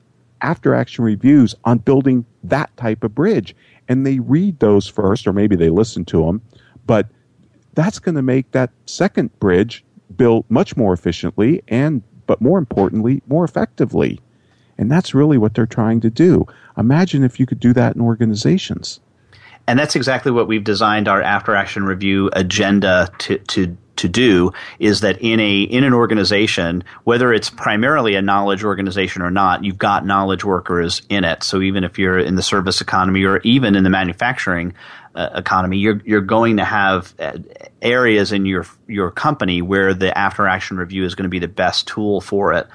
after 0.42 0.74
action 0.74 1.04
reviews 1.04 1.56
on 1.66 1.78
building 1.78 2.26
that 2.44 2.76
type 2.78 3.04
of 3.04 3.14
bridge. 3.14 3.56
And 3.88 4.06
they 4.06 4.20
read 4.20 4.60
those 4.60 4.88
first, 4.88 5.28
or 5.28 5.34
maybe 5.34 5.56
they 5.56 5.70
listen 5.70 6.06
to 6.06 6.26
them, 6.26 6.42
but 6.86 7.08
that's 7.74 8.00
going 8.00 8.16
to 8.16 8.22
make 8.22 8.52
that 8.52 8.72
second 8.86 9.38
bridge 9.40 9.84
built 10.16 10.46
much 10.50 10.76
more 10.76 10.94
efficiently 10.94 11.64
and, 11.68 12.04
but 12.28 12.42
more 12.42 12.58
importantly, 12.58 13.22
more 13.28 13.46
effectively. 13.46 14.20
And 14.78 14.92
that's 14.92 15.14
really 15.14 15.38
what 15.38 15.54
they're 15.54 15.66
trying 15.66 16.02
to 16.02 16.10
do. 16.10 16.46
Imagine 16.78 17.24
if 17.24 17.40
you 17.40 17.46
could 17.46 17.60
do 17.60 17.74
that 17.74 17.96
in 17.96 18.02
organizations. 18.02 19.00
And 19.68 19.78
that's 19.78 19.96
exactly 19.96 20.32
what 20.32 20.48
we've 20.48 20.64
designed 20.64 21.08
our 21.08 21.22
after 21.22 21.56
action 21.56 21.84
review 21.84 22.30
agenda 22.34 23.10
to, 23.20 23.38
to 23.38 23.78
to 24.02 24.10
do 24.10 24.52
is 24.80 25.02
that 25.02 25.22
in 25.22 25.40
a 25.40 25.62
in 25.62 25.84
an 25.84 25.94
organization, 25.94 26.84
whether 27.04 27.34
it's 27.34 27.50
primarily 27.50 28.16
a 28.16 28.22
knowledge 28.22 28.64
organization 28.64 29.22
or 29.22 29.32
not, 29.32 29.64
you've 29.64 29.78
got 29.78 30.06
knowledge 30.06 30.44
workers 30.44 31.02
in 31.10 31.24
it. 31.24 31.44
So 31.44 31.62
even 31.62 31.84
if 31.84 31.98
you're 31.98 32.20
in 32.20 32.36
the 32.36 32.44
service 32.44 32.82
economy 32.82 33.24
or 33.24 33.40
even 33.40 33.76
in 33.76 33.84
the 33.84 33.90
manufacturing 33.90 34.74
uh, 35.16 35.30
economy, 35.36 35.78
you're 35.78 36.02
you're 36.06 36.22
going 36.22 36.58
to 36.58 36.66
have 36.66 37.14
uh, 37.20 37.38
areas 37.82 38.32
in 38.32 38.46
your 38.46 38.66
your 38.88 39.12
company 39.12 39.62
where 39.62 39.94
the 39.94 40.16
after 40.18 40.48
action 40.48 40.78
review 40.78 41.06
is 41.06 41.16
going 41.16 41.24
to 41.24 41.30
be 41.30 41.40
the 41.40 41.48
best 41.48 41.88
tool 41.88 42.22
for 42.22 42.54
it. 42.54 42.68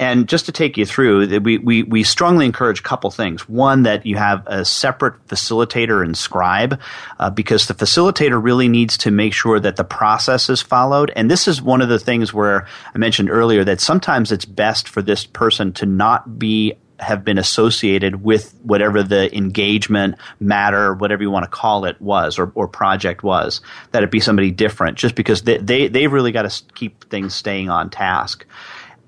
And 0.00 0.26
just 0.26 0.46
to 0.46 0.52
take 0.52 0.78
you 0.78 0.86
through, 0.86 1.40
we, 1.40 1.58
we, 1.58 1.82
we 1.82 2.04
strongly 2.04 2.46
encourage 2.46 2.80
a 2.80 2.82
couple 2.82 3.10
things. 3.10 3.46
One, 3.46 3.82
that 3.82 4.06
you 4.06 4.16
have 4.16 4.46
a 4.46 4.64
separate 4.64 5.26
facilitator 5.26 6.02
and 6.02 6.16
scribe, 6.16 6.80
uh, 7.18 7.28
because 7.28 7.66
the 7.66 7.74
facilitator 7.74 8.42
really 8.42 8.68
needs 8.68 8.96
to 8.98 9.10
make 9.10 9.34
sure 9.34 9.60
that 9.60 9.76
the 9.76 9.84
process 9.84 10.48
is 10.48 10.62
followed. 10.62 11.12
And 11.14 11.30
this 11.30 11.46
is 11.46 11.60
one 11.60 11.82
of 11.82 11.90
the 11.90 11.98
things 11.98 12.32
where 12.32 12.66
I 12.94 12.98
mentioned 12.98 13.28
earlier 13.28 13.62
that 13.64 13.82
sometimes 13.82 14.32
it's 14.32 14.46
best 14.46 14.88
for 14.88 15.02
this 15.02 15.26
person 15.26 15.74
to 15.74 15.86
not 15.86 16.38
be 16.38 16.78
have 16.98 17.24
been 17.24 17.38
associated 17.38 18.22
with 18.22 18.54
whatever 18.62 19.02
the 19.02 19.34
engagement 19.34 20.16
matter, 20.38 20.94
whatever 20.94 21.22
you 21.22 21.30
want 21.30 21.44
to 21.44 21.50
call 21.50 21.86
it, 21.86 22.00
was 22.00 22.38
or, 22.38 22.52
or 22.54 22.68
project 22.68 23.22
was. 23.22 23.60
That 23.92 24.02
it 24.02 24.10
be 24.10 24.20
somebody 24.20 24.50
different, 24.50 24.98
just 24.98 25.14
because 25.14 25.42
they 25.42 25.58
they, 25.58 25.88
they 25.88 26.06
really 26.06 26.32
got 26.32 26.50
to 26.50 26.62
keep 26.74 27.08
things 27.10 27.34
staying 27.34 27.70
on 27.70 27.90
task. 27.90 28.46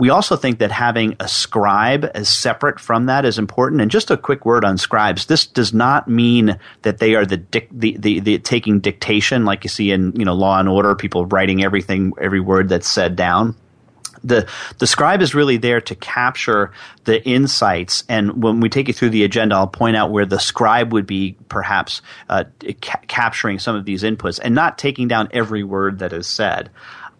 We 0.02 0.10
also 0.10 0.34
think 0.34 0.58
that 0.58 0.72
having 0.72 1.14
a 1.20 1.28
scribe 1.28 2.10
as 2.12 2.28
separate 2.28 2.80
from 2.80 3.06
that 3.06 3.24
is 3.24 3.38
important. 3.38 3.80
And 3.80 3.88
just 3.88 4.10
a 4.10 4.16
quick 4.16 4.44
word 4.44 4.64
on 4.64 4.76
scribes. 4.76 5.26
This 5.26 5.46
does 5.46 5.72
not 5.72 6.08
mean 6.08 6.58
that 6.82 6.98
they 6.98 7.14
are 7.14 7.24
the, 7.24 7.36
dic- 7.36 7.68
the, 7.70 7.96
the, 7.96 8.18
the, 8.18 8.38
taking 8.38 8.80
dictation 8.80 9.44
like 9.44 9.62
you 9.62 9.70
see 9.70 9.92
in, 9.92 10.12
you 10.16 10.24
know, 10.24 10.34
law 10.34 10.58
and 10.58 10.68
order, 10.68 10.96
people 10.96 11.26
writing 11.26 11.62
everything, 11.62 12.14
every 12.20 12.40
word 12.40 12.68
that's 12.68 12.88
said 12.88 13.14
down 13.14 13.54
the 14.24 14.48
the 14.78 14.86
scribe 14.86 15.20
is 15.20 15.34
really 15.34 15.56
there 15.56 15.80
to 15.80 15.94
capture 15.94 16.72
the 17.04 17.24
insights 17.26 18.04
and 18.08 18.42
when 18.42 18.60
we 18.60 18.68
take 18.68 18.88
you 18.88 18.94
through 18.94 19.10
the 19.10 19.24
agenda 19.24 19.54
i'll 19.54 19.66
point 19.66 19.96
out 19.96 20.10
where 20.10 20.26
the 20.26 20.38
scribe 20.38 20.92
would 20.92 21.06
be 21.06 21.36
perhaps 21.48 22.02
uh, 22.28 22.44
ca- 22.80 23.00
capturing 23.08 23.58
some 23.58 23.74
of 23.74 23.84
these 23.84 24.02
inputs 24.02 24.38
and 24.42 24.54
not 24.54 24.78
taking 24.78 25.08
down 25.08 25.28
every 25.32 25.64
word 25.64 25.98
that 25.98 26.12
is 26.12 26.26
said 26.26 26.70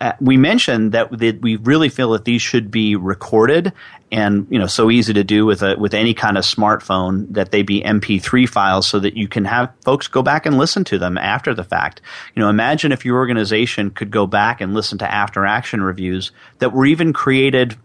uh, 0.03 0.13
we 0.21 0.37
mentioned 0.37 0.91
that, 0.93 1.17
that 1.17 1.41
we 1.41 1.55
really 1.57 1.89
feel 1.89 2.11
that 2.11 2.25
these 2.25 2.43
should 2.43 2.73
be 2.73 2.97
recorded 2.97 3.73
and 4.11 4.49
you 4.51 4.59
know 4.59 4.67
so 4.67 4.91
easy 4.91 5.13
to 5.15 5.23
do 5.23 5.47
with 5.47 5.63
a 5.63 5.77
with 5.77 5.95
any 5.95 6.13
kind 6.13 6.37
of 6.37 6.45
smartphone 6.45 7.33
that 7.33 7.53
they 7.53 7.63
be 7.63 7.81
MP3 7.81 8.49
files 8.49 8.87
so 8.87 8.99
that 8.99 9.17
you 9.17 9.29
can 9.29 9.45
have 9.45 9.73
folks 9.85 10.09
go 10.09 10.21
back 10.21 10.45
and 10.45 10.59
listen 10.59 10.83
to 10.83 10.99
them 10.99 11.17
after 11.17 11.55
the 11.55 11.63
fact. 11.63 12.01
You 12.35 12.43
know, 12.43 12.49
imagine 12.49 12.91
if 12.91 13.05
your 13.05 13.17
organization 13.17 13.91
could 13.91 14.11
go 14.11 14.27
back 14.27 14.61
and 14.61 14.75
listen 14.75 14.99
to 14.99 15.11
after 15.11 15.47
action 15.47 15.83
reviews 15.83 16.33
that 16.59 16.73
were 16.73 16.85
even 16.85 17.13
created 17.13 17.77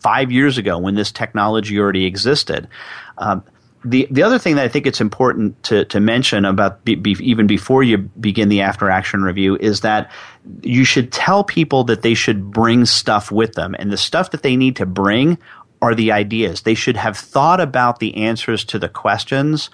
five 0.00 0.32
years 0.32 0.58
ago 0.58 0.76
when 0.76 0.96
this 0.96 1.12
technology 1.12 1.78
already 1.78 2.04
existed. 2.04 2.68
Um, 3.16 3.44
the 3.84 4.08
the 4.10 4.22
other 4.22 4.38
thing 4.38 4.56
that 4.56 4.64
I 4.64 4.68
think 4.68 4.86
it's 4.86 5.00
important 5.00 5.62
to 5.64 5.84
to 5.86 6.00
mention 6.00 6.44
about 6.44 6.84
be, 6.84 6.94
be, 6.94 7.12
even 7.20 7.46
before 7.46 7.82
you 7.82 7.98
begin 7.98 8.48
the 8.48 8.62
after 8.62 8.90
action 8.90 9.22
review 9.22 9.56
is 9.56 9.80
that 9.80 10.10
you 10.62 10.84
should 10.84 11.12
tell 11.12 11.44
people 11.44 11.84
that 11.84 12.02
they 12.02 12.14
should 12.14 12.50
bring 12.50 12.86
stuff 12.86 13.30
with 13.30 13.54
them, 13.54 13.74
and 13.78 13.92
the 13.92 13.96
stuff 13.96 14.30
that 14.30 14.42
they 14.42 14.56
need 14.56 14.76
to 14.76 14.86
bring 14.86 15.38
are 15.82 15.94
the 15.94 16.12
ideas. 16.12 16.62
They 16.62 16.74
should 16.74 16.96
have 16.96 17.16
thought 17.16 17.60
about 17.60 17.98
the 17.98 18.16
answers 18.16 18.64
to 18.66 18.78
the 18.78 18.88
questions 18.88 19.68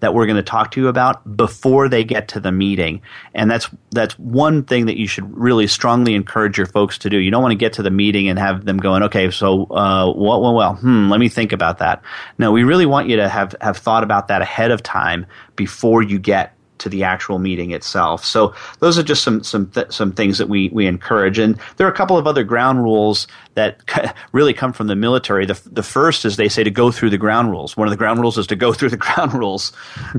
that 0.00 0.14
we're 0.14 0.26
going 0.26 0.36
to 0.36 0.42
talk 0.42 0.70
to 0.72 0.80
you 0.80 0.88
about 0.88 1.36
before 1.36 1.88
they 1.88 2.04
get 2.04 2.28
to 2.28 2.40
the 2.40 2.52
meeting. 2.52 3.00
And 3.34 3.50
that's 3.50 3.68
that's 3.90 4.18
one 4.18 4.64
thing 4.64 4.86
that 4.86 4.98
you 4.98 5.06
should 5.06 5.36
really 5.36 5.66
strongly 5.66 6.14
encourage 6.14 6.58
your 6.58 6.66
folks 6.66 6.98
to 6.98 7.10
do. 7.10 7.18
You 7.18 7.30
don't 7.30 7.42
want 7.42 7.52
to 7.52 7.56
get 7.56 7.72
to 7.74 7.82
the 7.82 7.90
meeting 7.90 8.28
and 8.28 8.38
have 8.38 8.64
them 8.64 8.78
going, 8.78 9.02
okay, 9.04 9.30
so 9.30 9.64
uh, 9.70 10.12
well, 10.16 10.40
well, 10.42 10.54
well, 10.54 10.74
hmm, 10.74 11.08
let 11.08 11.20
me 11.20 11.28
think 11.28 11.52
about 11.52 11.78
that. 11.78 12.02
No, 12.38 12.52
we 12.52 12.64
really 12.64 12.86
want 12.86 13.08
you 13.08 13.16
to 13.16 13.28
have 13.28 13.54
have 13.60 13.76
thought 13.76 14.02
about 14.02 14.28
that 14.28 14.42
ahead 14.42 14.70
of 14.70 14.82
time 14.82 15.26
before 15.56 16.02
you 16.02 16.18
get 16.18 16.56
to 16.80 16.88
the 16.88 17.04
actual 17.04 17.38
meeting 17.38 17.70
itself. 17.70 18.24
So 18.24 18.54
those 18.80 18.98
are 18.98 19.02
just 19.02 19.22
some 19.22 19.42
some 19.44 19.66
th- 19.70 19.92
some 19.92 20.12
things 20.12 20.38
that 20.38 20.48
we 20.48 20.68
we 20.70 20.86
encourage. 20.86 21.38
And 21.38 21.58
there 21.76 21.86
are 21.86 21.90
a 21.90 21.94
couple 21.94 22.18
of 22.18 22.26
other 22.26 22.42
ground 22.42 22.82
rules 22.82 23.26
that 23.54 24.16
really 24.32 24.52
come 24.52 24.72
from 24.72 24.86
the 24.86 24.96
military. 24.96 25.46
The 25.46 25.60
the 25.70 25.82
first 25.82 26.24
is 26.24 26.36
they 26.36 26.48
say 26.48 26.64
to 26.64 26.70
go 26.70 26.90
through 26.90 27.10
the 27.10 27.18
ground 27.18 27.50
rules. 27.50 27.76
One 27.76 27.86
of 27.86 27.90
the 27.90 27.96
ground 27.96 28.20
rules 28.20 28.38
is 28.38 28.46
to 28.48 28.56
go 28.56 28.72
through 28.72 28.90
the 28.90 28.96
ground 29.08 29.34
rules, 29.34 29.72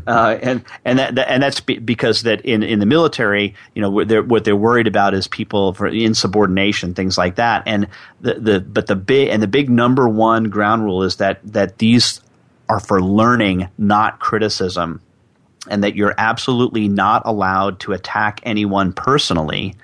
uh, 0.08 0.38
and 0.42 0.64
and 0.86 1.00
that, 1.00 1.16
that 1.16 1.30
and 1.30 1.44
that's 1.44 1.60
because 1.60 2.24
that 2.24 2.42
in 2.42 2.64
in 2.64 2.80
the 2.80 2.86
military, 2.86 3.56
you 3.76 3.82
know, 3.82 4.04
they're, 4.04 4.24
what 4.24 4.46
they're 4.46 4.56
worried 4.56 4.88
about 4.88 5.14
is 5.14 5.28
people 5.28 5.74
for 5.74 5.88
insubordination, 5.88 6.94
things 6.94 7.18
like 7.18 7.36
that. 7.36 7.64
And 7.66 7.88
the 8.22 8.36
the 8.36 8.60
but 8.60 8.88
the 8.88 8.96
big 8.96 9.30
and 9.30 9.42
the 9.42 9.48
big 9.48 9.70
number 9.70 10.08
one 10.08 10.46
ground 10.46 10.84
rule 10.84 11.04
is 11.04 11.18
that 11.18 11.40
that 11.44 11.80
these 11.80 12.22
are 12.70 12.80
for 12.80 13.02
learning, 13.02 13.68
not 13.78 14.20
criticism 14.20 15.02
and 15.70 15.84
that 15.84 15.96
you're 15.96 16.16
absolutely 16.18 16.88
not 16.88 17.22
allowed 17.26 17.80
to 17.82 17.94
attack 17.94 18.40
anyone 18.44 18.94
personally 18.94 19.76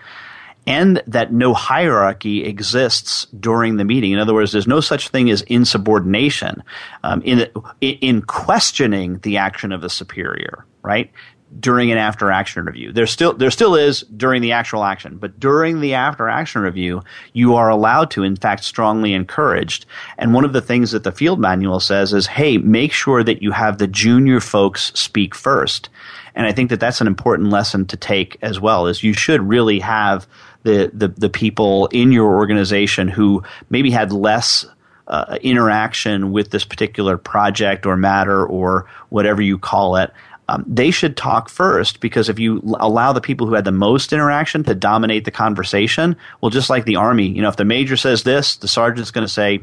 and 0.67 1.01
that 1.07 1.32
no 1.32 1.53
hierarchy 1.53 2.43
exists 2.43 3.25
during 3.39 3.78
the 3.78 3.86
meeting. 3.86 4.11
In 4.11 4.19
other 4.19 4.34
words, 4.34 4.51
there's 4.51 4.67
no 4.67 4.82
such 4.82 5.07
thing 5.09 5.30
as 5.30 5.41
insubordination 5.43 6.61
um, 7.03 7.21
in 7.23 7.47
in 7.80 8.21
questioning 8.21 9.19
the 9.19 9.38
action 9.38 9.71
of 9.71 9.82
the 9.82 9.89
superior. 9.89 10.65
Right? 10.84 11.11
During 11.59 11.91
an 11.91 11.97
after 11.97 12.31
action 12.31 12.65
review. 12.65 12.91
There 12.91 13.07
still 13.07 13.33
there 13.33 13.51
still 13.51 13.75
is 13.75 14.01
during 14.15 14.41
the 14.41 14.51
actual 14.51 14.83
action, 14.83 15.17
but 15.17 15.39
during 15.39 15.79
the 15.79 15.93
after 15.93 16.29
action 16.29 16.61
review, 16.61 17.03
you 17.33 17.55
are 17.55 17.69
allowed 17.69 18.11
to, 18.11 18.23
in 18.23 18.35
fact, 18.35 18.63
strongly 18.63 19.13
encouraged. 19.13 19.85
And 20.17 20.33
one 20.33 20.45
of 20.45 20.53
the 20.53 20.61
things 20.61 20.91
that 20.91 21.03
the 21.03 21.11
field 21.11 21.39
manual 21.39 21.79
says 21.79 22.13
is, 22.13 22.27
hey, 22.27 22.57
make 22.57 22.91
sure 22.91 23.23
that 23.23 23.41
you 23.41 23.51
have 23.51 23.77
the 23.77 23.87
junior 23.87 24.39
folks 24.39 24.91
speak 24.93 25.33
first. 25.33 25.89
And 26.35 26.45
I 26.45 26.51
think 26.51 26.69
that 26.69 26.79
that's 26.79 27.01
an 27.01 27.07
important 27.07 27.49
lesson 27.49 27.85
to 27.87 27.97
take 27.97 28.37
as 28.41 28.59
well. 28.59 28.87
Is 28.87 29.03
you 29.03 29.13
should 29.13 29.41
really 29.41 29.79
have 29.79 30.27
the 30.63 30.91
the, 30.93 31.07
the 31.07 31.29
people 31.29 31.87
in 31.87 32.11
your 32.11 32.35
organization 32.35 33.07
who 33.07 33.43
maybe 33.69 33.89
had 33.89 34.11
less 34.11 34.65
uh, 35.07 35.37
interaction 35.41 36.31
with 36.31 36.51
this 36.51 36.65
particular 36.65 37.17
project 37.17 37.85
or 37.85 37.95
matter 37.95 38.45
or 38.45 38.85
whatever 39.09 39.41
you 39.41 39.57
call 39.57 39.95
it 39.95 40.11
um, 40.49 40.63
they 40.67 40.91
should 40.91 41.17
talk 41.17 41.49
first 41.49 41.99
because 41.99 42.29
if 42.29 42.39
you 42.39 42.61
allow 42.79 43.11
the 43.11 43.21
people 43.21 43.47
who 43.47 43.53
had 43.53 43.65
the 43.65 43.71
most 43.71 44.13
interaction 44.13 44.63
to 44.63 44.73
dominate 44.73 45.25
the 45.25 45.31
conversation, 45.31 46.15
well, 46.41 46.49
just 46.49 46.69
like 46.69 46.85
the 46.85 46.95
army, 46.95 47.27
you 47.27 47.41
know, 47.41 47.49
if 47.49 47.57
the 47.57 47.65
major 47.65 47.97
says 47.97 48.23
this, 48.23 48.55
the 48.57 48.67
sergeant's 48.67 49.11
going 49.11 49.27
to 49.27 49.33
say, 49.33 49.59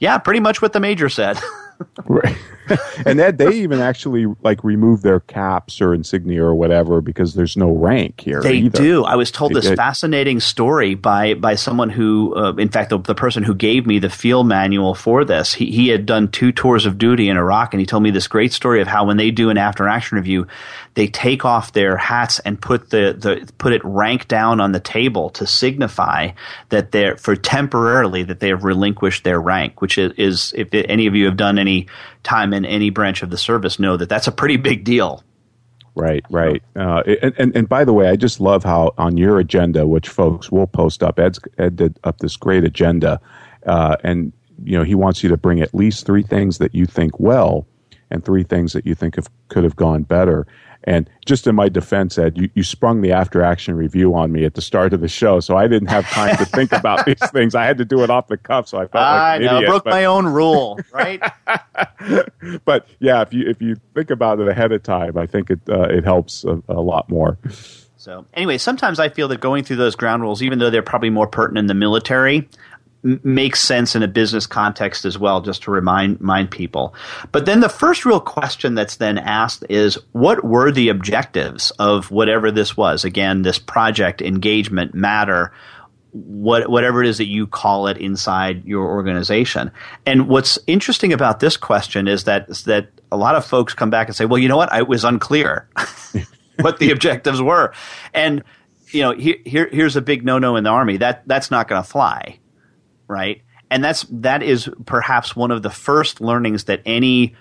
yeah, 0.00 0.18
pretty 0.18 0.40
much 0.40 0.60
what 0.60 0.72
the 0.72 0.80
major 0.80 1.08
said. 1.08 1.38
right. 2.06 2.36
and 3.06 3.18
that 3.18 3.38
they 3.38 3.52
even 3.54 3.80
actually 3.80 4.26
like 4.42 4.62
remove 4.64 5.02
their 5.02 5.20
caps 5.20 5.80
or 5.80 5.94
insignia 5.94 6.42
or 6.42 6.54
whatever 6.54 7.00
because 7.00 7.34
there's 7.34 7.56
no 7.56 7.70
rank 7.70 8.20
here. 8.20 8.40
They 8.40 8.56
either. 8.56 8.78
do. 8.78 9.04
I 9.04 9.16
was 9.16 9.30
told 9.30 9.54
this 9.54 9.66
it, 9.66 9.76
fascinating 9.76 10.40
story 10.40 10.94
by 10.94 11.34
by 11.34 11.54
someone 11.54 11.90
who, 11.90 12.34
uh, 12.36 12.54
in 12.54 12.68
fact, 12.68 12.90
the, 12.90 12.98
the, 12.98 13.14
person 13.14 13.42
who 13.42 13.54
gave 13.54 13.86
me 13.86 13.98
the 13.98 14.10
field 14.10 14.46
manual 14.46 14.94
for 14.94 15.24
this. 15.24 15.52
He 15.52 15.70
he 15.70 15.88
had 15.88 16.06
done 16.06 16.28
two 16.28 16.52
tours 16.52 16.86
of 16.86 16.98
duty 16.98 17.28
in 17.28 17.36
Iraq, 17.36 17.74
and 17.74 17.80
he 17.80 17.86
told 17.86 18.02
me 18.02 18.10
this 18.10 18.28
great 18.28 18.52
story 18.52 18.80
of 18.80 18.86
how 18.86 19.06
when 19.06 19.16
they 19.16 19.30
do 19.30 19.50
an 19.50 19.58
after 19.58 19.88
action 19.88 20.16
review, 20.16 20.46
they 20.94 21.06
take 21.06 21.44
off 21.44 21.72
their 21.72 21.96
hats 21.96 22.40
and 22.40 22.60
put 22.60 22.90
the, 22.90 23.14
the 23.16 23.52
put 23.58 23.72
it 23.72 23.84
rank 23.84 24.26
down 24.28 24.60
on 24.60 24.72
the 24.72 24.80
table 24.80 25.30
to 25.30 25.46
signify 25.46 26.30
that 26.70 26.92
they're 26.92 27.16
for 27.16 27.36
temporarily 27.36 28.24
that 28.24 28.40
they 28.40 28.48
have 28.48 28.64
relinquished 28.64 29.24
their 29.24 29.40
rank, 29.40 29.80
which 29.80 29.96
is, 29.96 30.12
is 30.16 30.52
if 30.56 30.68
any 30.72 31.06
of 31.06 31.14
you 31.14 31.26
have 31.26 31.36
done 31.36 31.58
any 31.58 31.86
time 32.28 32.52
in 32.52 32.64
any 32.64 32.90
branch 32.90 33.22
of 33.22 33.30
the 33.30 33.38
service 33.38 33.78
know 33.78 33.96
that 33.96 34.08
that's 34.08 34.26
a 34.26 34.32
pretty 34.32 34.56
big 34.56 34.84
deal. 34.84 35.24
Right, 35.94 36.24
right. 36.30 36.62
Uh, 36.76 37.02
and, 37.22 37.34
and, 37.38 37.56
and 37.56 37.68
by 37.68 37.84
the 37.84 37.92
way, 37.92 38.08
I 38.08 38.14
just 38.14 38.38
love 38.38 38.62
how 38.62 38.92
on 38.98 39.16
your 39.16 39.40
agenda, 39.40 39.84
which 39.84 40.08
folks 40.08 40.48
will 40.50 40.68
post 40.68 41.02
up, 41.02 41.18
Ed's, 41.18 41.40
Ed 41.58 41.74
did 41.74 41.98
up 42.04 42.18
this 42.18 42.36
great 42.36 42.62
agenda, 42.62 43.20
uh, 43.66 43.96
and 44.04 44.32
you 44.62 44.78
know 44.78 44.84
he 44.84 44.94
wants 44.94 45.24
you 45.24 45.28
to 45.28 45.36
bring 45.36 45.60
at 45.60 45.74
least 45.74 46.06
three 46.06 46.22
things 46.22 46.58
that 46.58 46.72
you 46.72 46.86
think 46.86 47.18
well, 47.18 47.66
and 48.10 48.24
three 48.24 48.44
things 48.44 48.74
that 48.74 48.86
you 48.86 48.94
think 48.94 49.16
have, 49.16 49.28
could 49.48 49.64
have 49.64 49.74
gone 49.74 50.04
better. 50.04 50.46
And 50.84 51.10
just 51.26 51.46
in 51.46 51.54
my 51.54 51.68
defense, 51.68 52.16
Ed, 52.18 52.38
you, 52.38 52.48
you 52.54 52.62
sprung 52.62 53.02
the 53.02 53.12
after 53.12 53.42
action 53.42 53.76
review 53.76 54.14
on 54.14 54.32
me 54.32 54.44
at 54.44 54.54
the 54.54 54.62
start 54.62 54.92
of 54.92 55.00
the 55.00 55.08
show, 55.08 55.40
so 55.40 55.56
I 55.56 55.66
didn't 55.66 55.88
have 55.88 56.08
time 56.08 56.36
to 56.36 56.44
think 56.44 56.72
about 56.72 57.04
these 57.04 57.18
things. 57.32 57.54
I 57.54 57.64
had 57.64 57.78
to 57.78 57.84
do 57.84 58.02
it 58.02 58.10
off 58.10 58.28
the 58.28 58.36
cuff, 58.36 58.68
so 58.68 58.78
I 58.78 58.86
felt 58.86 59.04
I 59.04 59.32
like 59.32 59.40
an 59.40 59.46
know, 59.46 59.56
idiot. 59.56 59.70
broke 59.70 59.84
but, 59.84 59.90
my 59.90 60.04
own 60.04 60.26
rule, 60.26 60.78
right? 60.92 61.20
but 62.64 62.86
yeah, 63.00 63.22
if 63.22 63.34
you 63.34 63.48
if 63.48 63.60
you 63.60 63.76
think 63.94 64.10
about 64.10 64.40
it 64.40 64.48
ahead 64.48 64.72
of 64.72 64.82
time, 64.82 65.18
I 65.18 65.26
think 65.26 65.50
it 65.50 65.60
uh, 65.68 65.88
it 65.90 66.04
helps 66.04 66.44
a, 66.44 66.62
a 66.68 66.80
lot 66.80 67.08
more. 67.10 67.38
So 67.96 68.24
anyway, 68.32 68.58
sometimes 68.58 69.00
I 69.00 69.08
feel 69.08 69.26
that 69.28 69.40
going 69.40 69.64
through 69.64 69.76
those 69.76 69.96
ground 69.96 70.22
rules, 70.22 70.40
even 70.42 70.60
though 70.60 70.70
they're 70.70 70.82
probably 70.82 71.10
more 71.10 71.26
pertinent 71.26 71.64
in 71.64 71.66
the 71.66 71.74
military, 71.74 72.48
makes 73.02 73.60
sense 73.60 73.94
in 73.94 74.02
a 74.02 74.08
business 74.08 74.46
context 74.46 75.04
as 75.04 75.18
well, 75.18 75.40
just 75.40 75.62
to 75.62 75.70
remind, 75.70 76.18
people. 76.50 76.94
But 77.32 77.46
then 77.46 77.60
the 77.60 77.68
first 77.68 78.04
real 78.04 78.20
question 78.20 78.74
that's 78.74 78.96
then 78.96 79.18
asked 79.18 79.64
is 79.68 79.98
what 80.12 80.44
were 80.44 80.70
the 80.70 80.88
objectives 80.88 81.70
of 81.72 82.10
whatever 82.10 82.50
this 82.50 82.76
was? 82.76 83.04
Again, 83.04 83.42
this 83.42 83.58
project, 83.58 84.20
engagement, 84.20 84.94
matter, 84.94 85.52
what, 86.12 86.68
whatever 86.68 87.02
it 87.02 87.08
is 87.08 87.18
that 87.18 87.28
you 87.28 87.46
call 87.46 87.86
it 87.86 87.98
inside 87.98 88.64
your 88.64 88.86
organization. 88.86 89.70
And 90.04 90.28
what's 90.28 90.58
interesting 90.66 91.12
about 91.12 91.40
this 91.40 91.56
question 91.56 92.08
is 92.08 92.24
that, 92.24 92.48
is 92.48 92.64
that 92.64 92.88
a 93.12 93.16
lot 93.16 93.36
of 93.36 93.44
folks 93.44 93.74
come 93.74 93.90
back 93.90 94.08
and 94.08 94.16
say, 94.16 94.24
well, 94.24 94.38
you 94.38 94.48
know 94.48 94.56
what? 94.56 94.72
I 94.72 94.82
was 94.82 95.04
unclear 95.04 95.68
what 96.60 96.78
the 96.78 96.90
objectives 96.90 97.40
were. 97.40 97.72
And, 98.12 98.42
you 98.90 99.02
know, 99.02 99.12
here, 99.12 99.36
here 99.44 99.68
here's 99.70 99.96
a 99.96 100.02
big 100.02 100.24
no-no 100.24 100.56
in 100.56 100.64
the 100.64 100.70
army. 100.70 100.96
That, 100.96 101.22
that's 101.26 101.50
not 101.50 101.68
going 101.68 101.82
to 101.82 101.88
fly 101.88 102.38
right? 103.08 103.42
And 103.70 103.82
that's 103.82 104.06
that 104.10 104.42
is 104.42 104.68
perhaps 104.86 105.34
one 105.34 105.50
of 105.50 105.62
the 105.62 105.70
first 105.70 106.20
learnings 106.20 106.64
that 106.64 106.80
any 106.86 107.34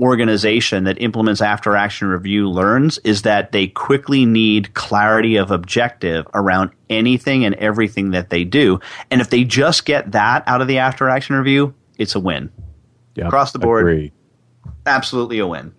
organization 0.00 0.84
that 0.84 1.00
implements 1.00 1.40
after 1.40 1.76
action 1.76 2.08
review 2.08 2.50
learns 2.50 2.98
is 2.98 3.22
that 3.22 3.52
they 3.52 3.68
quickly 3.68 4.26
need 4.26 4.74
clarity 4.74 5.36
of 5.36 5.50
objective 5.50 6.26
around 6.34 6.70
anything 6.90 7.44
and 7.44 7.54
everything 7.56 8.10
that 8.10 8.28
they 8.28 8.42
do. 8.44 8.80
And 9.10 9.20
if 9.20 9.30
they 9.30 9.44
just 9.44 9.84
get 9.84 10.12
that 10.12 10.42
out 10.46 10.60
of 10.60 10.66
the 10.68 10.78
after 10.78 11.08
action 11.08 11.36
review, 11.36 11.74
it's 11.96 12.14
a 12.16 12.20
win. 12.20 12.50
Yep, 13.14 13.26
Across 13.26 13.52
the 13.52 13.60
board, 13.60 13.82
agree. 13.82 14.12
absolutely 14.84 15.38
a 15.38 15.46
win. 15.46 15.72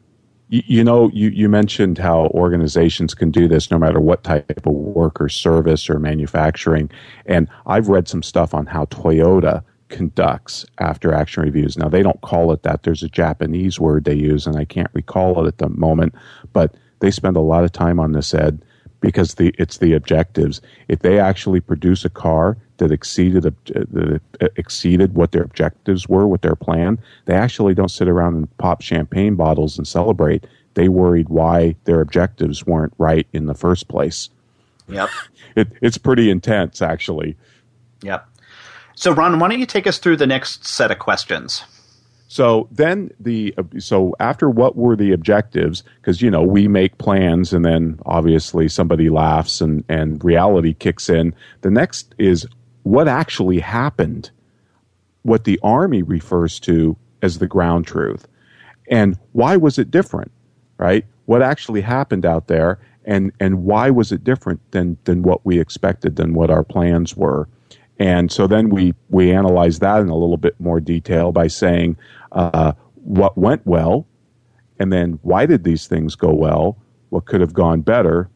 You, 0.67 0.83
know, 0.83 1.09
you, 1.13 1.29
you 1.29 1.49
mentioned 1.49 1.97
how 1.97 2.27
organizations 2.27 3.13
can 3.13 3.31
do 3.31 3.47
this 3.47 3.71
no 3.71 3.77
matter 3.77 3.99
what 3.99 4.23
type 4.23 4.65
of 4.65 4.73
work 4.73 5.19
or 5.19 5.27
service 5.27 5.89
or 5.89 5.99
manufacturing. 5.99 6.89
And 7.25 7.49
I've 7.65 7.89
read 7.89 8.07
some 8.07 8.23
stuff 8.23 8.53
on 8.53 8.65
how 8.65 8.85
Toyota 8.85 9.63
conducts 9.89 10.65
after 10.79 11.13
action 11.13 11.43
reviews. 11.43 11.77
Now, 11.77 11.89
they 11.89 12.03
don't 12.03 12.21
call 12.21 12.51
it 12.51 12.63
that. 12.63 12.83
There's 12.83 13.03
a 13.03 13.09
Japanese 13.09 13.79
word 13.79 14.05
they 14.05 14.15
use, 14.15 14.47
and 14.47 14.55
I 14.55 14.65
can't 14.65 14.89
recall 14.93 15.43
it 15.43 15.47
at 15.47 15.57
the 15.57 15.69
moment, 15.69 16.15
but 16.53 16.75
they 16.99 17.11
spend 17.11 17.37
a 17.37 17.41
lot 17.41 17.63
of 17.63 17.71
time 17.71 17.99
on 17.99 18.13
this, 18.13 18.33
Ed, 18.33 18.63
because 18.99 19.35
the, 19.35 19.53
it's 19.57 19.77
the 19.77 19.93
objectives. 19.93 20.61
If 20.87 20.99
they 20.99 21.19
actually 21.19 21.61
produce 21.61 22.05
a 22.05 22.09
car 22.09 22.57
that 22.77 22.91
exceeded 22.91 23.43
that 23.43 24.21
exceeded 24.57 25.15
what 25.15 25.31
their 25.31 25.43
objectives 25.43 26.09
were 26.09 26.27
with 26.27 26.41
their 26.41 26.55
plan, 26.55 26.99
they 27.25 27.35
actually 27.35 27.73
don't 27.73 27.91
sit 27.91 28.07
around 28.07 28.35
and 28.35 28.57
pop 28.57 28.81
champagne 28.81 29.35
bottles 29.35 29.77
and 29.77 29.87
celebrate. 29.87 30.45
They 30.73 30.89
worried 30.89 31.29
why 31.29 31.75
their 31.85 32.01
objectives 32.01 32.65
weren't 32.65 32.93
right 32.97 33.27
in 33.31 33.45
the 33.45 33.53
first 33.53 33.87
place. 33.87 34.29
Yep. 34.87 35.09
It, 35.55 35.69
it's 35.81 35.97
pretty 35.97 36.29
intense, 36.29 36.81
actually. 36.81 37.37
Yep. 38.01 38.27
So, 38.93 39.13
Ron, 39.13 39.39
why 39.39 39.47
don't 39.47 39.57
you 39.57 39.65
take 39.65 39.87
us 39.87 39.99
through 39.99 40.17
the 40.17 40.27
next 40.27 40.65
set 40.65 40.91
of 40.91 40.99
questions? 40.99 41.63
So 42.27 42.67
then 42.71 43.11
the 43.19 43.53
so 43.77 44.15
after 44.19 44.49
what 44.49 44.75
were 44.75 44.95
the 44.95 45.11
objectives? 45.11 45.83
Because 46.01 46.21
you 46.21 46.31
know 46.31 46.41
we 46.41 46.67
make 46.67 46.97
plans 46.97 47.53
and 47.53 47.63
then 47.63 47.99
obviously 48.05 48.67
somebody 48.67 49.09
laughs 49.09 49.61
and 49.61 49.83
and 49.89 50.23
reality 50.23 50.73
kicks 50.73 51.09
in. 51.09 51.35
The 51.61 51.69
next 51.69 52.15
is 52.17 52.47
what 52.83 53.07
actually 53.07 53.59
happened, 53.59 54.31
what 55.23 55.43
the 55.43 55.59
army 55.61 56.01
refers 56.01 56.59
to 56.61 56.97
as 57.21 57.37
the 57.37 57.47
ground 57.47 57.85
truth, 57.85 58.27
and 58.89 59.17
why 59.33 59.55
was 59.57 59.77
it 59.77 59.91
different, 59.91 60.31
right? 60.77 61.05
What 61.25 61.41
actually 61.41 61.81
happened 61.81 62.25
out 62.25 62.47
there, 62.47 62.79
and 63.05 63.31
and 63.39 63.63
why 63.63 63.91
was 63.91 64.11
it 64.11 64.23
different 64.23 64.59
than 64.71 64.97
than 65.03 65.21
what 65.21 65.45
we 65.45 65.59
expected, 65.59 66.15
than 66.15 66.33
what 66.33 66.49
our 66.49 66.63
plans 66.63 67.15
were? 67.15 67.47
And 67.99 68.31
so 68.31 68.47
then 68.47 68.69
we, 68.69 68.93
we 69.09 69.31
analyze 69.31 69.79
that 69.79 70.01
in 70.01 70.09
a 70.09 70.15
little 70.15 70.37
bit 70.37 70.59
more 70.59 70.79
detail 70.79 71.31
by 71.31 71.47
saying 71.47 71.97
uh, 72.33 72.73
what 72.95 73.37
went 73.37 73.65
well, 73.65 74.05
and 74.79 74.91
then 74.91 75.19
why 75.21 75.45
did 75.45 75.63
these 75.63 75.87
things 75.87 76.15
go 76.15 76.33
well, 76.33 76.77
what 77.09 77.25
could 77.25 77.39
have 77.39 77.53
gone 77.53 77.81
better, 77.81 78.29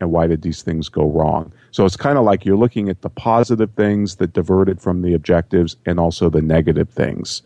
and 0.00 0.10
why 0.10 0.26
did 0.26 0.42
these 0.42 0.62
things 0.62 0.88
go 0.88 1.08
wrong. 1.08 1.52
So 1.70 1.84
it's 1.84 1.96
kind 1.96 2.18
of 2.18 2.24
like 2.24 2.44
you're 2.44 2.56
looking 2.56 2.88
at 2.88 3.02
the 3.02 3.10
positive 3.10 3.70
things 3.76 4.16
that 4.16 4.32
diverted 4.32 4.80
from 4.80 5.02
the 5.02 5.14
objectives 5.14 5.76
and 5.86 6.00
also 6.00 6.28
the 6.28 6.42
negative 6.42 6.88
things. 6.88 7.42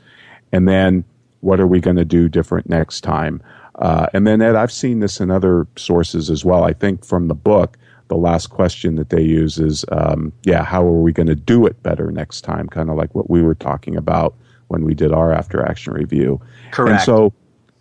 And 0.52 0.68
then 0.68 1.04
what 1.40 1.60
are 1.60 1.66
we 1.66 1.80
going 1.80 1.96
to 1.96 2.04
do 2.04 2.28
different 2.28 2.68
next 2.68 3.02
time? 3.02 3.42
Uh, 3.76 4.06
and 4.12 4.26
then, 4.26 4.42
Ed, 4.42 4.56
I've 4.56 4.72
seen 4.72 5.00
this 5.00 5.20
in 5.20 5.30
other 5.30 5.66
sources 5.76 6.28
as 6.28 6.44
well. 6.44 6.64
I 6.64 6.72
think 6.72 7.04
from 7.04 7.28
the 7.28 7.34
book, 7.34 7.78
the 8.10 8.16
last 8.16 8.48
question 8.48 8.96
that 8.96 9.08
they 9.08 9.22
use 9.22 9.58
is, 9.58 9.84
um, 9.92 10.32
yeah, 10.42 10.64
how 10.64 10.84
are 10.84 11.00
we 11.00 11.12
going 11.12 11.28
to 11.28 11.34
do 11.36 11.64
it 11.64 11.80
better 11.82 12.10
next 12.10 12.42
time? 12.42 12.68
Kind 12.68 12.90
of 12.90 12.96
like 12.96 13.14
what 13.14 13.30
we 13.30 13.40
were 13.40 13.54
talking 13.54 13.96
about 13.96 14.34
when 14.66 14.84
we 14.84 14.94
did 14.94 15.12
our 15.12 15.32
after 15.32 15.64
action 15.64 15.94
review. 15.94 16.40
Correct. 16.72 16.90
And 16.90 17.00
so, 17.00 17.32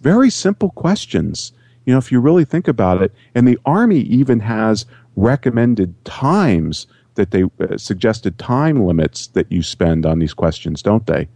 very 0.02 0.30
simple 0.30 0.70
questions. 0.70 1.52
You 1.86 1.94
know, 1.94 1.98
if 1.98 2.12
you 2.12 2.20
really 2.20 2.46
think 2.46 2.68
about 2.68 3.02
it, 3.02 3.12
and 3.34 3.48
the 3.48 3.58
Army 3.66 4.02
even 4.02 4.40
has 4.42 4.86
recommended 5.16 5.94
times 6.06 6.86
that 7.16 7.32
they 7.32 7.44
uh, 7.44 7.78
suggested 7.78 8.38
time 8.38 8.86
limits 8.86 9.28
that 9.28 9.52
you 9.52 9.64
spend 9.64 10.06
on 10.06 10.20
these 10.20 10.36
questions, 10.36 10.84
don't 10.84 11.08
they? 11.08 11.28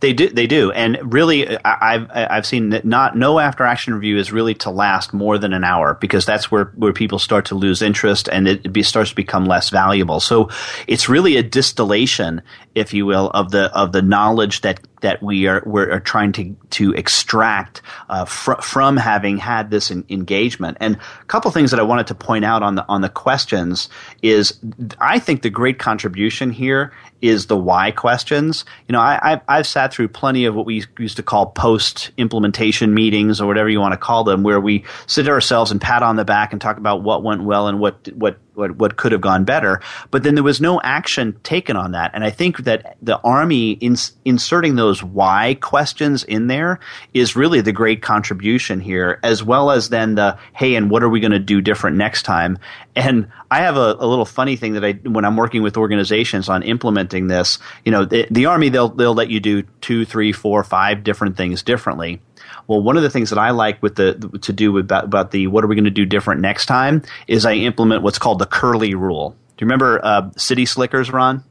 They 0.00 0.12
do. 0.12 0.28
They 0.28 0.46
do. 0.46 0.70
And 0.72 1.12
really, 1.12 1.48
uh, 1.48 1.58
I've 1.64 2.10
I've 2.10 2.46
seen 2.46 2.70
that 2.70 2.84
not 2.84 3.16
no 3.16 3.38
after 3.38 3.64
action 3.64 3.94
review 3.94 4.18
is 4.18 4.32
really 4.32 4.54
to 4.56 4.70
last 4.70 5.12
more 5.12 5.38
than 5.38 5.52
an 5.52 5.64
hour 5.64 5.94
because 6.00 6.26
that's 6.26 6.50
where 6.50 6.66
where 6.76 6.92
people 6.92 7.18
start 7.18 7.46
to 7.46 7.54
lose 7.54 7.82
interest 7.82 8.28
and 8.28 8.48
it 8.48 8.72
be, 8.72 8.82
starts 8.82 9.10
to 9.10 9.16
become 9.16 9.46
less 9.46 9.70
valuable. 9.70 10.20
So 10.20 10.50
it's 10.86 11.08
really 11.08 11.36
a 11.36 11.42
distillation, 11.42 12.42
if 12.74 12.92
you 12.92 13.06
will, 13.06 13.30
of 13.30 13.50
the 13.50 13.74
of 13.76 13.92
the 13.92 14.02
knowledge 14.02 14.60
that 14.62 14.80
that 15.02 15.22
we 15.22 15.46
are 15.46 15.62
we're 15.66 16.00
trying 16.00 16.32
to 16.32 16.56
to 16.70 16.92
extract 16.94 17.82
uh, 18.08 18.24
fr- 18.24 18.60
from 18.60 18.96
having 18.96 19.36
had 19.36 19.70
this 19.70 19.90
in, 19.90 20.04
engagement. 20.08 20.78
And 20.80 20.96
a 20.96 21.24
couple 21.26 21.50
things 21.50 21.70
that 21.70 21.78
I 21.78 21.82
wanted 21.82 22.06
to 22.08 22.14
point 22.14 22.44
out 22.44 22.62
on 22.62 22.74
the 22.74 22.86
on 22.88 23.02
the 23.02 23.08
questions 23.08 23.88
is 24.22 24.58
I 24.98 25.18
think 25.18 25.42
the 25.42 25.50
great 25.50 25.78
contribution 25.78 26.50
here 26.50 26.92
is 27.20 27.46
the 27.46 27.56
why 27.56 27.92
questions. 27.92 28.64
You 28.88 28.94
know, 28.94 29.00
I, 29.00 29.40
have 29.48 29.66
sat 29.66 29.94
through 29.94 30.08
plenty 30.08 30.44
of 30.44 30.54
what 30.54 30.66
we 30.66 30.84
used 30.98 31.16
to 31.16 31.22
call 31.22 31.46
post 31.46 32.10
implementation 32.16 32.94
meetings 32.94 33.40
or 33.40 33.46
whatever 33.46 33.68
you 33.68 33.80
want 33.80 33.92
to 33.92 33.98
call 33.98 34.24
them, 34.24 34.42
where 34.42 34.60
we 34.60 34.84
sit 35.06 35.28
ourselves 35.28 35.70
and 35.70 35.80
pat 35.80 36.02
on 36.02 36.16
the 36.16 36.24
back 36.24 36.52
and 36.52 36.60
talk 36.60 36.78
about 36.78 37.02
what 37.02 37.22
went 37.22 37.44
well 37.44 37.68
and 37.68 37.78
what 37.78 38.08
what 38.14 38.38
what, 38.54 38.76
what 38.76 38.96
could 38.96 39.12
have 39.12 39.20
gone 39.20 39.44
better. 39.44 39.80
But 40.10 40.22
then 40.22 40.34
there 40.34 40.44
was 40.44 40.60
no 40.60 40.80
action 40.82 41.38
taken 41.42 41.76
on 41.76 41.92
that. 41.92 42.10
And 42.14 42.24
I 42.24 42.30
think 42.30 42.58
that 42.58 42.96
the 43.02 43.18
Army 43.20 43.72
ins- 43.72 44.12
inserting 44.24 44.76
those 44.76 45.02
why 45.02 45.56
questions 45.60 46.24
in 46.24 46.46
there 46.46 46.80
is 47.14 47.36
really 47.36 47.60
the 47.60 47.72
great 47.72 48.02
contribution 48.02 48.80
here, 48.80 49.18
as 49.22 49.42
well 49.42 49.70
as 49.70 49.88
then 49.88 50.14
the, 50.14 50.38
hey, 50.54 50.74
and 50.74 50.90
what 50.90 51.02
are 51.02 51.08
we 51.08 51.20
going 51.20 51.32
to 51.32 51.38
do 51.38 51.60
different 51.60 51.96
next 51.96 52.22
time? 52.22 52.58
And 52.94 53.28
I 53.50 53.60
have 53.62 53.76
a, 53.76 53.96
a, 53.98 54.06
little 54.06 54.26
funny 54.26 54.56
thing 54.56 54.74
that 54.74 54.84
I, 54.84 54.92
when 54.92 55.24
I'm 55.24 55.36
working 55.36 55.62
with 55.62 55.78
organizations 55.78 56.50
on 56.50 56.62
implementing 56.62 57.26
this, 57.26 57.58
you 57.84 57.92
know, 57.92 58.04
the, 58.04 58.26
the 58.30 58.46
Army, 58.46 58.68
they'll, 58.68 58.90
they'll 58.90 59.14
let 59.14 59.30
you 59.30 59.40
do 59.40 59.62
two, 59.80 60.04
three, 60.04 60.32
four, 60.32 60.62
five 60.62 61.02
different 61.02 61.36
things 61.36 61.62
differently. 61.62 62.20
Well, 62.66 62.82
one 62.82 62.96
of 62.96 63.02
the 63.02 63.10
things 63.10 63.30
that 63.30 63.38
I 63.38 63.50
like 63.50 63.82
with 63.82 63.96
the 63.96 64.14
to 64.42 64.52
do 64.52 64.76
about, 64.78 65.04
about 65.04 65.30
the 65.30 65.46
what 65.46 65.64
are 65.64 65.66
we 65.66 65.74
going 65.74 65.84
to 65.84 65.90
do 65.90 66.04
different 66.04 66.42
next 66.42 66.66
time 66.66 67.02
is 67.26 67.46
I 67.46 67.54
implement 67.54 68.02
what's 68.02 68.18
called 68.18 68.38
the 68.38 68.46
curly 68.46 68.94
rule. 68.94 69.30
Do 69.30 69.64
you 69.64 69.66
remember 69.66 70.04
uh, 70.04 70.30
City 70.36 70.66
Slickers, 70.66 71.10
Ron? 71.10 71.44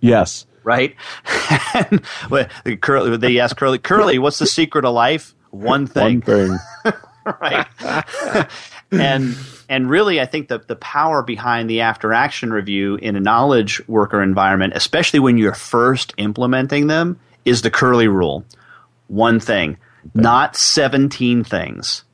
Yes. 0.00 0.46
Right. 0.64 0.96
curly, 2.80 3.16
they 3.16 3.38
ask 3.38 3.56
Curly, 3.56 3.78
Curly, 3.78 4.18
what's 4.18 4.38
the 4.38 4.46
secret 4.46 4.84
of 4.84 4.94
life? 4.94 5.34
One 5.50 5.86
thing. 5.86 6.20
One 6.20 6.20
thing. 6.20 6.58
right. 7.40 7.66
and 8.90 9.36
and 9.68 9.90
really, 9.90 10.20
I 10.20 10.26
think 10.26 10.48
that 10.48 10.68
the 10.68 10.76
power 10.76 11.22
behind 11.22 11.68
the 11.68 11.82
after 11.82 12.12
action 12.12 12.52
review 12.52 12.96
in 12.96 13.16
a 13.16 13.20
knowledge 13.20 13.86
worker 13.86 14.22
environment, 14.22 14.72
especially 14.76 15.20
when 15.20 15.36
you're 15.36 15.54
first 15.54 16.14
implementing 16.16 16.86
them, 16.86 17.20
is 17.44 17.62
the 17.62 17.70
curly 17.70 18.08
rule. 18.08 18.44
One 19.08 19.40
thing 19.40 19.78
not 20.14 20.56
17 20.56 21.44
things. 21.44 22.04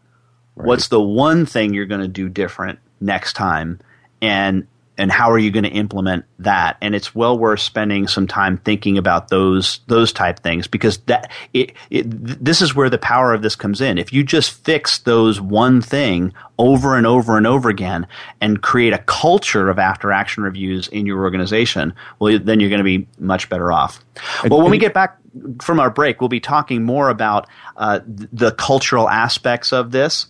Right. 0.56 0.66
What's 0.66 0.88
the 0.88 1.00
one 1.00 1.46
thing 1.46 1.74
you're 1.74 1.86
going 1.86 2.00
to 2.00 2.08
do 2.08 2.28
different 2.28 2.78
next 3.00 3.34
time? 3.34 3.80
And 4.20 4.66
and 4.96 5.10
how 5.10 5.30
are 5.30 5.38
you 5.38 5.50
going 5.50 5.64
to 5.64 5.70
implement 5.70 6.24
that? 6.38 6.76
And 6.80 6.94
it's 6.94 7.14
well 7.14 7.36
worth 7.36 7.60
spending 7.60 8.06
some 8.06 8.26
time 8.26 8.58
thinking 8.58 8.96
about 8.96 9.28
those 9.28 9.80
those 9.86 10.12
type 10.12 10.40
things 10.40 10.66
because 10.66 10.98
that 11.06 11.32
it, 11.52 11.72
it, 11.90 12.04
this 12.08 12.62
is 12.62 12.74
where 12.74 12.88
the 12.88 12.98
power 12.98 13.34
of 13.34 13.42
this 13.42 13.56
comes 13.56 13.80
in. 13.80 13.98
If 13.98 14.12
you 14.12 14.22
just 14.22 14.64
fix 14.64 14.98
those 14.98 15.40
one 15.40 15.80
thing 15.80 16.32
over 16.58 16.96
and 16.96 17.06
over 17.06 17.36
and 17.36 17.46
over 17.46 17.68
again 17.68 18.06
and 18.40 18.62
create 18.62 18.92
a 18.92 18.98
culture 18.98 19.68
of 19.68 19.78
after 19.78 20.12
action 20.12 20.44
reviews 20.44 20.86
in 20.88 21.04
your 21.06 21.22
organization 21.22 21.92
well 22.20 22.38
then 22.38 22.60
you're 22.60 22.70
going 22.70 22.78
to 22.78 22.84
be 22.84 23.06
much 23.18 23.48
better 23.48 23.72
off. 23.72 24.04
Well 24.48 24.62
when 24.62 24.70
we 24.70 24.78
get 24.78 24.94
back 24.94 25.18
from 25.60 25.80
our 25.80 25.90
break 25.90 26.20
we'll 26.20 26.28
be 26.28 26.40
talking 26.40 26.84
more 26.84 27.08
about 27.08 27.48
uh, 27.76 28.00
the 28.06 28.52
cultural 28.52 29.08
aspects 29.08 29.72
of 29.72 29.90
this 29.90 30.26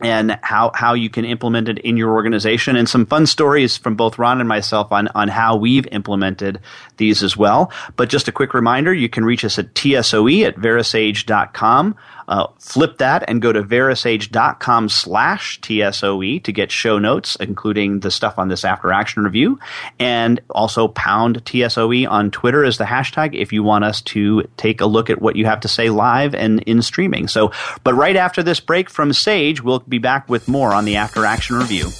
and 0.00 0.38
how, 0.42 0.70
how 0.74 0.94
you 0.94 1.08
can 1.08 1.24
implement 1.24 1.68
it 1.68 1.78
in 1.78 1.96
your 1.96 2.12
organization 2.12 2.76
and 2.76 2.88
some 2.88 3.06
fun 3.06 3.26
stories 3.26 3.76
from 3.76 3.96
both 3.96 4.18
Ron 4.18 4.40
and 4.40 4.48
myself 4.48 4.92
on, 4.92 5.08
on 5.08 5.28
how 5.28 5.56
we've 5.56 5.86
implemented 5.88 6.60
these 6.98 7.22
as 7.22 7.36
well. 7.36 7.72
But 7.96 8.10
just 8.10 8.28
a 8.28 8.32
quick 8.32 8.52
reminder, 8.52 8.92
you 8.92 9.08
can 9.08 9.24
reach 9.24 9.44
us 9.44 9.58
at 9.58 9.74
tsoe 9.74 10.46
at 10.46 10.56
verasage.com. 10.56 11.96
Uh, 12.28 12.46
flip 12.58 12.98
that 12.98 13.24
and 13.28 13.40
go 13.40 13.52
to 13.52 13.62
verasage.com 13.62 14.88
slash 14.88 15.60
TSOE 15.60 16.42
to 16.42 16.52
get 16.52 16.70
show 16.70 16.98
notes, 16.98 17.36
including 17.36 18.00
the 18.00 18.10
stuff 18.10 18.38
on 18.38 18.48
this 18.48 18.64
after 18.64 18.92
action 18.92 19.22
review. 19.22 19.58
And 19.98 20.40
also 20.50 20.88
pound 20.88 21.44
TSOE 21.44 22.08
on 22.08 22.30
Twitter 22.30 22.64
as 22.64 22.78
the 22.78 22.84
hashtag 22.84 23.34
if 23.34 23.52
you 23.52 23.62
want 23.62 23.84
us 23.84 24.02
to 24.02 24.48
take 24.56 24.80
a 24.80 24.86
look 24.86 25.10
at 25.10 25.20
what 25.20 25.36
you 25.36 25.46
have 25.46 25.60
to 25.60 25.68
say 25.68 25.90
live 25.90 26.34
and 26.34 26.62
in 26.62 26.82
streaming. 26.82 27.28
So, 27.28 27.52
but 27.84 27.94
right 27.94 28.16
after 28.16 28.42
this 28.42 28.60
break 28.60 28.90
from 28.90 29.12
Sage, 29.12 29.62
we'll 29.62 29.80
be 29.80 29.98
back 29.98 30.28
with 30.28 30.48
more 30.48 30.72
on 30.72 30.84
the 30.84 30.96
after 30.96 31.24
action 31.24 31.56
review. 31.56 31.90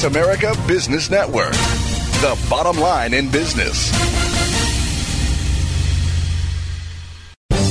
Voice 0.00 0.16
America 0.16 0.54
Business 0.66 1.10
Network, 1.10 1.52
the 2.22 2.46
bottom 2.48 2.80
line 2.80 3.12
in 3.12 3.30
business. 3.30 3.92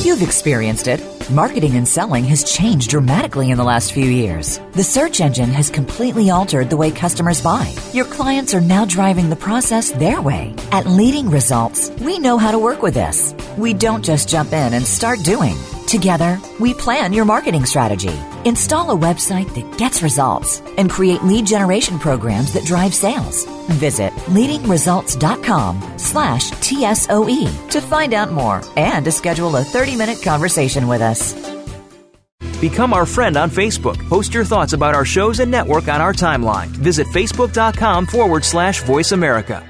You've 0.05 0.21
experienced 0.21 0.87
it. 0.87 1.01
Marketing 1.31 1.75
and 1.75 1.87
selling 1.87 2.23
has 2.25 2.43
changed 2.43 2.91
dramatically 2.91 3.49
in 3.49 3.57
the 3.57 3.63
last 3.63 3.93
few 3.93 4.05
years. 4.05 4.59
The 4.73 4.83
search 4.83 5.21
engine 5.21 5.49
has 5.49 5.71
completely 5.71 6.29
altered 6.29 6.69
the 6.69 6.77
way 6.77 6.91
customers 6.91 7.41
buy. 7.41 7.73
Your 7.93 8.05
clients 8.05 8.53
are 8.53 8.61
now 8.61 8.85
driving 8.85 9.29
the 9.29 9.35
process 9.35 9.91
their 9.91 10.21
way. 10.21 10.55
At 10.71 10.85
Leading 10.85 11.29
Results, 11.31 11.89
we 11.99 12.19
know 12.19 12.37
how 12.37 12.51
to 12.51 12.59
work 12.59 12.83
with 12.83 12.93
this. 12.93 13.33
We 13.57 13.73
don't 13.73 14.05
just 14.05 14.29
jump 14.29 14.53
in 14.53 14.73
and 14.73 14.85
start 14.85 15.23
doing. 15.23 15.55
Together, 15.89 16.39
we 16.59 16.73
plan 16.75 17.11
your 17.11 17.25
marketing 17.25 17.65
strategy 17.65 18.15
Install 18.45 18.91
a 18.91 18.95
website 18.95 19.53
that 19.55 19.77
gets 19.77 20.03
results 20.03 20.61
and 20.77 20.89
create 20.89 21.23
lead 21.23 21.45
generation 21.45 21.97
programs 21.97 22.53
that 22.53 22.63
drive 22.63 22.93
sales. 22.93 23.45
Visit 23.71 24.13
leadingresults.com 24.27 25.97
slash 25.97 26.51
TSOE 26.51 27.69
to 27.71 27.81
find 27.81 28.13
out 28.13 28.31
more 28.31 28.61
and 28.77 29.03
to 29.03 29.11
schedule 29.11 29.55
a 29.57 29.63
30 29.63 29.95
minute 29.95 30.21
conversation 30.23 30.87
with 30.87 31.01
us. 31.01 31.33
Become 32.61 32.93
our 32.93 33.05
friend 33.05 33.35
on 33.35 33.49
Facebook. 33.49 33.97
Post 34.09 34.33
your 34.33 34.45
thoughts 34.45 34.73
about 34.73 34.93
our 34.93 35.05
shows 35.05 35.39
and 35.39 35.49
network 35.49 35.87
on 35.87 36.01
our 36.01 36.13
timeline. 36.13 36.67
Visit 36.67 37.07
facebook.com 37.07 38.05
forward 38.05 38.45
slash 38.45 38.83
voice 38.83 39.11
America. 39.11 39.65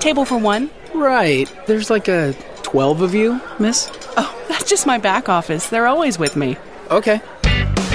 Table 0.00 0.24
for 0.24 0.38
one 0.38 0.70
Right. 0.94 1.52
There's 1.66 1.90
like 1.90 2.08
a 2.08 2.34
12 2.62 3.02
of 3.02 3.14
you, 3.14 3.40
miss? 3.58 3.90
Oh, 4.16 4.34
that's 4.34 4.37
just 4.68 4.86
my 4.86 4.98
back 4.98 5.28
office. 5.28 5.68
They're 5.68 5.86
always 5.86 6.18
with 6.18 6.36
me. 6.36 6.56
Okay. 6.90 7.20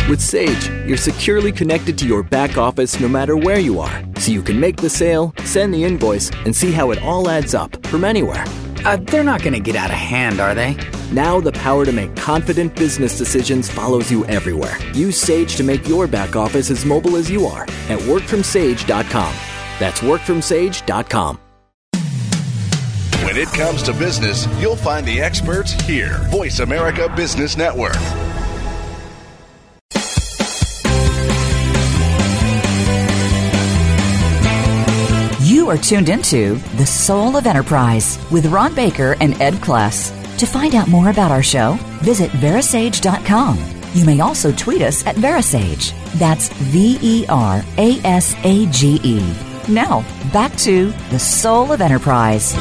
With 0.09 0.19
Sage, 0.19 0.67
you're 0.87 0.97
securely 0.97 1.51
connected 1.51 1.97
to 1.99 2.07
your 2.07 2.23
back 2.23 2.57
office 2.57 2.99
no 2.99 3.07
matter 3.07 3.37
where 3.37 3.59
you 3.59 3.79
are, 3.79 4.03
so 4.17 4.31
you 4.31 4.41
can 4.41 4.59
make 4.59 4.77
the 4.77 4.89
sale, 4.89 5.33
send 5.45 5.73
the 5.73 5.83
invoice, 5.83 6.29
and 6.45 6.53
see 6.53 6.71
how 6.71 6.91
it 6.91 7.01
all 7.01 7.29
adds 7.29 7.53
up 7.53 7.85
from 7.87 8.03
anywhere. 8.03 8.43
Uh, 8.83 8.97
they're 8.97 9.23
not 9.23 9.41
going 9.41 9.53
to 9.53 9.61
get 9.61 9.77
out 9.77 9.91
of 9.91 9.95
hand, 9.95 10.41
are 10.41 10.53
they? 10.53 10.75
Now 11.11 11.39
the 11.39 11.53
power 11.53 11.85
to 11.85 11.93
make 11.93 12.13
confident 12.15 12.75
business 12.75 13.17
decisions 13.17 13.69
follows 13.69 14.11
you 14.11 14.25
everywhere. 14.25 14.77
Use 14.93 15.17
Sage 15.17 15.55
to 15.55 15.63
make 15.63 15.87
your 15.87 16.07
back 16.07 16.35
office 16.35 16.69
as 16.69 16.83
mobile 16.85 17.15
as 17.15 17.31
you 17.31 17.45
are 17.45 17.63
at 17.63 17.99
workfromsage.com. 17.99 19.33
That's 19.79 20.01
workfromsage.com. 20.01 21.39
When 23.33 23.41
it 23.41 23.51
comes 23.51 23.81
to 23.81 23.93
business, 23.93 24.45
you'll 24.61 24.75
find 24.75 25.07
the 25.07 25.19
experts 25.19 25.71
here. 25.71 26.19
Voice 26.29 26.59
America 26.59 27.11
Business 27.15 27.57
Network. 27.57 27.95
You 35.41 35.67
are 35.67 35.77
tuned 35.79 36.09
into 36.09 36.57
The 36.77 36.85
Soul 36.85 37.35
of 37.35 37.47
Enterprise 37.47 38.23
with 38.29 38.45
Ron 38.45 38.75
Baker 38.75 39.15
and 39.19 39.33
Ed 39.41 39.55
Kless. 39.55 40.11
To 40.37 40.45
find 40.45 40.75
out 40.75 40.87
more 40.87 41.09
about 41.09 41.31
our 41.31 41.41
show, 41.41 41.79
visit 42.03 42.29
Verasage.com. 42.33 43.57
You 43.95 44.05
may 44.05 44.19
also 44.19 44.51
tweet 44.51 44.83
us 44.83 45.03
at 45.07 45.15
Verasage. 45.15 45.91
That's 46.19 46.49
V 46.49 46.99
E 47.01 47.25
R 47.29 47.63
A 47.79 47.99
S 48.03 48.35
A 48.43 48.67
G 48.67 48.99
E. 49.03 49.35
Now, 49.67 50.01
back 50.31 50.55
to 50.57 50.91
The 51.09 51.17
Soul 51.17 51.71
of 51.71 51.81
Enterprise. 51.81 52.53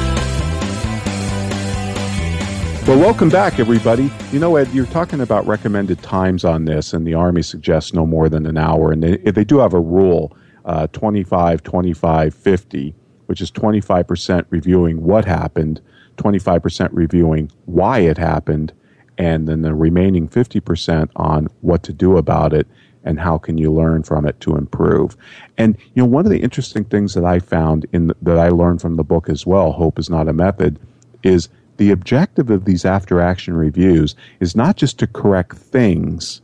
Well, 2.84 2.98
welcome 2.98 3.28
back, 3.28 3.60
everybody. 3.60 4.10
You 4.32 4.40
know, 4.40 4.56
Ed, 4.56 4.68
you're 4.72 4.86
talking 4.86 5.20
about 5.20 5.46
recommended 5.46 6.02
times 6.02 6.44
on 6.44 6.64
this, 6.64 6.92
and 6.92 7.06
the 7.06 7.14
Army 7.14 7.40
suggests 7.42 7.94
no 7.94 8.04
more 8.04 8.28
than 8.28 8.44
an 8.44 8.58
hour. 8.58 8.90
And 8.90 9.04
they, 9.04 9.18
they 9.18 9.44
do 9.44 9.60
have 9.60 9.72
a 9.72 9.80
rule 9.80 10.36
uh, 10.64 10.88
25, 10.88 11.62
25, 11.62 12.34
50, 12.34 12.94
which 13.26 13.40
is 13.40 13.52
25% 13.52 14.46
reviewing 14.50 15.00
what 15.00 15.24
happened, 15.24 15.80
25% 16.16 16.88
reviewing 16.90 17.52
why 17.66 18.00
it 18.00 18.18
happened, 18.18 18.72
and 19.16 19.46
then 19.48 19.62
the 19.62 19.74
remaining 19.74 20.28
50% 20.28 21.08
on 21.14 21.46
what 21.60 21.84
to 21.84 21.92
do 21.92 22.16
about 22.16 22.52
it 22.52 22.66
and 23.04 23.20
how 23.20 23.38
can 23.38 23.58
you 23.58 23.72
learn 23.72 24.02
from 24.02 24.26
it 24.26 24.40
to 24.40 24.56
improve. 24.56 25.16
And 25.56 25.78
you 25.94 26.02
know, 26.02 26.08
one 26.08 26.26
of 26.26 26.32
the 26.32 26.42
interesting 26.42 26.84
things 26.84 27.14
that 27.14 27.24
I 27.24 27.38
found 27.38 27.86
in 27.92 28.08
the, 28.08 28.16
that 28.22 28.38
I 28.38 28.48
learned 28.48 28.80
from 28.80 28.96
the 28.96 29.04
book 29.04 29.28
as 29.28 29.46
well, 29.46 29.70
Hope 29.70 30.00
is 30.00 30.10
not 30.10 30.26
a 30.26 30.32
method, 30.32 30.80
is 31.22 31.48
the 31.82 31.90
objective 31.90 32.48
of 32.48 32.64
these 32.64 32.84
after 32.84 33.20
action 33.20 33.56
reviews 33.56 34.14
is 34.38 34.54
not 34.54 34.76
just 34.76 35.00
to 35.00 35.06
correct 35.08 35.58
things, 35.58 36.40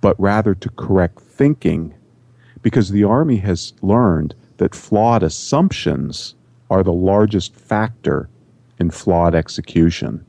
but 0.00 0.14
rather 0.20 0.54
to 0.54 0.68
correct 0.70 1.18
thinking 1.18 1.92
because 2.62 2.90
the 2.90 3.02
Army 3.02 3.38
has 3.38 3.72
learned 3.82 4.32
that 4.58 4.72
flawed 4.72 5.24
assumptions 5.24 6.36
are 6.70 6.84
the 6.84 6.92
largest 6.92 7.56
factor 7.56 8.28
in 8.78 8.92
flawed 8.92 9.34
execution. 9.34 10.24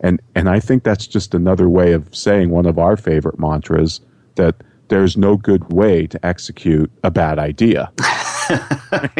And, 0.00 0.22
and 0.34 0.48
I 0.48 0.58
think 0.58 0.82
that's 0.82 1.06
just 1.06 1.34
another 1.34 1.68
way 1.68 1.92
of 1.92 2.16
saying 2.16 2.48
one 2.48 2.64
of 2.64 2.78
our 2.78 2.96
favorite 2.96 3.38
mantras 3.38 4.00
that 4.36 4.54
there's 4.88 5.18
no 5.18 5.36
good 5.36 5.70
way 5.70 6.06
to 6.06 6.24
execute 6.24 6.90
a 7.04 7.10
bad 7.10 7.38
idea. 7.38 7.92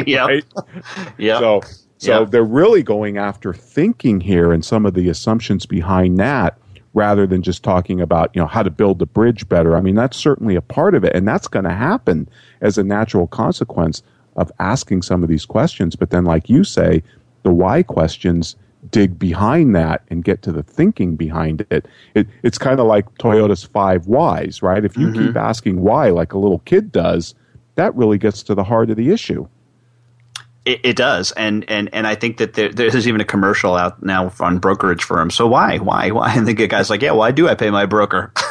yeah. 0.07 0.25
Right? 0.25 0.45
Yeah. 1.19 1.41
So, 1.41 1.61
so 1.99 2.21
Yep. 2.21 2.31
they're 2.31 2.45
really 2.45 2.83
going 2.83 3.19
after 3.19 3.53
thinking 3.53 4.21
here 4.21 4.53
and 4.53 4.65
some 4.65 4.87
of 4.87 4.95
the 4.95 5.09
assumptions 5.09 5.67
behind 5.67 6.19
that 6.19 6.59
rather 6.95 7.27
than 7.27 7.43
just 7.43 7.63
talking 7.63 8.01
about, 8.01 8.31
you 8.35 8.41
know, 8.41 8.47
how 8.47 8.63
to 8.63 8.71
build 8.71 8.99
the 8.99 9.07
bridge 9.07 9.49
better. 9.49 9.77
I 9.77 9.83
mean, 9.83 9.95
that's 9.95 10.17
certainly 10.17 10.57
a 10.57 10.63
part 10.63 10.95
of 10.95 11.05
it. 11.05 11.15
And 11.15 11.29
that's 11.29 11.47
going 11.47 11.67
to 11.67 11.73
happen 11.73 12.29
as 12.63 12.79
a 12.79 12.83
natural 12.83 13.27
consequence 13.27 14.03
of 14.37 14.51
asking 14.59 15.03
some 15.03 15.23
of 15.23 15.29
these 15.29 15.45
questions. 15.45 15.95
But 15.95 16.11
then, 16.11 16.25
like 16.25 16.49
you 16.49 16.65
say, 16.65 17.03
the 17.43 17.53
why 17.53 17.83
questions 17.83 18.57
dig 18.91 19.19
behind 19.19 19.75
that 19.75 20.03
and 20.09 20.25
get 20.25 20.43
to 20.43 20.53
the 20.53 20.63
thinking 20.63 21.17
behind 21.17 21.67
it. 21.71 21.87
it 22.15 22.27
it's 22.43 22.59
kind 22.59 22.81
of 22.81 22.87
like 22.87 23.13
Toyota's 23.19 23.65
five 23.65 24.07
whys, 24.07 24.63
right? 24.63 24.85
If 24.85 24.97
you 24.97 25.13
keep 25.13 25.21
mm-hmm. 25.23 25.39
asking 25.39 25.83
why, 25.83 26.11
like 26.11 26.33
a 26.33 26.39
little 26.39 26.61
kid 26.61 26.93
does, 26.93 27.35
that 27.75 27.95
really 27.95 28.19
gets 28.19 28.43
to 28.45 28.55
the 28.55 28.65
heart 28.65 28.91
of 28.91 28.97
the 28.97 29.11
issue. 29.11 29.47
It, 30.67 30.81
it 30.83 30.97
does, 30.97 31.33
and 31.33 31.65
and 31.71 31.89
and 31.95 32.07
I 32.07 32.17
think 32.17 32.37
that 32.39 32.55
there, 32.55 32.69
there's 32.71 33.07
even 33.09 33.21
a 33.21 33.25
commercial 33.25 33.77
out 33.77 34.03
now 34.03 34.33
on 34.41 34.59
brokerage 34.59 35.05
firms. 35.05 35.35
So 35.35 35.47
why, 35.47 35.79
why, 35.79 36.11
why? 36.11 36.35
And 36.35 36.47
the 36.47 36.53
guy's 36.55 36.91
like, 36.91 37.03
"Yeah, 37.03 37.13
why 37.13 37.31
do 37.31 37.49
I 37.49 37.55
pay 37.55 37.71
my 37.71 37.87
broker?" 37.87 38.33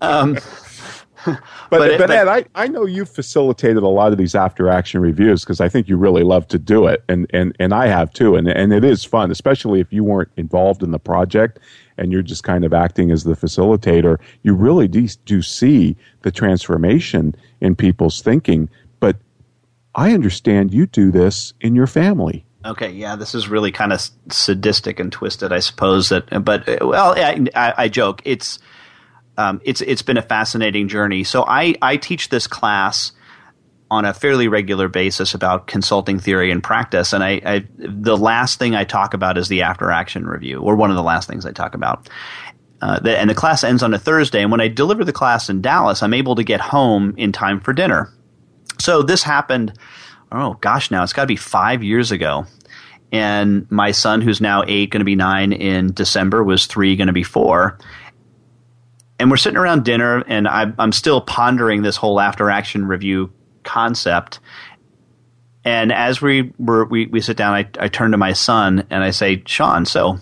um, 0.00 0.38
But, 1.24 1.40
But 1.70 1.90
it- 1.90 1.98
but- 1.98 2.10
Ed, 2.10 2.28
I, 2.28 2.44
I 2.54 2.68
know 2.68 2.86
you've 2.86 3.10
facilitated 3.10 3.82
a 3.82 3.88
lot 3.88 4.12
of 4.12 4.18
these 4.18 4.34
after 4.34 4.68
action 4.70 5.00
reviews 5.02 5.42
because 5.44 5.60
I 5.60 5.68
think 5.68 5.86
you 5.88 5.96
really 5.98 6.22
love 6.22 6.46
to 6.48 6.58
do 6.58 6.86
it. 6.86 7.04
And, 7.08 7.26
and, 7.34 7.54
and 7.60 7.74
I 7.74 7.88
have 7.88 8.12
too. 8.14 8.34
And, 8.36 8.48
and 8.48 8.72
it 8.72 8.82
is 8.84 9.04
fun, 9.04 9.30
especially 9.30 9.80
if 9.80 9.92
you 9.92 10.04
weren't 10.04 10.30
involved 10.38 10.82
in 10.82 10.90
the 10.92 10.98
project 10.98 11.58
and 11.98 12.10
you're 12.12 12.22
just 12.22 12.44
kind 12.44 12.64
of 12.64 12.72
acting 12.72 13.10
as 13.10 13.24
the 13.24 13.34
facilitator. 13.34 14.18
You 14.42 14.54
really 14.54 14.88
do, 14.88 15.06
do 15.26 15.42
see 15.42 15.96
the 16.22 16.30
transformation 16.30 17.34
in 17.60 17.76
people's 17.76 18.22
thinking. 18.22 18.70
I 19.98 20.12
understand 20.12 20.72
you 20.72 20.86
do 20.86 21.10
this 21.10 21.54
in 21.60 21.74
your 21.74 21.88
family. 21.88 22.46
Okay, 22.64 22.92
yeah, 22.92 23.16
this 23.16 23.34
is 23.34 23.48
really 23.48 23.72
kind 23.72 23.92
of 23.92 24.08
sadistic 24.30 25.00
and 25.00 25.10
twisted, 25.10 25.52
I 25.52 25.58
suppose. 25.58 26.10
That, 26.10 26.44
but 26.44 26.68
uh, 26.68 26.86
well, 26.86 27.14
I, 27.16 27.46
I, 27.52 27.74
I 27.76 27.88
joke. 27.88 28.22
It's 28.24 28.60
um, 29.36 29.60
it's 29.64 29.80
it's 29.80 30.02
been 30.02 30.16
a 30.16 30.22
fascinating 30.22 30.86
journey. 30.86 31.24
So 31.24 31.44
I 31.44 31.74
I 31.82 31.96
teach 31.96 32.28
this 32.28 32.46
class 32.46 33.10
on 33.90 34.04
a 34.04 34.14
fairly 34.14 34.46
regular 34.46 34.86
basis 34.86 35.34
about 35.34 35.66
consulting 35.66 36.20
theory 36.20 36.52
and 36.52 36.62
practice, 36.62 37.12
and 37.12 37.24
I, 37.24 37.40
I 37.44 37.64
the 37.76 38.16
last 38.16 38.60
thing 38.60 38.76
I 38.76 38.84
talk 38.84 39.14
about 39.14 39.36
is 39.36 39.48
the 39.48 39.62
after 39.62 39.90
action 39.90 40.28
review, 40.28 40.60
or 40.60 40.76
one 40.76 40.90
of 40.90 40.96
the 40.96 41.02
last 41.02 41.28
things 41.28 41.44
I 41.44 41.50
talk 41.50 41.74
about. 41.74 42.08
Uh, 42.80 43.00
the, 43.00 43.18
and 43.18 43.28
the 43.28 43.34
class 43.34 43.64
ends 43.64 43.82
on 43.82 43.92
a 43.92 43.98
Thursday, 43.98 44.42
and 44.42 44.52
when 44.52 44.60
I 44.60 44.68
deliver 44.68 45.04
the 45.04 45.12
class 45.12 45.48
in 45.48 45.60
Dallas, 45.60 46.04
I'm 46.04 46.14
able 46.14 46.36
to 46.36 46.44
get 46.44 46.60
home 46.60 47.14
in 47.16 47.32
time 47.32 47.58
for 47.58 47.72
dinner. 47.72 48.12
So 48.78 49.02
this 49.02 49.22
happened. 49.22 49.72
Oh 50.30 50.54
gosh, 50.54 50.90
now 50.90 51.02
it's 51.02 51.12
got 51.12 51.22
to 51.22 51.28
be 51.28 51.36
five 51.36 51.82
years 51.82 52.10
ago. 52.12 52.46
And 53.10 53.70
my 53.70 53.92
son, 53.92 54.20
who's 54.20 54.40
now 54.40 54.64
eight, 54.66 54.90
going 54.90 55.00
to 55.00 55.04
be 55.04 55.16
nine 55.16 55.52
in 55.52 55.92
December, 55.92 56.44
was 56.44 56.66
three, 56.66 56.94
going 56.96 57.06
to 57.06 57.12
be 57.12 57.22
four. 57.22 57.78
And 59.18 59.30
we're 59.30 59.38
sitting 59.38 59.56
around 59.56 59.84
dinner, 59.84 60.22
and 60.28 60.46
I'm, 60.46 60.74
I'm 60.78 60.92
still 60.92 61.20
pondering 61.20 61.82
this 61.82 61.96
whole 61.96 62.20
after 62.20 62.50
action 62.50 62.86
review 62.86 63.32
concept. 63.64 64.40
And 65.64 65.92
as 65.92 66.22
we 66.22 66.52
were, 66.58 66.84
we, 66.84 67.06
we 67.06 67.20
sit 67.20 67.36
down, 67.36 67.54
I, 67.54 67.68
I 67.78 67.88
turn 67.88 68.12
to 68.12 68.16
my 68.16 68.32
son 68.32 68.86
and 68.90 69.02
I 69.02 69.10
say, 69.10 69.42
Sean, 69.46 69.86
so 69.86 70.18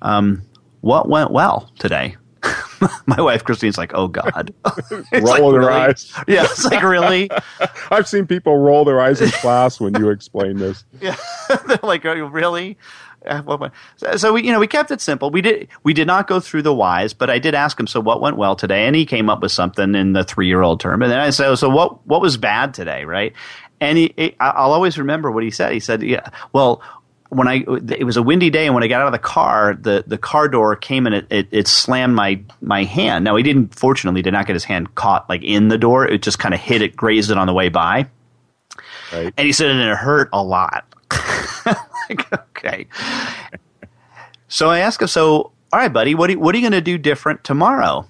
um, 0.00 0.42
what 0.80 1.08
went 1.08 1.30
well 1.30 1.70
today? 1.78 2.16
my 3.06 3.20
wife 3.20 3.44
Christine's 3.44 3.78
like, 3.78 3.92
oh 3.94 4.08
God. 4.08 4.52
It's 4.90 5.12
like, 5.12 5.40
Rolling 5.40 5.60
their 5.60 5.68
really? 5.70 5.80
eyes. 5.82 6.12
Yeah, 6.28 6.44
it's 6.44 6.64
like, 6.64 6.82
really? 6.82 7.30
I've 7.90 8.08
seen 8.08 8.26
people 8.26 8.56
roll 8.58 8.84
their 8.84 9.00
eyes 9.00 9.20
in 9.20 9.30
class 9.30 9.80
when 9.80 9.94
you 9.94 10.10
explain 10.10 10.58
this. 10.58 10.84
Yeah, 11.00 11.16
they're 11.66 11.78
like, 11.82 12.04
"Are 12.04 12.16
you 12.16 12.26
really?" 12.26 12.76
So, 14.16 14.32
we, 14.32 14.44
you 14.44 14.52
know, 14.52 14.60
we 14.60 14.66
kept 14.66 14.90
it 14.90 15.00
simple. 15.00 15.30
We 15.30 15.42
did, 15.42 15.68
we 15.82 15.92
did 15.92 16.06
not 16.06 16.28
go 16.28 16.40
through 16.40 16.62
the 16.62 16.72
whys, 16.74 17.12
but 17.12 17.28
I 17.30 17.38
did 17.38 17.54
ask 17.54 17.78
him, 17.78 17.86
"So 17.86 18.00
what 18.00 18.20
went 18.20 18.36
well 18.36 18.56
today?" 18.56 18.86
And 18.86 18.94
he 18.96 19.04
came 19.06 19.28
up 19.28 19.42
with 19.42 19.52
something 19.52 19.94
in 19.94 20.12
the 20.12 20.24
three-year-old 20.24 20.80
term. 20.80 21.02
And 21.02 21.10
then 21.10 21.20
I 21.20 21.30
said, 21.30 21.54
"So 21.56 21.68
what, 21.68 22.06
what 22.06 22.20
was 22.20 22.36
bad 22.36 22.74
today?" 22.74 23.04
Right? 23.04 23.32
And 23.80 23.98
he, 23.98 24.14
he- 24.16 24.36
I'll 24.40 24.72
always 24.72 24.98
remember 24.98 25.30
what 25.30 25.42
he 25.44 25.50
said. 25.50 25.72
He 25.72 25.80
said, 25.80 26.02
"Yeah, 26.02 26.28
well." 26.52 26.82
When 27.30 27.46
I 27.46 27.56
it 27.66 28.04
was 28.04 28.16
a 28.16 28.22
windy 28.22 28.48
day, 28.48 28.64
and 28.66 28.74
when 28.74 28.82
I 28.82 28.86
got 28.88 29.02
out 29.02 29.06
of 29.08 29.12
the 29.12 29.18
car, 29.18 29.74
the, 29.78 30.02
the 30.06 30.16
car 30.16 30.48
door 30.48 30.74
came 30.76 31.04
and 31.06 31.14
it, 31.14 31.26
it, 31.30 31.48
it 31.50 31.68
slammed 31.68 32.14
my 32.14 32.40
my 32.62 32.84
hand. 32.84 33.24
Now 33.24 33.36
he 33.36 33.42
didn't, 33.42 33.74
fortunately, 33.74 34.22
did 34.22 34.32
not 34.32 34.46
get 34.46 34.54
his 34.54 34.64
hand 34.64 34.94
caught 34.94 35.28
like 35.28 35.42
in 35.42 35.68
the 35.68 35.76
door. 35.76 36.06
It 36.06 36.22
just 36.22 36.38
kind 36.38 36.54
of 36.54 36.60
hit 36.60 36.80
it, 36.80 36.96
grazed 36.96 37.30
it 37.30 37.36
on 37.36 37.46
the 37.46 37.52
way 37.52 37.68
by. 37.68 38.06
Right. 39.12 39.32
And 39.36 39.46
he 39.46 39.52
said, 39.52 39.70
and 39.70 39.80
it 39.80 39.94
hurt 39.96 40.30
a 40.32 40.42
lot. 40.42 40.86
like, 42.08 42.32
okay. 42.32 42.86
So 44.48 44.70
I 44.70 44.78
asked 44.80 45.02
him, 45.02 45.08
so, 45.08 45.52
all 45.72 45.78
right, 45.78 45.92
buddy, 45.92 46.14
what 46.14 46.30
are, 46.30 46.32
you- 46.32 46.40
what 46.40 46.54
are 46.54 46.58
you 46.58 46.62
going 46.62 46.72
to 46.72 46.80
do 46.80 46.96
different 46.98 47.44
tomorrow? 47.44 48.06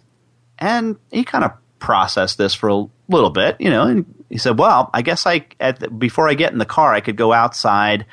And 0.59 0.97
he 1.11 1.25
kind 1.25 1.45
of 1.45 1.53
processed 1.79 2.39
this 2.39 2.55
for 2.55 2.69
a 2.69 2.85
little 3.09 3.31
bit, 3.31 3.57
you 3.61 3.71
know, 3.71 3.83
and 3.85 4.13
he 4.29 4.39
said, 4.39 4.59
well, 4.59 4.91
I 4.93 5.03
guess 5.03 5.27
I, 5.27 5.47
at 5.61 5.81
the, 5.81 5.89
before 5.91 6.29
I 6.29 6.35
get 6.35 6.53
in 6.53 6.59
the 6.59 6.65
car, 6.67 6.93
I 6.93 7.01
could 7.01 7.17
go 7.17 7.33
outside 7.33 8.05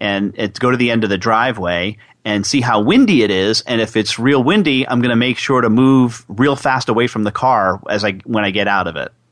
and 0.00 0.34
it, 0.36 0.58
go 0.58 0.70
to 0.70 0.76
the 0.76 0.90
end 0.90 1.04
of 1.04 1.10
the 1.10 1.18
driveway 1.18 1.96
and 2.24 2.46
see 2.46 2.60
how 2.60 2.80
windy 2.80 3.22
it 3.22 3.30
is. 3.30 3.60
And 3.62 3.80
if 3.80 3.96
it's 3.96 4.18
real 4.18 4.42
windy, 4.42 4.88
I'm 4.88 5.00
going 5.00 5.10
to 5.10 5.16
make 5.16 5.38
sure 5.38 5.60
to 5.60 5.70
move 5.70 6.24
real 6.28 6.56
fast 6.56 6.88
away 6.88 7.06
from 7.06 7.24
the 7.24 7.32
car 7.32 7.80
as 7.88 8.04
I, 8.04 8.12
when 8.24 8.44
I 8.44 8.50
get 8.50 8.68
out 8.68 8.86
of 8.86 8.96
it. 8.96 9.12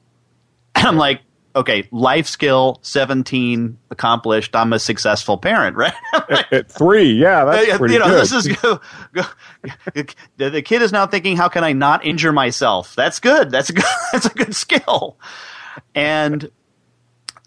And 0.75 0.87
I'm 0.87 0.97
like, 0.97 1.21
okay, 1.55 1.87
life 1.91 2.27
skill, 2.27 2.79
17, 2.83 3.79
accomplished. 3.91 4.57
I'm 4.57 4.73
a 4.73 4.79
successful 4.79 5.39
parent, 5.39 5.77
right? 5.79 5.93
at, 6.13 6.53
at, 6.53 6.73
three, 6.73 7.13
yeah, 7.13 7.45
that's 7.45 7.77
pretty 7.79 7.95
you 7.95 8.01
know, 8.01 8.07
good. 8.07 8.23
This 8.23 8.33
is 8.33 8.49
go, 8.49 8.81
go, 9.13 9.23
the, 10.39 10.51
the 10.51 10.63
kid 10.63 10.83
is 10.83 10.93
now 10.93 11.07
thinking, 11.07 11.37
how 11.37 11.49
can 11.49 11.63
I 11.63 11.73
not 11.73 12.05
injure 12.05 12.33
myself? 12.33 12.95
That's 12.95 13.21
good. 13.21 13.51
That's 13.51 13.71
a 13.71 13.75
good. 13.75 13.85
That's 14.13 14.27
a 14.27 14.31
good 14.31 14.55
skill. 14.55 15.19
And 15.95 16.51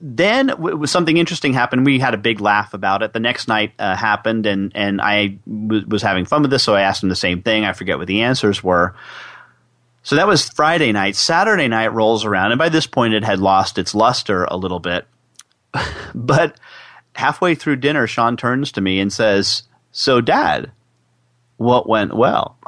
then 0.02 0.48
w- 0.48 0.86
something 0.86 1.18
interesting 1.18 1.54
happened. 1.54 1.86
We 1.86 2.00
had 2.00 2.14
a 2.14 2.18
big 2.18 2.42
laugh 2.42 2.74
about 2.74 3.02
it. 3.02 3.14
The 3.14 3.20
next 3.20 3.48
night 3.48 3.74
uh, 3.80 3.96
happened, 3.96 4.46
and 4.46 4.72
and 4.76 5.02
I 5.02 5.38
w- 5.48 5.86
was 5.88 6.02
having 6.02 6.26
fun 6.26 6.42
with 6.42 6.52
this, 6.52 6.64
so 6.64 6.76
I 6.76 6.82
asked 6.82 7.04
him 7.04 7.10
the 7.10 7.16
same 7.16 7.42
thing. 7.42 7.66
I 7.66 7.74
forget 7.74 7.98
what 7.98 8.08
the 8.08 8.22
answers 8.22 8.64
were. 8.64 8.96
So 10.04 10.16
that 10.18 10.28
was 10.28 10.48
Friday 10.50 10.92
night. 10.92 11.16
Saturday 11.16 11.68
night 11.68 11.94
rolls 11.94 12.26
around, 12.26 12.52
and 12.52 12.60
by 12.60 12.70
this 12.70 12.88
point, 12.88 13.14
it 13.14 13.24
had 13.24 13.40
lost 13.40 13.78
its 13.78 13.96
luster 13.96 14.44
a 14.46 14.58
little 14.58 14.80
bit. 14.80 15.06
but 16.16 16.60
halfway 17.16 17.56
through 17.56 17.78
dinner, 17.78 18.06
Sean 18.06 18.38
turns 18.38 18.72
to 18.74 18.82
me 18.82 19.00
and 19.00 19.12
says, 19.12 19.64
"So, 19.92 20.22
Dad, 20.22 20.72
what 21.58 21.88
went 21.88 22.16
well?" 22.16 22.58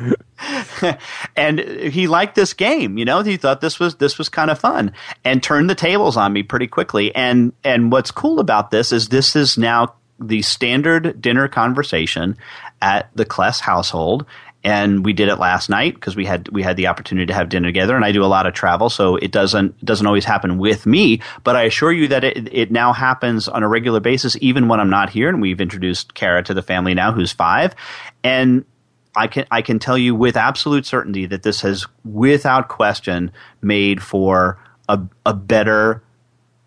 and 1.36 1.58
he 1.60 2.06
liked 2.06 2.34
this 2.34 2.52
game. 2.52 2.98
You 2.98 3.04
know, 3.04 3.22
he 3.22 3.36
thought 3.36 3.60
this 3.60 3.78
was 3.78 3.96
this 3.96 4.18
was 4.18 4.28
kind 4.28 4.50
of 4.50 4.58
fun, 4.58 4.92
and 5.24 5.42
turned 5.42 5.68
the 5.68 5.74
tables 5.74 6.16
on 6.16 6.32
me 6.32 6.42
pretty 6.42 6.66
quickly. 6.66 7.14
And 7.14 7.52
and 7.64 7.92
what's 7.92 8.10
cool 8.10 8.40
about 8.40 8.70
this 8.70 8.92
is 8.92 9.08
this 9.08 9.36
is 9.36 9.58
now 9.58 9.94
the 10.18 10.42
standard 10.42 11.20
dinner 11.20 11.48
conversation 11.48 12.36
at 12.80 13.10
the 13.14 13.24
Kless 13.24 13.60
household. 13.60 14.26
And 14.62 15.06
we 15.06 15.14
did 15.14 15.28
it 15.28 15.36
last 15.36 15.70
night 15.70 15.94
because 15.94 16.14
we 16.14 16.26
had 16.26 16.50
we 16.50 16.62
had 16.62 16.76
the 16.76 16.88
opportunity 16.88 17.24
to 17.26 17.32
have 17.32 17.48
dinner 17.48 17.68
together. 17.68 17.96
And 17.96 18.04
I 18.04 18.12
do 18.12 18.22
a 18.22 18.26
lot 18.26 18.46
of 18.46 18.52
travel, 18.52 18.90
so 18.90 19.16
it 19.16 19.30
doesn't 19.30 19.82
doesn't 19.82 20.06
always 20.06 20.26
happen 20.26 20.58
with 20.58 20.84
me. 20.84 21.22
But 21.44 21.56
I 21.56 21.62
assure 21.62 21.90
you 21.90 22.08
that 22.08 22.24
it 22.24 22.52
it 22.52 22.70
now 22.70 22.92
happens 22.92 23.48
on 23.48 23.62
a 23.62 23.68
regular 23.68 24.00
basis, 24.00 24.36
even 24.42 24.68
when 24.68 24.78
I'm 24.78 24.90
not 24.90 25.08
here. 25.08 25.30
And 25.30 25.40
we've 25.40 25.62
introduced 25.62 26.12
Kara 26.12 26.42
to 26.42 26.52
the 26.52 26.60
family 26.60 26.92
now, 26.92 27.10
who's 27.10 27.32
five, 27.32 27.74
and 28.22 28.66
I 29.14 29.26
can 29.26 29.46
I 29.50 29.62
can 29.62 29.78
tell 29.78 29.98
you 29.98 30.14
with 30.14 30.36
absolute 30.36 30.86
certainty 30.86 31.26
that 31.26 31.42
this 31.42 31.62
has, 31.62 31.86
without 32.04 32.68
question, 32.68 33.32
made 33.60 34.02
for 34.02 34.58
a 34.88 35.00
a 35.26 35.34
better 35.34 36.02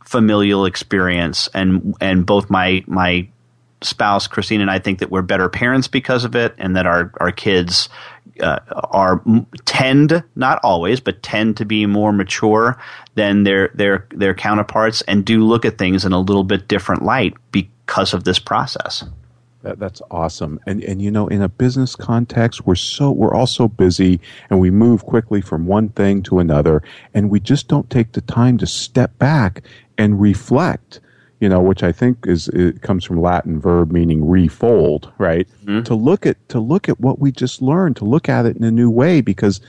familial 0.03 0.65
experience, 0.65 1.49
and 1.53 1.95
and 2.01 2.25
both 2.25 2.49
my 2.49 2.83
my 2.87 3.27
spouse 3.81 4.27
Christine 4.27 4.61
and 4.61 4.71
I 4.71 4.79
think 4.79 4.99
that 4.99 5.09
we're 5.11 5.21
better 5.21 5.49
parents 5.49 5.87
because 5.87 6.25
of 6.25 6.35
it, 6.35 6.53
and 6.57 6.75
that 6.75 6.85
our 6.85 7.11
our 7.19 7.31
kids 7.31 7.89
uh, 8.41 8.59
are 8.69 9.23
tend 9.65 10.23
not 10.35 10.59
always, 10.63 10.99
but 10.99 11.23
tend 11.23 11.57
to 11.57 11.65
be 11.65 11.85
more 11.85 12.11
mature 12.11 12.77
than 13.15 13.43
their 13.43 13.69
their 13.73 14.07
their 14.11 14.33
counterparts, 14.33 15.01
and 15.03 15.25
do 15.25 15.45
look 15.45 15.65
at 15.65 15.77
things 15.77 16.05
in 16.05 16.11
a 16.11 16.19
little 16.19 16.43
bit 16.43 16.67
different 16.67 17.03
light 17.03 17.33
because 17.51 18.13
of 18.13 18.23
this 18.23 18.39
process. 18.39 19.03
That, 19.63 19.79
that's 19.79 20.01
awesome. 20.11 20.59
And 20.67 20.83
and 20.83 21.01
you 21.01 21.09
know, 21.09 21.27
in 21.27 21.41
a 21.41 21.47
business 21.47 21.95
context, 21.95 22.65
we're 22.65 22.75
so 22.75 23.09
we're 23.11 23.33
all 23.33 23.47
so 23.47 23.67
busy, 23.69 24.19
and 24.49 24.59
we 24.59 24.69
move 24.69 25.05
quickly 25.05 25.41
from 25.41 25.65
one 25.67 25.89
thing 25.89 26.21
to 26.23 26.39
another, 26.39 26.83
and 27.13 27.29
we 27.29 27.39
just 27.39 27.69
don't 27.69 27.89
take 27.89 28.11
the 28.11 28.21
time 28.21 28.57
to 28.59 28.67
step 28.67 29.17
back 29.17 29.63
and 29.97 30.21
reflect. 30.21 30.99
You 31.39 31.49
know, 31.49 31.61
which 31.61 31.81
I 31.81 31.91
think 31.91 32.25
is 32.27 32.49
it 32.49 32.81
comes 32.81 33.03
from 33.03 33.21
Latin 33.21 33.59
verb 33.59 33.91
meaning 33.91 34.27
refold, 34.29 35.11
right? 35.17 35.47
Mm-hmm. 35.63 35.83
To 35.83 35.95
look 35.95 36.25
at 36.25 36.37
to 36.49 36.59
look 36.59 36.89
at 36.89 36.99
what 36.99 37.19
we 37.19 37.31
just 37.31 37.61
learned, 37.61 37.95
to 37.97 38.05
look 38.05 38.27
at 38.27 38.45
it 38.45 38.57
in 38.57 38.63
a 38.65 38.71
new 38.71 38.89
way, 38.89 39.21
because 39.21 39.61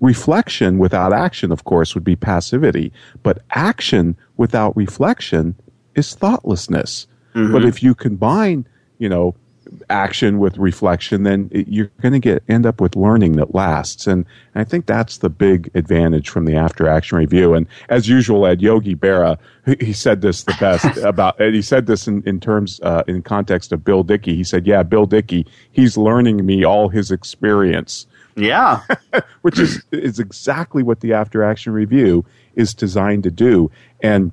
reflection 0.00 0.78
without 0.78 1.12
action, 1.12 1.52
of 1.52 1.64
course, 1.64 1.94
would 1.94 2.04
be 2.04 2.16
passivity, 2.16 2.92
but 3.22 3.42
action 3.50 4.16
without 4.36 4.76
reflection 4.76 5.54
is 5.94 6.14
thoughtlessness. 6.14 7.06
Mm-hmm. 7.34 7.52
But 7.52 7.64
if 7.64 7.82
you 7.82 7.94
combine 7.94 8.66
you 8.98 9.08
know, 9.08 9.34
action 9.90 10.38
with 10.38 10.56
reflection, 10.58 11.22
then 11.22 11.50
you're 11.52 11.90
going 12.00 12.12
to 12.12 12.18
get 12.18 12.42
end 12.48 12.66
up 12.66 12.80
with 12.80 12.96
learning 12.96 13.32
that 13.32 13.54
lasts. 13.54 14.06
And, 14.06 14.24
and, 14.54 14.62
I 14.62 14.64
think 14.64 14.86
that's 14.86 15.18
the 15.18 15.28
big 15.28 15.70
advantage 15.74 16.28
from 16.28 16.44
the 16.44 16.56
after 16.56 16.88
action 16.88 17.18
review. 17.18 17.54
And 17.54 17.66
as 17.88 18.08
usual, 18.08 18.46
Ed 18.46 18.60
Yogi 18.62 18.94
Berra, 18.94 19.38
he, 19.64 19.86
he 19.86 19.92
said 19.92 20.20
this 20.20 20.44
the 20.44 20.56
best 20.58 20.96
about. 20.98 21.40
And 21.40 21.54
he 21.54 21.62
said 21.62 21.86
this 21.86 22.06
in 22.06 22.22
in 22.24 22.40
terms 22.40 22.80
uh, 22.82 23.02
in 23.06 23.22
context 23.22 23.72
of 23.72 23.84
Bill 23.84 24.02
Dickey. 24.02 24.36
He 24.36 24.44
said, 24.44 24.66
"Yeah, 24.66 24.82
Bill 24.82 25.06
Dickey, 25.06 25.46
he's 25.70 25.96
learning 25.96 26.44
me 26.44 26.64
all 26.64 26.88
his 26.88 27.10
experience." 27.10 28.06
Yeah, 28.36 28.82
which 29.42 29.58
is 29.58 29.82
is 29.92 30.18
exactly 30.18 30.82
what 30.82 31.00
the 31.00 31.12
after 31.12 31.42
action 31.42 31.72
review 31.72 32.24
is 32.54 32.74
designed 32.74 33.22
to 33.24 33.30
do. 33.30 33.70
And 34.02 34.32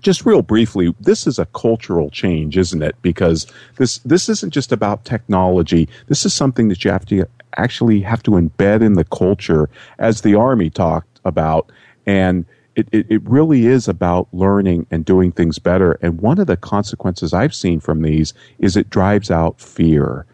just 0.00 0.26
real 0.26 0.42
briefly, 0.42 0.94
this 1.00 1.26
is 1.26 1.38
a 1.38 1.46
cultural 1.46 2.10
change, 2.10 2.56
isn't 2.56 2.82
it? 2.82 2.96
Because 3.02 3.46
this 3.76 3.98
this 3.98 4.28
isn't 4.28 4.52
just 4.52 4.72
about 4.72 5.04
technology. 5.04 5.88
This 6.08 6.24
is 6.24 6.34
something 6.34 6.68
that 6.68 6.84
you 6.84 6.90
have 6.90 7.06
to 7.06 7.26
actually 7.56 8.00
have 8.00 8.22
to 8.24 8.32
embed 8.32 8.82
in 8.82 8.94
the 8.94 9.04
culture, 9.04 9.70
as 9.98 10.20
the 10.20 10.34
army 10.34 10.70
talked 10.70 11.20
about, 11.24 11.70
and 12.06 12.44
it, 12.74 12.88
it, 12.92 13.06
it 13.08 13.22
really 13.24 13.66
is 13.66 13.88
about 13.88 14.28
learning 14.32 14.86
and 14.90 15.04
doing 15.04 15.32
things 15.32 15.58
better. 15.58 15.92
And 16.02 16.20
one 16.20 16.38
of 16.38 16.46
the 16.46 16.58
consequences 16.58 17.32
I've 17.32 17.54
seen 17.54 17.80
from 17.80 18.02
these 18.02 18.34
is 18.58 18.76
it 18.76 18.90
drives 18.90 19.30
out 19.30 19.60
fear 19.60 20.26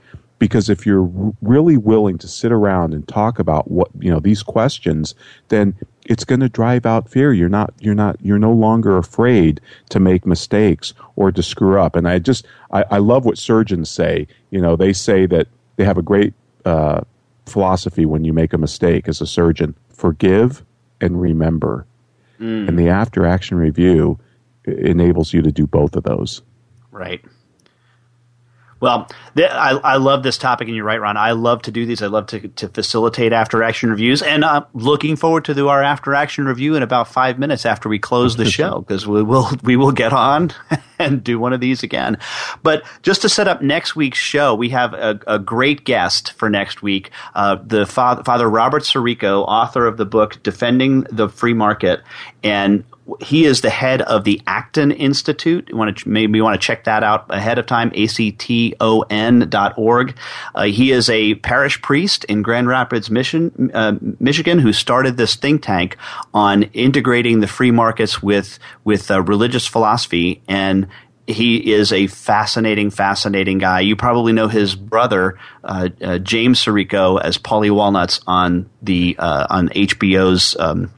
because 0.42 0.68
if 0.68 0.84
you're 0.84 1.08
really 1.40 1.76
willing 1.76 2.18
to 2.18 2.26
sit 2.26 2.50
around 2.50 2.94
and 2.94 3.06
talk 3.06 3.38
about 3.38 3.70
what 3.70 3.88
you 4.00 4.10
know 4.10 4.18
these 4.18 4.42
questions 4.42 5.14
then 5.50 5.72
it's 6.06 6.24
going 6.24 6.40
to 6.40 6.48
drive 6.48 6.84
out 6.86 7.08
fear. 7.08 7.32
You're 7.32 7.48
not 7.48 7.72
you're 7.80 7.94
not 7.94 8.16
you're 8.20 8.38
no 8.38 8.52
longer 8.52 8.96
afraid 8.96 9.60
to 9.90 10.00
make 10.00 10.26
mistakes 10.26 10.94
or 11.16 11.32
to 11.32 11.42
screw 11.42 11.80
up. 11.80 11.96
And 11.96 12.08
i 12.08 12.18
just 12.18 12.46
i, 12.70 12.84
I 12.90 12.98
love 12.98 13.24
what 13.24 13.38
surgeons 13.38 13.90
say. 13.90 14.26
You 14.50 14.60
know 14.60 14.76
they 14.76 14.92
say 14.92 15.26
that 15.26 15.48
they 15.76 15.84
have 15.84 15.98
a 15.98 16.02
great 16.02 16.34
uh, 16.64 17.02
philosophy 17.46 18.04
when 18.06 18.24
you 18.24 18.32
make 18.32 18.52
a 18.52 18.58
mistake 18.58 19.08
as 19.08 19.20
a 19.20 19.26
surgeon. 19.26 19.74
Forgive 19.90 20.64
and 21.00 21.20
remember. 21.20 21.86
Mm. 22.40 22.66
and 22.66 22.76
the 22.76 22.88
after 22.88 23.24
action 23.24 23.56
review 23.56 24.18
enables 24.64 25.32
you 25.32 25.42
to 25.42 25.52
do 25.52 25.64
both 25.64 25.94
of 25.94 26.02
those. 26.02 26.42
Right 26.90 27.24
well, 28.82 29.08
th- 29.36 29.48
I, 29.48 29.78
I 29.84 29.96
love 29.98 30.24
this 30.24 30.36
topic, 30.36 30.66
and 30.66 30.76
you're 30.76 30.84
right, 30.84 31.00
Ron. 31.00 31.16
I 31.16 31.30
love 31.30 31.62
to 31.62 31.70
do 31.70 31.86
these. 31.86 32.02
I 32.02 32.08
love 32.08 32.26
to, 32.26 32.48
to 32.48 32.68
facilitate 32.68 33.32
after 33.32 33.62
action 33.62 33.90
reviews, 33.90 34.22
and 34.22 34.44
I'm 34.44 34.64
looking 34.74 35.14
forward 35.14 35.44
to 35.44 35.54
do 35.54 35.68
our 35.68 35.84
after 35.84 36.16
action 36.16 36.46
review 36.46 36.74
in 36.74 36.82
about 36.82 37.06
five 37.06 37.38
minutes 37.38 37.64
after 37.64 37.88
we 37.88 38.00
close 38.00 38.36
the 38.36 38.44
show 38.50 38.80
because 38.80 39.06
we 39.06 39.22
will 39.22 39.48
we 39.62 39.76
will 39.76 39.92
get 39.92 40.12
on 40.12 40.52
and 40.98 41.22
do 41.22 41.38
one 41.38 41.52
of 41.52 41.60
these 41.60 41.84
again. 41.84 42.18
But 42.64 42.82
just 43.02 43.22
to 43.22 43.28
set 43.28 43.46
up 43.46 43.62
next 43.62 43.94
week's 43.94 44.18
show, 44.18 44.52
we 44.52 44.70
have 44.70 44.94
a, 44.94 45.20
a 45.28 45.38
great 45.38 45.84
guest 45.84 46.32
for 46.32 46.50
next 46.50 46.82
week. 46.82 47.12
Uh, 47.36 47.58
the 47.64 47.86
father, 47.86 48.24
Father 48.24 48.50
Robert 48.50 48.82
Sirico, 48.82 49.44
author 49.46 49.86
of 49.86 49.96
the 49.96 50.06
book 50.06 50.42
Defending 50.42 51.02
the 51.02 51.28
Free 51.28 51.54
Market, 51.54 52.02
and 52.42 52.82
he 53.20 53.44
is 53.44 53.60
the 53.60 53.70
head 53.70 54.02
of 54.02 54.24
the 54.24 54.40
Acton 54.46 54.92
Institute. 54.92 55.68
You 55.68 55.76
want 55.76 55.98
to 55.98 56.08
maybe 56.08 56.38
you 56.38 56.44
want 56.44 56.60
to 56.60 56.66
check 56.66 56.84
that 56.84 57.02
out 57.02 57.26
ahead 57.28 57.58
of 57.58 57.66
time. 57.66 57.92
acton 57.94 59.48
dot 59.48 59.74
org. 59.76 60.16
Uh, 60.54 60.64
he 60.64 60.92
is 60.92 61.08
a 61.08 61.34
parish 61.36 61.80
priest 61.82 62.24
in 62.24 62.42
Grand 62.42 62.68
Rapids, 62.68 63.10
Mission, 63.10 63.70
uh, 63.74 63.96
Michigan, 64.18 64.58
who 64.58 64.72
started 64.72 65.16
this 65.16 65.34
think 65.34 65.62
tank 65.62 65.96
on 66.34 66.64
integrating 66.74 67.40
the 67.40 67.46
free 67.46 67.70
markets 67.70 68.22
with 68.22 68.58
with 68.84 69.10
uh, 69.10 69.22
religious 69.22 69.66
philosophy 69.66 70.42
and 70.48 70.86
he 71.26 71.72
is 71.72 71.92
a 71.92 72.08
fascinating, 72.08 72.90
fascinating 72.90 73.58
guy. 73.58 73.80
You 73.80 73.94
probably 73.96 74.32
know 74.32 74.48
his 74.48 74.74
brother, 74.74 75.38
uh, 75.62 75.88
uh, 76.02 76.18
James 76.18 76.62
Sirico, 76.62 77.20
as 77.20 77.38
Paulie 77.38 77.70
Walnuts 77.70 78.20
on 78.26 78.68
the 78.82 79.16
uh, 79.18 79.46
on 79.48 79.68
HBO's 79.68 80.56
um, 80.58 80.92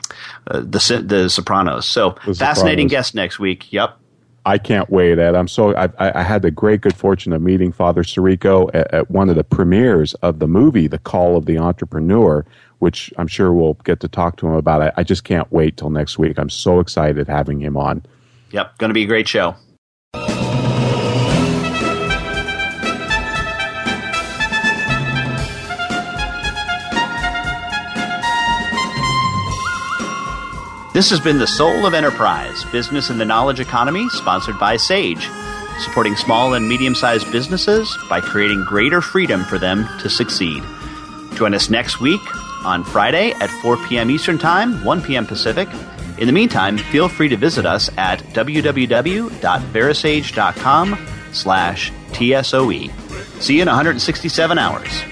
uh, 0.47 0.61
the 0.61 1.05
the 1.07 1.29
Sopranos. 1.29 1.87
So 1.87 2.17
the 2.27 2.35
fascinating 2.35 2.89
Sopranos. 2.89 2.91
guest 2.91 3.15
next 3.15 3.39
week. 3.39 3.73
Yep. 3.73 3.99
I 4.47 4.59
can't 4.59 4.91
wait, 4.91 5.19
Ed. 5.19 5.35
I'm 5.35 5.49
so 5.49 5.75
I, 5.75 5.89
I 5.99 6.23
had 6.23 6.43
the 6.43 6.51
great 6.51 6.83
good 6.83 6.95
fortune 6.95 7.33
of 7.33 7.41
meeting 7.41 7.73
Father 7.73 8.03
Sirico 8.03 8.71
at, 8.75 8.93
at, 8.93 9.11
one 9.11 9.31
of 9.31 9.37
the 9.37 9.45
premieres 9.45 10.13
of 10.15 10.39
the 10.39 10.47
movie, 10.47 10.87
The 10.87 10.99
Call 10.99 11.39
of 11.39 11.47
the 11.47 11.57
Entrepreneur, 11.57 12.45
which 12.79 13.11
I'm 13.17 13.27
sure 13.27 13.55
we'll 13.55 13.75
get 13.85 14.01
to 14.01 14.09
talk 14.09 14.37
to 14.39 14.47
him 14.47 14.53
about. 14.53 14.83
I, 14.83 14.93
I 14.99 15.03
just 15.03 15.25
can't 15.25 15.51
wait 15.51 15.79
till 15.79 15.89
next 15.89 16.19
week. 16.19 16.39
I'm 16.39 16.51
so 16.51 16.81
excited 16.81 17.27
having 17.27 17.59
him 17.59 17.79
on. 17.79 18.05
Yep, 18.51 18.77
going 18.77 18.91
to 18.91 18.95
be 18.95 19.05
a 19.05 19.07
great 19.07 19.27
show. 19.27 19.57
This 30.95 31.11
has 31.11 31.19
been 31.19 31.39
The 31.39 31.47
Soul 31.49 31.87
of 31.87 31.93
Enterprise 31.93 32.63
Business 32.67 33.11
in 33.11 33.19
the 33.19 33.25
Knowledge 33.25 33.59
Economy, 33.59 34.09
sponsored 34.11 34.61
by 34.61 34.77
Sage, 34.77 35.29
supporting 35.81 36.15
small 36.15 36.55
and 36.55 36.69
medium 36.69 36.95
sized 36.95 37.33
businesses 37.33 37.99
by 38.09 38.21
creating 38.21 38.65
greater 38.65 39.01
freedom 39.01 39.43
for 39.43 39.59
them 39.59 39.89
to 40.03 40.09
succeed. 40.09 40.63
Join 41.35 41.53
us 41.53 41.69
next 41.69 42.01
week 42.01 42.21
on 42.65 42.85
Friday 42.85 43.33
at 43.33 43.51
4 43.61 43.77
p.m. 43.89 44.09
Eastern 44.09 44.39
Time, 44.39 44.85
1 44.85 45.03
p.m. 45.03 45.27
Pacific. 45.27 45.69
In 46.19 46.29
the 46.29 46.33
meantime, 46.33 46.79
feel 46.79 47.09
free 47.09 47.29
to 47.29 47.37
visit 47.37 47.67
us 47.67 47.91
at 47.99 48.21
www.verasage.com 48.21 51.07
slash 51.33 51.93
TSOE. 52.13 53.43
See 53.43 53.57
you 53.57 53.63
in 53.63 53.67
167 53.67 54.59
hours. 54.59 55.03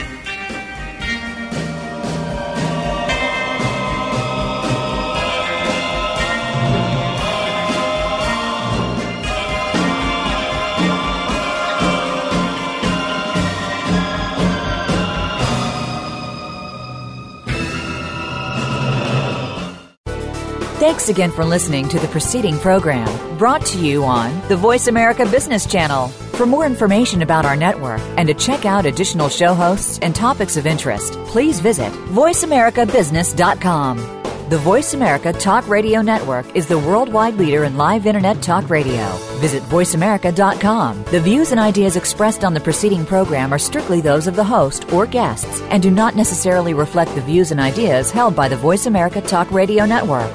Thanks 20.92 21.08
again 21.08 21.30
for 21.30 21.42
listening 21.42 21.88
to 21.88 21.98
the 21.98 22.06
preceding 22.08 22.58
program 22.58 23.08
brought 23.38 23.64
to 23.64 23.78
you 23.78 24.04
on 24.04 24.46
the 24.48 24.56
Voice 24.56 24.88
America 24.88 25.24
Business 25.24 25.64
Channel. 25.64 26.08
For 26.08 26.44
more 26.44 26.66
information 26.66 27.22
about 27.22 27.46
our 27.46 27.56
network 27.56 28.02
and 28.18 28.28
to 28.28 28.34
check 28.34 28.66
out 28.66 28.84
additional 28.84 29.30
show 29.30 29.54
hosts 29.54 29.98
and 30.02 30.14
topics 30.14 30.58
of 30.58 30.66
interest, 30.66 31.14
please 31.24 31.60
visit 31.60 31.90
voiceamericabusiness.com. 32.10 34.50
The 34.50 34.58
Voice 34.58 34.92
America 34.92 35.32
Talk 35.32 35.66
Radio 35.66 36.02
Network 36.02 36.54
is 36.54 36.66
the 36.66 36.78
worldwide 36.78 37.36
leader 37.36 37.64
in 37.64 37.78
live 37.78 38.04
Internet 38.04 38.42
talk 38.42 38.68
radio. 38.68 39.16
Visit 39.40 39.62
voiceamerica.com. 39.62 41.04
The 41.04 41.20
views 41.20 41.52
and 41.52 41.60
ideas 41.60 41.96
expressed 41.96 42.44
on 42.44 42.52
the 42.52 42.60
preceding 42.60 43.06
program 43.06 43.54
are 43.54 43.58
strictly 43.58 44.02
those 44.02 44.26
of 44.26 44.36
the 44.36 44.44
host 44.44 44.92
or 44.92 45.06
guests 45.06 45.62
and 45.70 45.82
do 45.82 45.90
not 45.90 46.16
necessarily 46.16 46.74
reflect 46.74 47.14
the 47.14 47.22
views 47.22 47.50
and 47.50 47.60
ideas 47.60 48.10
held 48.10 48.36
by 48.36 48.46
the 48.46 48.58
Voice 48.58 48.84
America 48.84 49.22
Talk 49.22 49.50
Radio 49.50 49.86
Network. 49.86 50.30